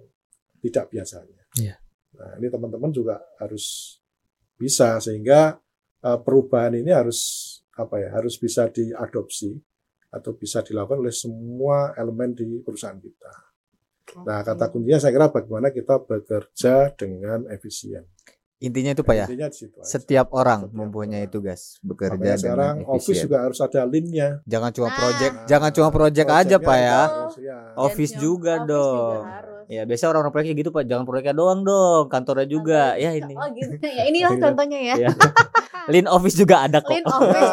tidak 0.63 0.87
biasanya. 0.91 1.43
Iya. 1.59 1.77
Nah, 2.19 2.39
ini 2.39 2.47
teman-teman 2.47 2.91
juga 2.95 3.19
harus 3.43 3.99
bisa 4.55 5.03
sehingga 5.03 5.59
eh, 6.03 6.19
perubahan 6.23 6.79
ini 6.79 6.95
harus 6.95 7.21
apa 7.79 7.99
ya, 7.99 8.15
harus 8.15 8.39
bisa 8.39 8.71
diadopsi 8.71 9.55
atau 10.09 10.33
bisa 10.35 10.65
dilakukan 10.65 11.05
oleh 11.05 11.15
semua 11.15 11.93
elemen 11.99 12.33
di 12.33 12.63
perusahaan 12.65 12.97
kita. 12.97 13.35
Nah, 14.25 14.41
kata 14.41 14.73
kuncinya 14.73 14.97
saya 14.97 15.13
kira 15.13 15.29
bagaimana 15.29 15.69
kita 15.69 16.01
bekerja 16.01 16.97
dengan 16.97 17.45
efisien. 17.53 18.09
Intinya 18.59 18.91
itu 18.91 19.01
Pak 19.01 19.15
ya. 19.15 19.25
Intinya 19.25 19.47
di 19.47 19.57
situ 19.57 19.77
aja. 19.77 19.87
Setiap 19.87 20.27
orang 20.33 20.61
Setiap 20.65 20.75
mempunyai 20.75 21.23
orang. 21.23 21.31
tugas 21.31 21.61
bekerja 21.81 22.15
Makanya 22.17 22.37
sekarang 22.37 22.75
dengan 22.77 22.91
office 22.91 23.07
efisien. 23.09 23.25
juga 23.25 23.37
harus 23.41 23.59
ada 23.61 23.81
lean-nya. 23.83 24.29
Jangan 24.45 24.71
cuma 24.73 24.89
Nah. 24.89 24.97
project, 24.97 25.35
jangan 25.47 25.71
cuma 25.71 25.89
project 25.89 26.29
aja 26.29 26.57
Pak 26.59 26.77
ya. 26.77 27.01
harus, 27.01 27.35
ya. 27.39 27.59
Office 27.77 28.13
Dan 28.13 28.21
juga 28.21 28.53
office 28.57 28.69
dong. 28.69 29.23
harus. 29.25 29.57
Ya 29.69 29.83
biasa 29.85 30.05
orang-orang 30.07 30.33
proyeknya 30.33 30.57
gitu 30.57 30.71
Pak, 30.71 30.85
jangan 30.85 31.05
proyeknya 31.05 31.35
doang 31.35 31.61
dong, 31.61 32.05
kantornya 32.09 32.47
juga. 32.47 32.83
Kantornya 32.91 32.99
Ya 32.99 33.11
juga. 33.13 33.23
ini. 33.23 33.35
Oh 33.37 33.49
gitu. 33.53 33.75
Ya 33.85 34.03
inilah 34.05 34.33
Iya. 34.33 34.43
contohnya 34.43 34.79
ya. 34.83 34.95
Ya. 34.99 35.11
Lean 35.89 36.05
office 36.07 36.37
juga 36.37 36.57
ada 36.61 36.79
kok. 36.81 36.91
Lean 36.91 37.07
office 37.07 37.53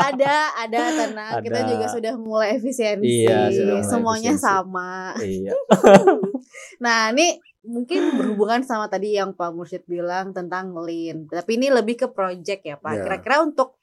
ada 0.00 0.32
ada 0.56 0.80
karena 0.96 1.24
kita 1.38 1.58
juga 1.68 1.86
sudah 1.86 2.14
mulai 2.16 2.56
efisiensi. 2.56 3.06
Iya, 3.22 3.46
sudah 3.52 3.74
mulai 3.76 3.86
Semuanya 3.86 4.32
efisiensi. 4.32 4.42
sama. 4.42 4.90
Iya. 5.20 5.52
Nah, 6.76 7.08
ini 7.10 7.40
mungkin 7.66 8.14
berhubungan 8.16 8.62
sama 8.62 8.86
tadi 8.86 9.18
yang 9.18 9.34
Pak 9.34 9.50
Mursyid 9.52 9.84
bilang 9.84 10.30
tentang 10.30 10.72
lean. 10.78 11.26
Tapi 11.26 11.58
ini 11.58 11.68
lebih 11.68 11.98
ke 11.98 12.06
project 12.08 12.62
ya, 12.62 12.78
Pak. 12.78 12.92
Ya. 12.94 13.02
Kira-kira 13.04 13.36
untuk 13.42 13.76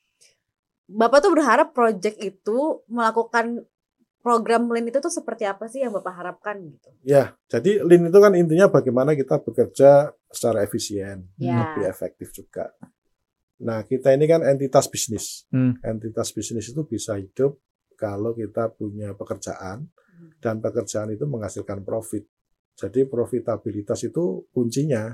Bapak 0.84 1.24
tuh 1.24 1.32
berharap 1.32 1.72
project 1.72 2.20
itu 2.20 2.84
melakukan 2.92 3.64
program 4.24 4.72
lean 4.72 4.88
itu 4.88 5.00
tuh 5.04 5.12
seperti 5.12 5.44
apa 5.44 5.68
sih 5.68 5.84
yang 5.84 5.92
Bapak 5.96 6.16
harapkan 6.16 6.60
gitu? 6.64 6.90
Ya, 7.04 7.36
jadi 7.52 7.84
lean 7.84 8.08
itu 8.08 8.20
kan 8.20 8.32
intinya 8.36 8.72
bagaimana 8.72 9.16
kita 9.16 9.44
bekerja 9.44 10.16
secara 10.32 10.64
efisien, 10.64 11.28
Ya. 11.36 11.76
lebih 11.76 11.88
efektif 11.92 12.32
juga. 12.32 12.72
Nah, 13.64 13.84
kita 13.88 14.12
ini 14.12 14.28
kan 14.28 14.44
entitas 14.44 14.92
bisnis. 14.92 15.48
Hmm. 15.52 15.80
Entitas 15.84 16.36
bisnis 16.36 16.68
itu 16.72 16.84
bisa 16.84 17.16
hidup 17.16 17.60
kalau 17.96 18.36
kita 18.36 18.72
punya 18.76 19.16
pekerjaan 19.16 19.88
dan 20.44 20.60
pekerjaan 20.60 21.16
itu 21.16 21.24
menghasilkan 21.24 21.84
profit. 21.88 22.28
Jadi 22.74 23.06
profitabilitas 23.06 24.00
itu 24.06 24.50
kuncinya. 24.50 25.14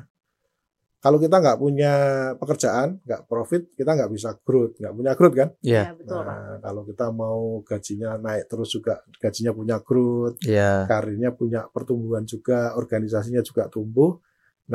Kalau 0.99 1.15
kita 1.15 1.39
nggak 1.39 1.59
punya 1.63 1.93
pekerjaan, 2.35 2.99
nggak 3.07 3.23
profit, 3.23 3.71
kita 3.71 3.95
nggak 3.95 4.11
bisa 4.11 4.35
growth, 4.43 4.75
nggak 4.83 4.91
punya 4.91 5.11
growth 5.15 5.35
kan? 5.35 5.49
Iya. 5.63 5.83
Ya, 5.87 5.91
betul, 5.95 6.19
Pak. 6.19 6.27
Nah, 6.27 6.57
kalau 6.59 6.81
kita 6.83 7.05
mau 7.15 7.39
gajinya 7.63 8.09
naik 8.19 8.51
terus 8.51 8.67
juga, 8.67 8.99
gajinya 9.15 9.51
punya 9.55 9.77
growth, 9.79 10.35
Iya. 10.43 10.91
karirnya 10.91 11.31
punya 11.31 11.63
pertumbuhan 11.71 12.27
juga, 12.27 12.75
organisasinya 12.75 13.39
juga 13.39 13.71
tumbuh. 13.71 14.19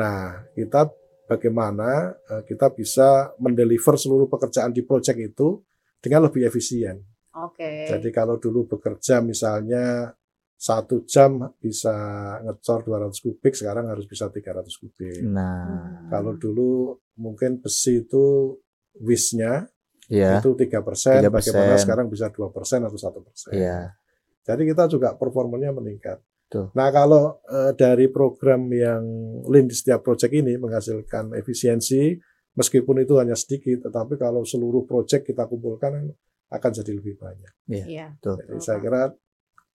Nah, 0.01 0.49
kita 0.57 0.89
bagaimana 1.29 2.17
eh, 2.17 2.41
kita 2.49 2.73
bisa 2.73 3.37
mendeliver 3.37 3.93
seluruh 3.93 4.25
pekerjaan 4.25 4.73
di 4.73 4.81
project 4.81 5.19
itu 5.21 5.61
dengan 6.01 6.25
lebih 6.25 6.49
efisien. 6.49 7.05
Oke. 7.37 7.85
Jadi 7.85 8.09
kalau 8.09 8.41
dulu 8.41 8.65
bekerja 8.65 9.21
misalnya 9.21 10.09
satu 10.55 11.03
jam 11.03 11.51
bisa 11.59 11.93
ngecor 12.41 12.87
200 12.87 13.11
kubik, 13.19 13.53
sekarang 13.53 13.91
harus 13.91 14.07
bisa 14.07 14.31
300 14.31 14.65
kubik. 14.79 15.21
Nah. 15.27 16.07
Kalau 16.07 16.39
dulu 16.39 16.95
mungkin 17.19 17.59
besi 17.59 18.07
itu 18.07 18.55
wish-nya 18.99 19.67
iya. 20.07 20.39
itu 20.39 20.55
tiga 20.55 20.79
persen, 20.79 21.19
3%. 21.19 21.31
bagaimana 21.31 21.75
sekarang 21.75 22.07
bisa 22.07 22.31
dua 22.31 22.49
persen 22.51 22.87
atau 22.87 22.95
satu 22.95 23.19
persen. 23.19 23.51
Iya. 23.51 23.91
Jadi 24.45 24.61
kita 24.63 24.87
juga 24.87 25.17
performanya 25.19 25.75
meningkat. 25.75 26.21
Tuh. 26.45 26.69
Nah 26.77 26.93
kalau 26.93 27.41
eh, 27.49 27.73
dari 27.73 28.07
program 28.07 28.69
yang 28.69 29.03
lean 29.49 29.65
di 29.65 29.75
setiap 29.75 30.05
proyek 30.05 30.31
ini 30.31 30.55
menghasilkan 30.55 31.33
efisiensi, 31.35 32.15
meskipun 32.53 33.01
itu 33.01 33.17
hanya 33.17 33.33
sedikit, 33.33 33.89
tetapi 33.89 34.15
kalau 34.15 34.45
seluruh 34.45 34.85
proyek 34.85 35.25
kita 35.25 35.49
kumpulkan 35.49 36.13
akan 36.53 36.71
jadi 36.71 36.91
lebih 36.93 37.17
banyak. 37.17 37.53
Iya, 37.67 38.13
Tuh. 38.21 38.37
Jadi 38.37 38.61
saya 38.61 38.77
kira 38.77 39.09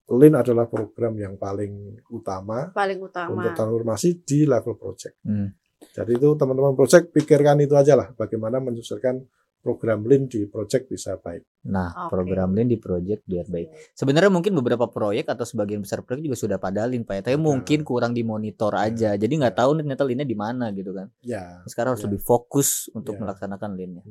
lean 0.09 0.33
adalah 0.33 0.65
program 0.65 1.13
yang 1.15 1.35
paling 1.35 2.01
utama 2.09 2.69
paling 2.71 2.99
utama. 2.99 3.29
untuk 3.35 3.53
transformasi 3.53 4.25
di 4.25 4.45
level 4.45 4.75
proyek. 4.75 5.13
Hmm. 5.21 5.53
Jadi 5.79 6.11
itu 6.15 6.27
teman-teman 6.35 6.73
proyek 6.73 7.09
pikirkan 7.09 7.61
itu 7.61 7.73
aja 7.73 7.93
lah, 7.93 8.11
bagaimana 8.13 8.59
menyusulkan 8.59 9.23
program 9.59 10.03
lean 10.03 10.25
di 10.25 10.47
proyek 10.47 10.87
bisa 10.87 11.19
baik. 11.19 11.43
Nah, 11.67 12.07
Oke. 12.07 12.15
program 12.15 12.55
Lean 12.55 12.71
di 12.71 12.79
project 12.79 13.27
biar 13.27 13.43
baik. 13.43 13.91
Sebenarnya 13.91 14.31
mungkin 14.31 14.55
beberapa 14.55 14.87
proyek 14.87 15.27
atau 15.27 15.43
sebagian 15.43 15.83
besar 15.83 15.99
proyek 16.07 16.23
juga 16.23 16.39
sudah 16.39 16.55
pada 16.55 16.87
Lean, 16.87 17.03
Pak 17.03 17.19
ya. 17.19 17.21
Tapi 17.27 17.35
Ada. 17.35 17.43
mungkin 17.43 17.79
kurang 17.83 18.15
dimonitor 18.15 18.71
aja. 18.71 19.19
Jadi 19.19 19.33
nggak 19.35 19.59
tahu 19.59 19.75
nih 19.75 19.83
ternyata 19.83 20.03
Lean-nya 20.07 20.23
di 20.23 20.37
mana 20.39 20.71
gitu 20.71 20.95
kan. 20.95 21.11
Ya, 21.19 21.59
Sekarang 21.67 21.99
harus 21.99 22.03
Ya. 22.03 22.07
lebih 22.07 22.23
fokus 22.23 22.87
untuk 22.95 23.19
Ya. 23.19 23.27
melaksanakan 23.27 23.69
Lean-nya. 23.75 24.03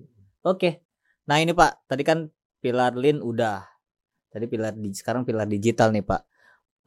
Oke. 0.44 0.84
Nah, 1.24 1.40
ini 1.40 1.56
Pak, 1.56 1.88
tadi 1.88 2.04
kan 2.04 2.28
pilar 2.60 2.92
Lean 2.92 3.24
udah. 3.24 3.64
Tadi 4.28 4.44
pilar 4.46 4.72
di 4.76 4.92
sekarang 4.92 5.24
pilar 5.24 5.48
digital 5.48 5.92
nih, 5.92 6.04
Pak. 6.04 6.22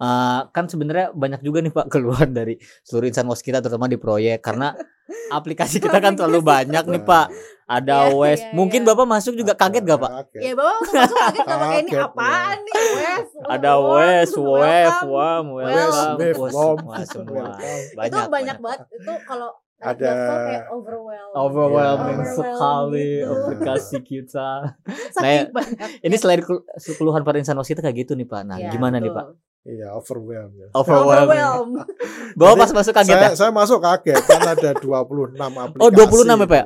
Eh, 0.01 0.41
kan 0.49 0.65
sebenarnya 0.65 1.13
banyak 1.13 1.45
juga 1.45 1.61
nih 1.61 1.69
Pak 1.69 1.85
keluar 1.93 2.25
dari 2.25 2.57
seluruh 2.81 3.05
insan 3.05 3.29
was 3.29 3.45
kita 3.45 3.61
terutama 3.61 3.85
di 3.85 4.01
proyek 4.01 4.41
karena 4.41 4.73
aplikasi 5.37 5.77
kita 5.77 6.01
kan 6.01 6.17
terlalu 6.17 6.41
banyak 6.41 6.83
nih 6.89 7.03
Pak. 7.05 7.27
Ada 7.71 8.09
Iya, 8.09 8.17
Wes. 8.17 8.41
iya, 8.41 8.51
Mungkin 8.51 8.81
iya. 8.83 8.87
Bapak 8.91 9.05
masuk 9.07 9.33
juga 9.37 9.53
kaget 9.53 9.85
gak 9.85 10.01
Pak? 10.01 10.11
Kaget. 10.11 10.41
Ya 10.41 10.51
bapak 10.57 10.79
masuk 10.91 11.17
kaget 11.21 11.43
gak 11.45 11.59
pakai 11.61 11.79
ini 11.85 11.91
apaan 11.95 12.57
nih 12.65 12.73
Wes 12.97 13.27
Ada 13.45 13.71
Wes, 13.79 14.31
welcome. 14.35 15.07
Wam, 15.07 15.45
Wah, 15.55 16.11
Wom, 16.51 16.77
semua. 17.05 17.47
Banyak, 17.95 18.09
itu 18.09 18.19
banyak 18.27 18.57
banget 18.59 18.79
itu 18.91 19.13
kalau 19.23 19.49
Ada- 19.81 20.13
kayak 20.13 20.65
overwhelmed 20.69 21.33
Overwhelming 21.33 22.19
Iya. 22.19 22.33
sekali 22.33 23.09
gitu. 23.17 23.31
aplikasi 23.31 23.97
kita. 24.01 24.49
Nah, 25.21 25.31
Ini 25.99 26.15
selain 26.15 26.39
kelu- 26.39 26.65
keluhan 26.93 27.21
para 27.21 27.37
insan 27.37 27.55
kita 27.57 27.79
kayak 27.79 27.97
gitu 27.99 28.13
nih 28.13 28.25
Pak. 28.25 28.41
Nah, 28.43 28.57
Ya, 28.57 28.69
gimana 28.69 28.97
nih 28.97 29.07
betul. 29.07 29.17
Pak? 29.17 29.25
Iya, 29.63 29.87
overwhelmed 29.93 30.55
ya. 30.55 30.67
Overwhelming. 30.71 31.37
overwhelmed 31.37 31.75
Bapak 32.33 32.49
Jadi, 32.49 32.59
pas 32.59 32.71
masuk 32.73 32.93
kaget 32.95 33.13
saya, 33.13 33.21
ya? 33.23 33.29
saya 33.35 33.51
masuk 33.51 33.79
kaget 33.79 34.21
kan 34.23 34.41
ada 34.43 34.69
26 34.73 35.37
aplikasi. 35.37 35.81
Oh, 35.81 35.89
26 35.89 36.25
ya, 36.35 36.47
Pak? 36.47 36.65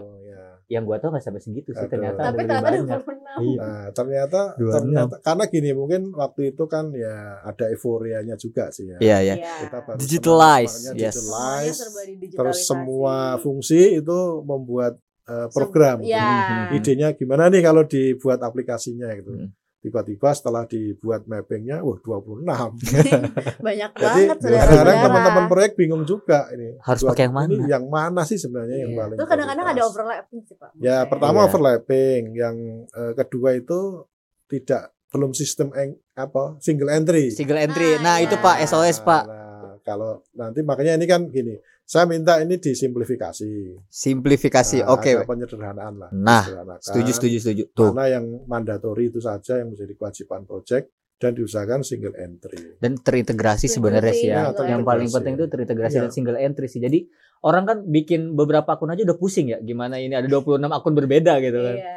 Ya. 0.65 0.73
Yang 0.73 0.83
gua 0.83 0.97
tahu 0.97 1.09
nggak 1.11 1.23
sampai 1.23 1.41
segitu 1.41 1.69
sih 1.69 1.79
Aduh. 1.79 1.91
ternyata. 1.91 2.21
tapi 2.23 2.37
ternyata 2.39 2.65
banyak. 2.65 2.99
26 3.01 3.13
Iya. 3.35 3.59
Nah, 3.59 3.85
ternyata 3.91 4.41
26. 4.55 4.73
ternyata 4.73 5.15
karena 5.19 5.43
gini 5.45 5.69
mungkin 5.71 6.01
waktu 6.11 6.41
itu 6.49 6.63
kan 6.65 6.85
ya 6.91 7.15
ada 7.41 7.65
euforianya 7.67 8.35
juga 8.35 8.71
sih 8.71 8.87
ya. 8.87 8.97
Iya, 8.97 9.17
ya. 9.21 9.35
Iya. 9.35 9.53
Kita 9.61 9.77
baru 9.81 9.97
Digitalize, 9.97 10.75
yes. 10.87 10.95
Digitalize, 10.95 11.79
didigitalisasi. 11.83 12.35
terus 12.35 12.57
semua 12.63 13.15
fungsi 13.37 13.81
itu 13.99 14.19
membuat 14.41 14.93
eh, 15.25 15.47
program. 15.49 15.97
ya 16.01 16.21
Hmm. 16.69 16.77
Idenya 16.77 17.11
gimana 17.11 17.49
nih 17.49 17.59
kalau 17.59 17.83
dibuat 17.83 18.39
aplikasinya 18.39 19.09
gitu. 19.13 19.31
Hmm. 19.31 19.49
Tiba-tiba 19.85 20.33
setelah 20.33 20.65
dibuat 20.65 21.29
mappingnya, 21.29 21.77
wah 21.79 21.93
26. 21.95 22.41
banyak 23.61 23.89
Jadi 23.93 24.01
banget 24.01 24.37
kadang-kadang 24.41 24.41
saudara-saudara 24.41 24.91
teman-man 25.05 25.45
proyek 25.45 25.71
bingung 25.77 26.01
juga 26.03 26.49
ini. 26.49 26.73
Harus 26.81 27.05
pakai 27.05 27.29
yang 27.29 27.35
mana? 27.35 27.49
Ini 27.53 27.65
yang 27.69 27.85
mana 27.85 28.21
sih 28.25 28.33
sebenarnya 28.35 28.77
yang 28.79 28.91
Iya. 28.91 28.99
paling 28.99 29.15
itu 29.15 29.25
kadang-kadang 29.27 29.67
ada 29.67 29.81
overlapping 29.85 30.41
sih 30.41 30.55
pak 30.55 30.69
Ya, 30.75 31.05
pertama 31.05 31.37
Iya. 31.37 31.45
overlapping, 31.45 32.21
yang 32.33 32.55
eh, 32.89 33.13
kedua 33.15 33.49
itu 33.53 34.09
tidak 34.45 34.89
belum 35.07 35.31
sistem 35.31 35.69
eng- 35.71 36.01
apa 36.13 36.57
single 36.57 36.89
entry. 36.89 37.29
Single 37.29 37.61
entry. 37.61 37.95
Nah, 37.95 38.01
Nah, 38.01 38.15
iya. 38.17 38.25
itu 38.25 38.35
Pak 38.35 38.57
SOS 38.65 38.99
Pak. 38.99 39.23
Nah, 39.23 39.45
kalau 39.79 40.25
nanti 40.33 40.59
makanya 40.59 40.97
ini 40.97 41.05
kan 41.05 41.29
gini, 41.29 41.61
saya 41.85 42.03
minta 42.03 42.41
ini 42.41 42.57
disimplifikasi. 42.57 43.77
Simplifikasi. 43.87 44.81
Nah, 44.81 44.91
Oke. 44.91 45.13
ada 45.13 45.23
penyederhanaan 45.23 45.93
lah. 45.95 46.09
Nah. 46.11 46.43
Setuju, 46.81 47.11
setuju, 47.13 47.37
setuju. 47.39 47.63
Tuh. 47.71 47.93
Mana 47.93 48.09
yang 48.11 48.25
mandatori 48.43 49.07
itu 49.07 49.21
saja 49.21 49.61
yang 49.61 49.69
menjadi 49.69 49.93
kewajiban 49.93 50.43
project 50.43 50.89
dan 51.15 51.31
diusahakan 51.31 51.79
single 51.79 52.17
entry. 52.17 52.75
dan 52.75 52.97
terintegrasi 52.97 53.69
sebenarnya 53.69 54.11
sih 54.11 54.27
ya. 54.27 54.49
Terintegrasi, 54.49 54.67
yang 54.67 54.81
paling 54.83 55.07
penting 55.07 55.33
itu 55.35 55.45
terintegrasi 55.45 55.95
Iya. 55.95 56.03
dan 56.03 56.11
single 56.11 56.37
entry 56.37 56.67
sih. 56.67 56.81
Jadi 56.81 56.99
orang 57.41 57.63
kan 57.63 57.77
bikin 57.81 58.33
beberapa 58.33 58.75
akun 58.75 58.89
aja 58.89 59.05
udah 59.05 59.15
pusing 59.15 59.47
ya. 59.47 59.61
Gimana 59.61 59.95
ini 59.95 60.11
ada 60.11 60.25
26 60.25 60.67
akun 60.67 60.91
berbeda 60.91 61.37
gitu 61.39 61.55
kan. 61.55 61.75
Iya. 61.77 61.93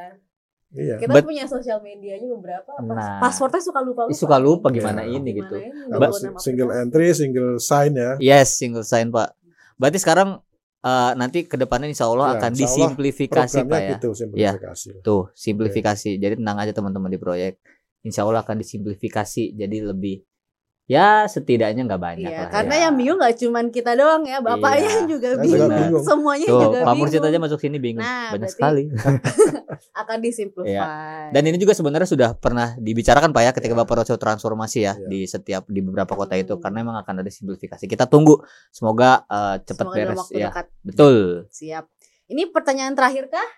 Iya. 0.68 0.96
Kita 1.00 1.12
But- 1.16 1.24
punya 1.24 1.48
sosial 1.48 1.80
medianya 1.80 2.28
beberapa. 2.28 2.76
Pas, 2.76 2.84
Nah. 2.84 3.18
passwordnya 3.18 3.58
suka 3.58 3.80
lupa 3.80 4.04
lupa. 4.04 4.14
Suka 4.14 4.36
lupa 4.36 4.68
gimana 4.68 5.00
Iya. 5.02 5.16
ini 5.16 5.30
gitu. 5.34 5.56
Kalau 5.88 6.12
si- 6.12 6.28
single 6.38 6.70
entry, 6.76 7.08
single 7.10 7.56
sign 7.56 7.96
ya. 7.96 8.20
Yes, 8.20 8.54
single 8.54 8.84
sign 8.84 9.08
Pak. 9.08 9.32
Berarti 9.78 9.98
sekarang 10.02 10.42
eh, 10.84 11.12
nanti 11.16 11.48
ke 11.48 11.56
depannya 11.56 11.88
insya 11.88 12.10
Allah 12.10 12.36
Ya, 12.36 12.44
akan 12.44 12.50
insya 12.52 12.66
Allah 12.68 12.76
disimplifikasi 12.92 13.58
Pak 13.64 13.80
ya. 13.80 13.90
gitu 13.96 14.08
simplifikasi. 14.12 14.88
Tuh, 15.00 15.22
simplifikasi. 15.32 16.10
Jadi 16.20 16.34
tenang 16.36 16.58
aja 16.60 16.72
teman-teman 16.76 17.08
di 17.08 17.16
proyek. 17.16 17.62
Insya 18.04 18.28
Allah 18.28 18.44
akan 18.44 18.60
disimplifikasi 18.60 19.56
jadi 19.56 19.76
lebih 19.88 20.22
ya 20.88 21.22
setidaknya 21.24 21.84
nggak 21.84 22.00
banyak 22.00 22.26
Iya, 22.26 22.38
lah 22.38 22.48
karena 22.48 22.74
ya. 22.74 22.82
yang 22.88 22.94
bingung 22.96 23.18
gak 23.18 23.36
cuman 23.36 23.64
kita 23.68 23.92
doang 23.92 24.24
ya, 24.24 24.40
bapaknya 24.40 24.88
Iya. 24.88 25.04
juga 25.04 25.28
bingung. 25.36 25.60
juga 25.60 25.76
bingung. 25.78 26.02
Semuanya 26.02 26.48
Tuh, 26.48 26.60
juga 26.64 26.78
Pak 26.80 26.94
Mursyid 26.94 27.20
bingung. 27.20 27.28
aja 27.28 27.38
masuk 27.38 27.58
sini 27.60 27.76
bingung. 27.76 28.00
Nah, 28.00 28.32
Banyak 28.32 28.40
berarti- 28.40 28.56
sekali. 28.56 28.84
akan 29.94 30.18
disimplify. 30.18 30.70
Iya. 30.70 30.84
Dan 31.30 31.42
ini 31.44 31.56
juga 31.56 31.70
sebenarnya 31.70 32.08
sudah 32.08 32.30
pernah 32.32 32.72
dibicarakan 32.76 33.30
Pak 33.30 33.42
ya 33.42 33.52
ketika 33.52 33.74
Iya. 33.74 33.80
Bapak 33.84 33.94
Roco 33.98 34.14
transformasi 34.16 34.78
ya 34.80 34.94
Iya. 34.94 35.06
di 35.06 35.20
setiap 35.24 35.62
di 35.66 35.80
beberapa 35.80 36.14
kota 36.14 36.34
itu 36.34 36.54
Hmm. 36.54 36.62
karena 36.62 36.76
memang 36.80 36.96
akan 36.98 37.14
ada 37.18 37.28
simplifikasi. 37.28 37.84
Kita 37.84 38.06
tunggu 38.06 38.40
semoga 38.70 39.22
eh, 39.24 39.60
cepat 39.60 39.84
Semoga 39.84 39.94
dalam 39.94 40.06
beres 40.08 40.20
waktu 40.24 40.38
ya. 40.38 40.48
dekat. 40.48 40.66
Betul. 40.80 41.16
Siap. 41.48 41.84
Ini 42.26 42.42
pertanyaan 42.48 42.94
terakhir 42.94 43.28
kah? 43.28 43.48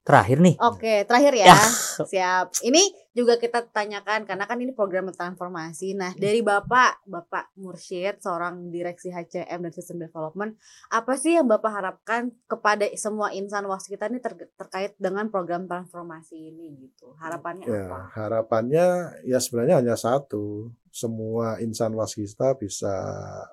Terakhir 0.00 0.40
nih. 0.40 0.56
Oke, 0.58 1.04
terakhir 1.04 1.32
ya. 1.36 1.46
Ya. 1.46 1.58
Siap. 2.02 2.46
Ini 2.62 2.82
juga 3.10 3.34
kita 3.36 3.66
tanyakan 3.66 4.22
karena 4.22 4.44
kan 4.44 4.54
ini 4.56 4.70
program 4.70 5.10
transformasi. 5.10 5.92
Nah, 5.92 6.14
dari 6.14 6.40
Bapak, 6.40 7.02
Bapak 7.04 7.50
Mursyid, 7.56 8.18
seorang 8.18 8.70
direksi 8.70 9.10
HCM 9.10 9.66
dan 9.66 9.72
System 9.72 9.98
Development, 9.98 10.54
apa 10.88 11.14
sih 11.14 11.34
yang 11.34 11.46
Bapak 11.46 11.72
harapkan 11.72 12.30
kepada 12.46 12.86
semua 12.94 13.30
insan 13.30 13.66
waskita 13.66 14.06
ini 14.06 14.18
ter- 14.18 14.50
terkait 14.54 14.94
dengan 14.96 15.26
program 15.26 15.66
transformasi 15.66 16.54
ini 16.54 16.86
gitu? 16.86 17.14
Harapannya 17.18 17.66
Ya, 17.66 17.86
apa? 17.86 17.98
harapannya 18.14 18.86
ya 19.24 19.38
sebenarnya 19.38 19.82
hanya 19.82 19.94
satu. 19.94 20.70
Semua 20.90 21.54
insan 21.62 21.94
waskita 21.94 22.58
bisa 22.58 22.90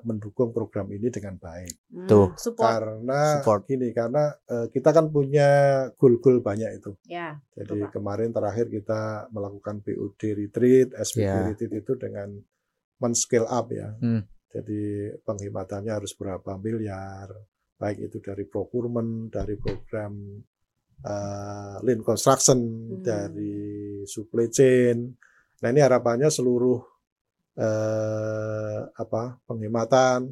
mendukung 0.02 0.50
program 0.50 0.90
ini 0.90 1.14
dengan 1.14 1.38
baik. 1.38 1.70
Hmm, 1.94 2.10
Tuh. 2.10 2.34
support 2.34 2.66
Karena 2.66 3.38
Support. 3.38 3.62
gini, 3.70 3.94
karena 3.94 4.34
eh, 4.44 4.66
kita 4.74 4.90
kan 4.90 5.06
punya 5.08 5.50
goal-goal 5.96 6.42
banyak 6.42 6.82
itu. 6.82 6.98
ya. 7.06 7.38
Jadi 7.54 7.78
Betul, 7.78 7.94
kemarin 7.94 8.34
terakhir 8.34 8.70
kita 8.70 9.30
melakukan 9.30 9.47
PUD 9.56 10.22
retreat, 10.36 10.92
SPP 10.94 11.24
Ya. 11.24 11.48
retreat 11.48 11.74
itu 11.74 11.94
dengan 11.96 12.30
men-scale 13.00 13.48
up 13.48 13.68
ya. 13.72 13.94
Hmm. 13.98 14.24
Jadi 14.48 15.12
penghematannya 15.22 15.92
harus 15.92 16.16
berapa 16.16 16.56
miliar, 16.58 17.30
baik 17.78 18.10
itu 18.10 18.18
dari 18.20 18.44
procurement, 18.48 19.30
dari 19.32 19.56
program 19.56 20.14
eh, 20.98 21.76
lean 21.86 22.02
construction, 22.02 22.58
Hmm. 22.58 23.04
dari 23.06 23.54
supply 24.04 24.50
chain. 24.50 24.98
Nah 25.62 25.70
ini 25.70 25.78
harapannya 25.78 26.26
seluruh 26.34 26.82
eh, 27.58 28.80
apa 28.86 29.24
penghematan 29.46 30.30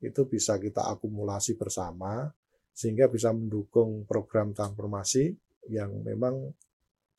itu 0.00 0.20
bisa 0.24 0.56
kita 0.56 0.84
akumulasi 0.88 1.54
bersama 1.54 2.28
sehingga 2.72 3.06
bisa 3.08 3.28
mendukung 3.30 4.08
program 4.08 4.56
transformasi 4.56 5.32
yang 5.68 6.00
memang 6.02 6.50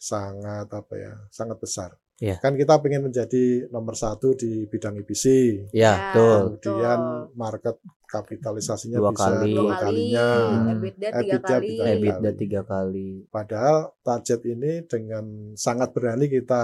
sangat 0.04 0.68
apa 0.68 0.94
ya 1.00 1.14
sangat 1.32 1.56
besar. 1.64 1.96
Iya. 2.20 2.38
Kan 2.44 2.60
kita 2.60 2.78
pengen 2.84 3.08
menjadi 3.10 3.68
nomor 3.72 3.96
satu 3.96 4.36
di 4.36 4.68
bidang 4.68 5.00
IPC. 5.02 5.26
Ya, 5.74 6.12
betul. 6.14 6.60
Kemudian 6.62 7.00
betul. 7.00 7.36
market 7.40 7.76
kapitalisasinya 8.06 9.00
Dua 9.02 9.12
bisa 9.12 9.28
kali. 9.34 9.52
dua 9.52 9.64
dua 9.64 9.74
kali, 9.74 9.82
kalinya. 9.82 10.28
Hmm. 10.30 10.72
EBITDA 10.78 11.08
tiga 11.10 11.36
EBITDA 11.40 11.48
kali. 11.48 11.68
tiga 11.68 11.84
kali. 11.84 11.98
EBITDA 11.98 12.32
tiga 12.38 12.62
kali. 12.68 13.10
Padahal 13.32 13.78
target 14.06 14.42
ini 14.46 14.72
dengan 14.86 15.26
sangat 15.58 15.90
berani 15.96 16.26
kita 16.30 16.64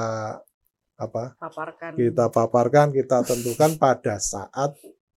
apa? 0.99 1.23
paparkan. 1.39 1.91
Kita 1.95 2.25
paparkan, 2.29 2.87
kita 2.91 3.17
tentukan 3.23 3.71
pada 3.79 4.19
saat 4.19 4.75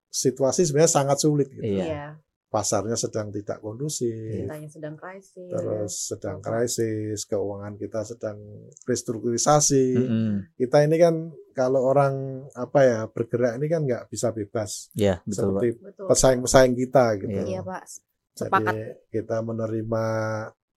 situasi 0.08 0.64
sebenarnya 0.64 0.92
sangat 0.94 1.18
sulit 1.20 1.50
gitu. 1.50 1.66
Iya. 1.76 1.84
Iya. 1.84 2.06
Pasarnya 2.52 3.00
sedang 3.00 3.32
tidak 3.32 3.64
kondusif. 3.64 4.44
Kitanya 4.44 4.68
sedang 4.68 4.92
krisis. 5.00 5.48
Terus 5.56 5.92
sedang 6.12 6.38
krisis, 6.44 7.24
keuangan 7.24 7.80
kita 7.80 8.04
sedang 8.04 8.36
restrukturisasi. 8.84 9.96
Mm-mm. 9.96 10.52
Kita 10.60 10.84
ini 10.84 11.00
kan 11.00 11.32
kalau 11.56 11.80
orang 11.88 12.44
apa 12.52 12.80
ya 12.84 12.98
bergerak 13.08 13.56
ini 13.56 13.72
kan 13.72 13.88
nggak 13.88 14.12
bisa 14.12 14.36
bebas 14.36 14.92
Iya, 14.92 15.24
betul, 15.24 15.56
seperti 15.56 15.68
pesaing-pesaing 15.96 16.76
kita 16.76 17.04
gitu. 17.24 17.40
Iya. 17.40 17.44
Iya, 17.48 17.60
Pak. 17.64 17.84
Jadi 18.32 18.48
Sepakat. 18.48 18.74
kita 19.08 19.36
menerima 19.44 20.04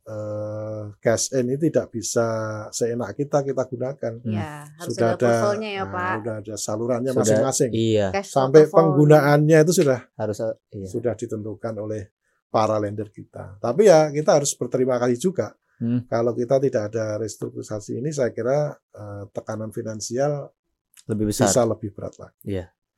eh, 0.06 0.84
cash 1.02 1.34
in 1.34 1.50
ini 1.50 1.58
tidak 1.58 1.90
bisa 1.90 2.26
seenak 2.70 3.18
kita 3.18 3.42
kita 3.42 3.66
gunakan. 3.66 4.14
Iya, 4.22 4.70
harus 4.78 4.94
Sudah 4.94 5.10
ada 5.18 5.30
ada, 5.52 5.66
ya, 5.66 5.84
nah, 5.84 5.92
Pak. 5.92 6.14
sudah 6.16 6.36
ada 6.42 6.56
salurannya 6.56 7.12
masing-masing. 7.12 7.72
Iya, 7.74 8.08
Sampai 8.22 8.70
penggunaannya 8.70 9.58
itu 9.66 9.74
sudah 9.82 10.00
harus 10.16 10.38
iya. 10.72 10.88
sudah 10.88 11.14
ditentukan 11.18 11.74
oleh 11.82 12.14
para 12.54 12.78
lender 12.80 13.10
kita. 13.10 13.60
Tapi 13.60 13.90
ya 13.90 14.08
kita 14.14 14.40
harus 14.40 14.54
berterima 14.56 14.96
kasih 15.02 15.20
juga. 15.20 15.52
Hmm. 15.76 16.08
Kalau 16.08 16.32
kita 16.32 16.56
tidak 16.64 16.94
ada 16.94 17.20
restrukturisasi 17.20 18.00
ini, 18.00 18.14
saya 18.16 18.32
kira 18.32 18.72
eh, 18.72 19.24
tekanan 19.34 19.76
finansial 19.76 20.48
lebih 21.12 21.30
besar. 21.30 21.52
bisa 21.52 21.62
lebih 21.68 21.90
berat 21.92 22.16
lagi. 22.16 22.42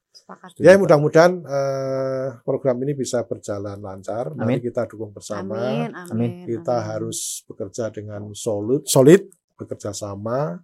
Sepakat. 0.10 0.50
Ya 0.58 0.76
mudah-mudahan 0.76 1.34
eh, 1.40 2.28
program 2.42 2.78
ini 2.82 2.94
bisa 2.94 3.22
berjalan 3.22 3.78
lancar. 3.78 4.32
Mari 4.32 4.58
Amin. 4.58 4.62
kita 4.62 4.86
dukung 4.86 5.12
bersama. 5.12 5.56
Amin, 5.56 5.92
Amin. 5.92 6.12
amin. 6.12 6.32
Kita 6.44 6.76
amin. 6.76 6.88
harus 6.90 7.18
bekerja 7.46 7.90
dengan 7.90 8.22
solid, 8.34 8.84
solid, 8.84 9.24
bekerja 9.56 9.92
sama, 9.92 10.58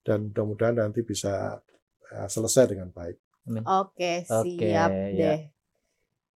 dan 0.00 0.28
mudah-mudahan 0.28 0.80
nanti 0.80 1.00
bisa 1.00 1.58
eh, 2.08 2.26
selesai 2.26 2.66
dengan 2.68 2.90
baik. 2.90 3.16
Oke, 3.62 4.22
siap 4.22 4.44
Oke, 4.44 4.68
ya. 4.68 4.86
deh. 4.90 5.40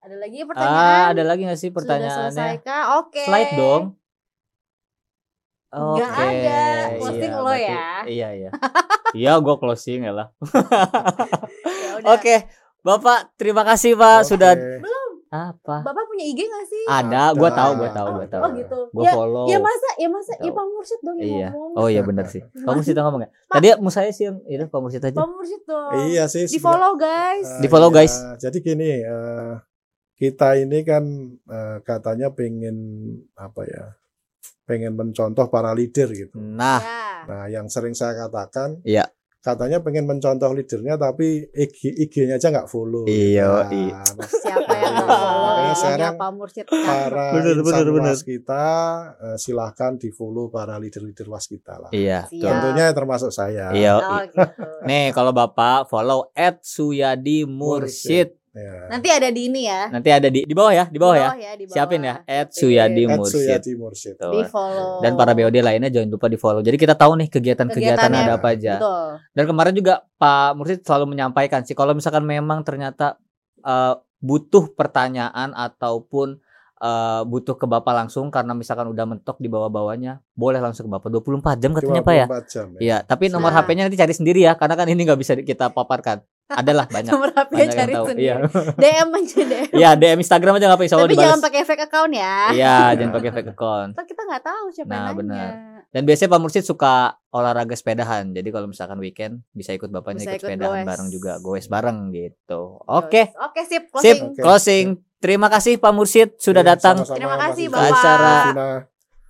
Ada 0.01 0.17
lagi 0.17 0.37
Ah, 0.37 0.47
pertanyaan? 0.47 1.05
ada 1.11 1.23
lagi 1.25 1.43
nggak 1.45 1.57
sih 1.57 1.69
Sudah 1.69 1.77
pertanyaannya? 1.81 2.17
selesai 2.29 2.53
kah? 2.61 2.85
Oke. 2.99 3.23
Slide 3.25 3.53
dong. 3.55 3.85
Nggak 5.75 6.07
Oke, 6.07 6.23
ada. 6.23 6.63
Closing 6.95 7.19
iya, 7.25 7.35
lo 7.35 7.45
berarti- 7.45 7.67
ya. 7.67 7.87
Iya, 8.07 8.29
iya. 8.33 8.51
Iya, 9.13 9.33
gue 9.39 9.55
closing 9.57 10.01
ya 10.03 10.13
lah. 10.13 10.29
Ya. 12.05 12.13
Oke, 12.13 12.37
Bapak, 12.81 13.33
terima 13.35 13.65
kasih 13.65 13.97
Pak 13.97 14.21
Oke. 14.21 14.29
sudah 14.29 14.53
Belum. 14.55 15.11
apa? 15.27 15.77
Bapak 15.83 16.05
punya 16.05 16.25
IG 16.25 16.41
gak 16.45 16.67
sih? 16.69 16.85
Ada, 16.85 17.01
Ada. 17.01 17.23
gue 17.33 17.51
tahu, 17.51 17.71
gue 17.75 17.91
tahu, 17.91 18.07
oh, 18.07 18.15
gue 18.15 18.27
tahu. 18.29 18.43
oh 18.45 18.51
gitu. 18.53 18.79
Gue 18.93 19.03
ya, 19.03 19.13
follow. 19.13 19.45
ya 19.49 19.59
masa, 19.59 19.89
ya 19.97 20.09
masa, 20.09 20.33
ya. 20.39 20.53
Pak 20.53 20.65
Mursyid 20.69 21.01
dong 21.01 21.17
yang 21.17 21.27
Iya. 21.27 21.49
ngomong. 21.51 21.71
Oh 21.75 21.89
iya 21.89 22.03
benar 22.03 22.27
sih. 22.29 22.43
Pak 22.45 22.71
Mursyid 22.71 22.93
yang 22.93 23.07
ngomong 23.09 23.23
ya? 23.25 23.31
Tadi 23.49 23.67
saya 23.89 24.11
sih 24.11 24.25
yang 24.25 24.37
itu 24.45 24.65
Pak 24.65 24.79
Mursyid 24.79 25.03
aja. 25.03 25.17
Pak 25.17 25.27
Mursyid 25.27 25.63
dong. 25.65 25.91
Iya 26.07 26.25
sih. 26.29 26.45
Di 26.45 26.61
follow 26.61 26.93
guys. 26.95 27.41
sebenarnya, 27.43 27.59
Di 27.59 27.69
follow, 27.69 27.89
eh, 27.89 27.95
guys. 27.97 28.15
ya, 28.15 28.31
Jadi 28.39 28.59
gini, 28.61 28.91
eh, 29.01 29.53
kita 30.15 30.49
ini 30.55 30.79
kan 30.83 31.05
eh, 31.35 31.77
katanya 31.81 32.29
pengen 32.31 32.77
apa 33.35 33.65
ya? 33.65 33.85
Pengen 34.65 34.93
mencontoh 34.93 35.49
para 35.49 35.73
leader 35.73 36.09
gitu. 36.11 36.37
Nah, 36.37 36.79
Ya. 36.79 37.01
Nah, 37.25 37.45
yang 37.49 37.67
sering 37.67 37.93
saya 37.93 38.13
katakan, 38.19 38.85
Iya. 38.85 39.09
Katanya 39.45 39.85
pengen 39.85 40.09
mencontoh 40.09 40.57
leadernya 40.57 40.97
tapi 40.97 41.45
IG, 41.53 41.93
IG-nya 42.09 42.41
aja 42.41 42.49
nggak 42.49 42.65
follow. 42.65 43.05
Iya, 43.05 43.45
Nah, 43.45 43.69
iya. 43.69 44.01
nah, 44.01 44.25
Siapa 44.25 44.73
yang 44.73 44.93
nggak 44.97 45.09
follow 45.13 45.75
sekarang 45.77 46.15
para 46.73 47.27
Bener, 47.37 47.57
bener, 47.61 47.87
bener. 47.93 48.17
kita 48.17 48.65
eh, 49.21 49.37
silahkan 49.37 50.01
di 50.01 50.09
follow 50.09 50.49
para 50.49 50.81
leader-leader 50.81 51.29
was 51.29 51.45
kita 51.45 51.77
lah. 51.77 51.91
iya. 51.93 52.25
Tentunya 52.25 52.89
termasuk 52.97 53.29
saya. 53.29 53.69
Iya. 53.77 53.93
Oh 54.01 54.23
gitu. 54.25 54.41
Nih, 54.89 55.13
kalau 55.13 55.37
Bapak 55.37 55.93
follow 55.93 56.33
@suyadi 56.65 57.45
Mursyid. 57.45 58.33
Ya. 58.55 58.87
Nanti 58.87 59.11
ada 59.11 59.29
di 59.35 59.51
ini 59.51 59.67
ya. 59.67 59.91
Nanti 59.91 60.15
ada 60.15 60.31
di 60.31 60.47
di 60.47 60.55
bawah 60.55 60.71
ya, 60.71 60.85
di 60.87 60.95
bawah 61.03 61.17
ya. 61.19 61.31
di 61.59 61.67
bawah. 61.67 61.75
Siapin 61.75 62.01
ya, 62.07 62.23
Siapin. 62.23 62.55
@suyadi 62.55 63.03
At 63.03 63.19
Mursyid. 63.19 63.35
Suyadi 63.35 63.73
Mursyid. 63.75 64.15
Tuh. 64.15 64.31
Di 64.31 64.41
follow. 64.47 65.03
Dan 65.03 65.19
para 65.19 65.35
BOD 65.35 65.59
lainnya 65.59 65.91
jangan 65.91 66.15
lupa 66.15 66.31
di 66.31 66.39
follow. 66.39 66.63
Jadi 66.63 66.79
kita 66.79 66.95
tahu 66.95 67.19
nih 67.19 67.29
kegiatan-kegiatan 67.35 68.11
ada 68.15 68.39
apa 68.39 68.55
aja. 68.55 68.79
Betul. 68.79 69.07
Dan 69.35 69.45
kemarin 69.51 69.75
juga 69.75 69.95
Pak 70.15 70.55
Mursyid 70.55 70.81
selalu 70.87 71.19
menyampaikan 71.19 71.67
sih 71.67 71.75
kalau 71.75 71.99
misalkan 71.99 72.23
memang 72.23 72.63
ternyata 72.63 73.19
eh, 73.67 73.99
butuh 74.23 74.71
pertanyaan 74.79 75.51
ataupun 75.51 76.39
eh, 76.79 77.23
butuh 77.27 77.59
ke 77.59 77.67
Bapak 77.67 78.07
langsung 78.07 78.31
karena 78.31 78.55
misalkan 78.55 78.87
udah 78.87 79.03
mentok 79.03 79.43
di 79.43 79.51
bawah-bawahnya, 79.51 80.23
boleh 80.31 80.63
langsung 80.63 80.87
ke 80.87 80.93
Bapak 80.95 81.11
24 81.11 81.59
jam 81.59 81.75
katanya 81.75 82.07
Pak 82.07 82.15
ya. 82.15 82.27
24 82.31 82.55
jam 82.55 82.67
ya. 82.71 82.79
Iya, 82.79 82.97
tapi 83.03 83.35
nomor 83.35 83.51
Nah. 83.51 83.67
HP-nya 83.67 83.91
nanti 83.91 83.99
cari 83.99 84.15
sendiri 84.15 84.47
ya 84.47 84.55
karena 84.55 84.79
kan 84.79 84.87
ini 84.87 85.03
nggak 85.03 85.19
bisa 85.19 85.35
kita 85.43 85.75
paparkan. 85.75 86.23
Adalah 86.47 86.85
banyak. 86.87 87.09
Nomor 87.09 87.31
HP 87.31 87.51
banyak 87.51 87.73
cari 87.73 87.81
yang 87.87 87.97
tahu. 87.97 88.07
sendiri. 88.07 88.27
Iya. 88.27 88.37
DM 88.83 89.09
aja 89.11 89.39
DM. 89.41 89.67
Iya, 89.73 89.91
DM 89.95 90.19
Instagram 90.21 90.53
aja 90.53 90.61
nggak 90.61 90.71
apa-apa 90.71 90.85
insya 90.85 90.95
Allah 90.95 91.05
Tapi 91.05 91.15
dibalas. 91.15 91.27
jangan 91.27 91.43
pakai 91.43 91.63
fake 91.63 91.85
account 91.85 92.13
ya. 92.13 92.37
Iya, 92.51 92.77
jangan 92.95 93.13
pakai 93.13 93.31
fake 93.33 93.51
account. 93.51 93.91
Ntar 93.93 94.05
kita 94.05 94.23
nggak 94.23 94.43
tahu 94.43 94.65
siapa 94.69 94.87
Nah, 94.87 94.95
yang 94.95 95.05
nanya. 95.05 95.17
benar. 95.17 95.49
Dan 95.89 96.03
biasanya 96.03 96.29
Pak 96.29 96.41
Mursyid 96.41 96.65
suka 96.65 96.95
olahraga 97.31 97.73
sepedahan. 97.73 98.25
Jadi 98.29 98.49
kalau 98.51 98.67
misalkan 98.67 98.99
weekend 98.99 99.35
bisa 99.51 99.71
ikut 99.71 99.89
bapaknya 99.89 100.21
Bisa 100.21 100.31
ikut 100.33 100.43
ikut 100.43 100.51
sepedahan 100.53 100.75
goes. 100.75 100.87
bareng 100.87 101.09
juga, 101.09 101.33
goes 101.39 101.67
bareng 101.67 101.99
gitu. 102.11 102.63
Oke. 102.85 103.31
Oke, 103.41 103.61
sip. 103.63 103.89
Sip, 103.95 104.19
Closing. 104.19 104.19
Oke. 104.29 104.41
closing. 104.41 104.87
Terima 105.17 105.49
kasih 105.49 105.79
Pak 105.79 105.93
Mursyid 105.93 106.37
sudah 106.37 106.61
Oke, 106.61 106.69
datang 106.69 106.97
sama-sama, 106.99 107.17
Terima 107.17 107.35
Mas 107.35 107.45
kasih. 107.49 107.67
Bapak. 107.67 107.89
Acara 107.91 108.35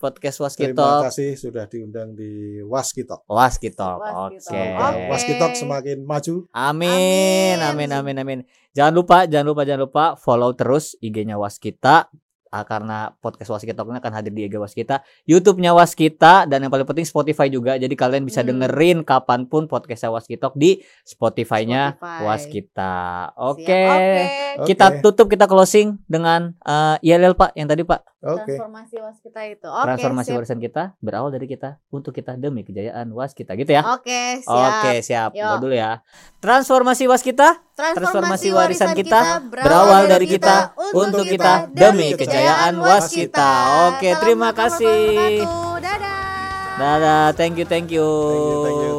Podcast 0.04 0.36
Terima 0.36 0.44
Waskitalk. 0.52 1.02
kasih 1.08 1.30
sudah 1.40 1.64
diundang 1.64 2.12
di. 2.12 2.60
Waskitalk. 2.60 3.24
Waskitalk. 3.24 4.04
Oke. 4.04 4.52
Oke. 4.52 5.00
Waskitalk 5.08 5.56
semakin 5.56 6.04
maju. 6.04 6.44
Amin, 6.52 7.56
amin, 7.56 7.88
amin, 7.88 8.16
amin. 8.20 8.38
Jangan 8.76 8.92
lupa, 8.92 9.24
jangan 9.24 9.46
lupa, 9.48 9.62
jangan 9.64 9.82
lupa 9.88 10.04
follow 10.20 10.52
terus 10.52 10.92
IG-nya 11.00 11.40
Waskita. 11.40 12.12
Ah, 12.54 12.62
karena 12.62 13.10
podcast 13.18 13.50
Waskita 13.50 13.82
ini 13.82 13.98
akan 13.98 14.12
hadir 14.14 14.30
di 14.30 14.46
IG 14.46 14.54
Waskita, 14.54 15.02
YouTube-nya 15.26 15.74
Waskita, 15.74 16.46
dan 16.46 16.62
yang 16.62 16.70
paling 16.70 16.86
penting 16.86 17.02
Spotify 17.02 17.50
juga. 17.50 17.74
Jadi 17.74 17.90
kalian 17.92 18.22
bisa 18.22 18.46
Hmm. 18.46 18.54
dengerin 18.54 19.02
kapan 19.02 19.50
pun 19.50 19.66
podcastnya 19.66 20.14
Waskitalk 20.14 20.54
di 20.54 20.78
Spotify-nya 21.02 21.98
Spotify. 21.98 22.22
Waskita. 22.22 22.94
Siap. 23.26 23.42
Oke. 23.42 23.82
Oke. 23.90 24.70
Kita 24.70 24.86
tutup, 25.02 25.26
kita 25.26 25.50
closing 25.50 25.98
dengan 26.06 26.54
ILL 27.02 27.34
Pak, 27.34 27.58
yang 27.58 27.66
tadi 27.66 27.82
Pak. 27.82 28.06
Oke. 28.24 28.56
Transformasi 28.56 28.96
was 29.02 29.18
kita 29.20 29.40
itu. 29.44 29.66
Oke, 29.68 29.84
Transformasi 29.84 30.30
sip. 30.30 30.36
warisan 30.38 30.56
kita 30.56 30.82
berawal 30.96 31.28
dari 31.28 31.44
kita, 31.44 31.76
untuk 31.90 32.14
kita 32.14 32.38
demi 32.38 32.62
kejayaan 32.62 33.10
Waskita 33.10 33.52
gitu 33.52 33.74
ya. 33.74 33.82
Oke, 33.84 34.40
siap. 34.40 34.72
Oke, 34.80 34.92
siap. 35.02 35.30
Yuk. 35.34 35.60
Dulu 35.60 35.74
ya. 35.74 36.00
Transformasi 36.38 37.04
Waskita 37.04 37.60
Transformasi, 37.74 38.54
warisan 38.54 38.94
kita 38.94 39.42
berawal 39.50 40.06
dari 40.06 40.30
kita 40.30 40.78
untuk 40.94 41.26
kita 41.26 41.66
demi 41.74 42.14
kejayaan 42.14 42.78
waskita. 42.78 43.50
Oke, 43.90 44.14
terima 44.22 44.54
kasih. 44.54 45.42
Dadah. 45.82 46.78
Dadah, 46.78 47.26
thank 47.34 47.58
you, 47.58 47.66
thank 47.66 47.90
you. 47.90 48.06
Thank 48.06 48.46
you, 48.46 48.58
thank 48.62 48.78
you. 48.78 48.93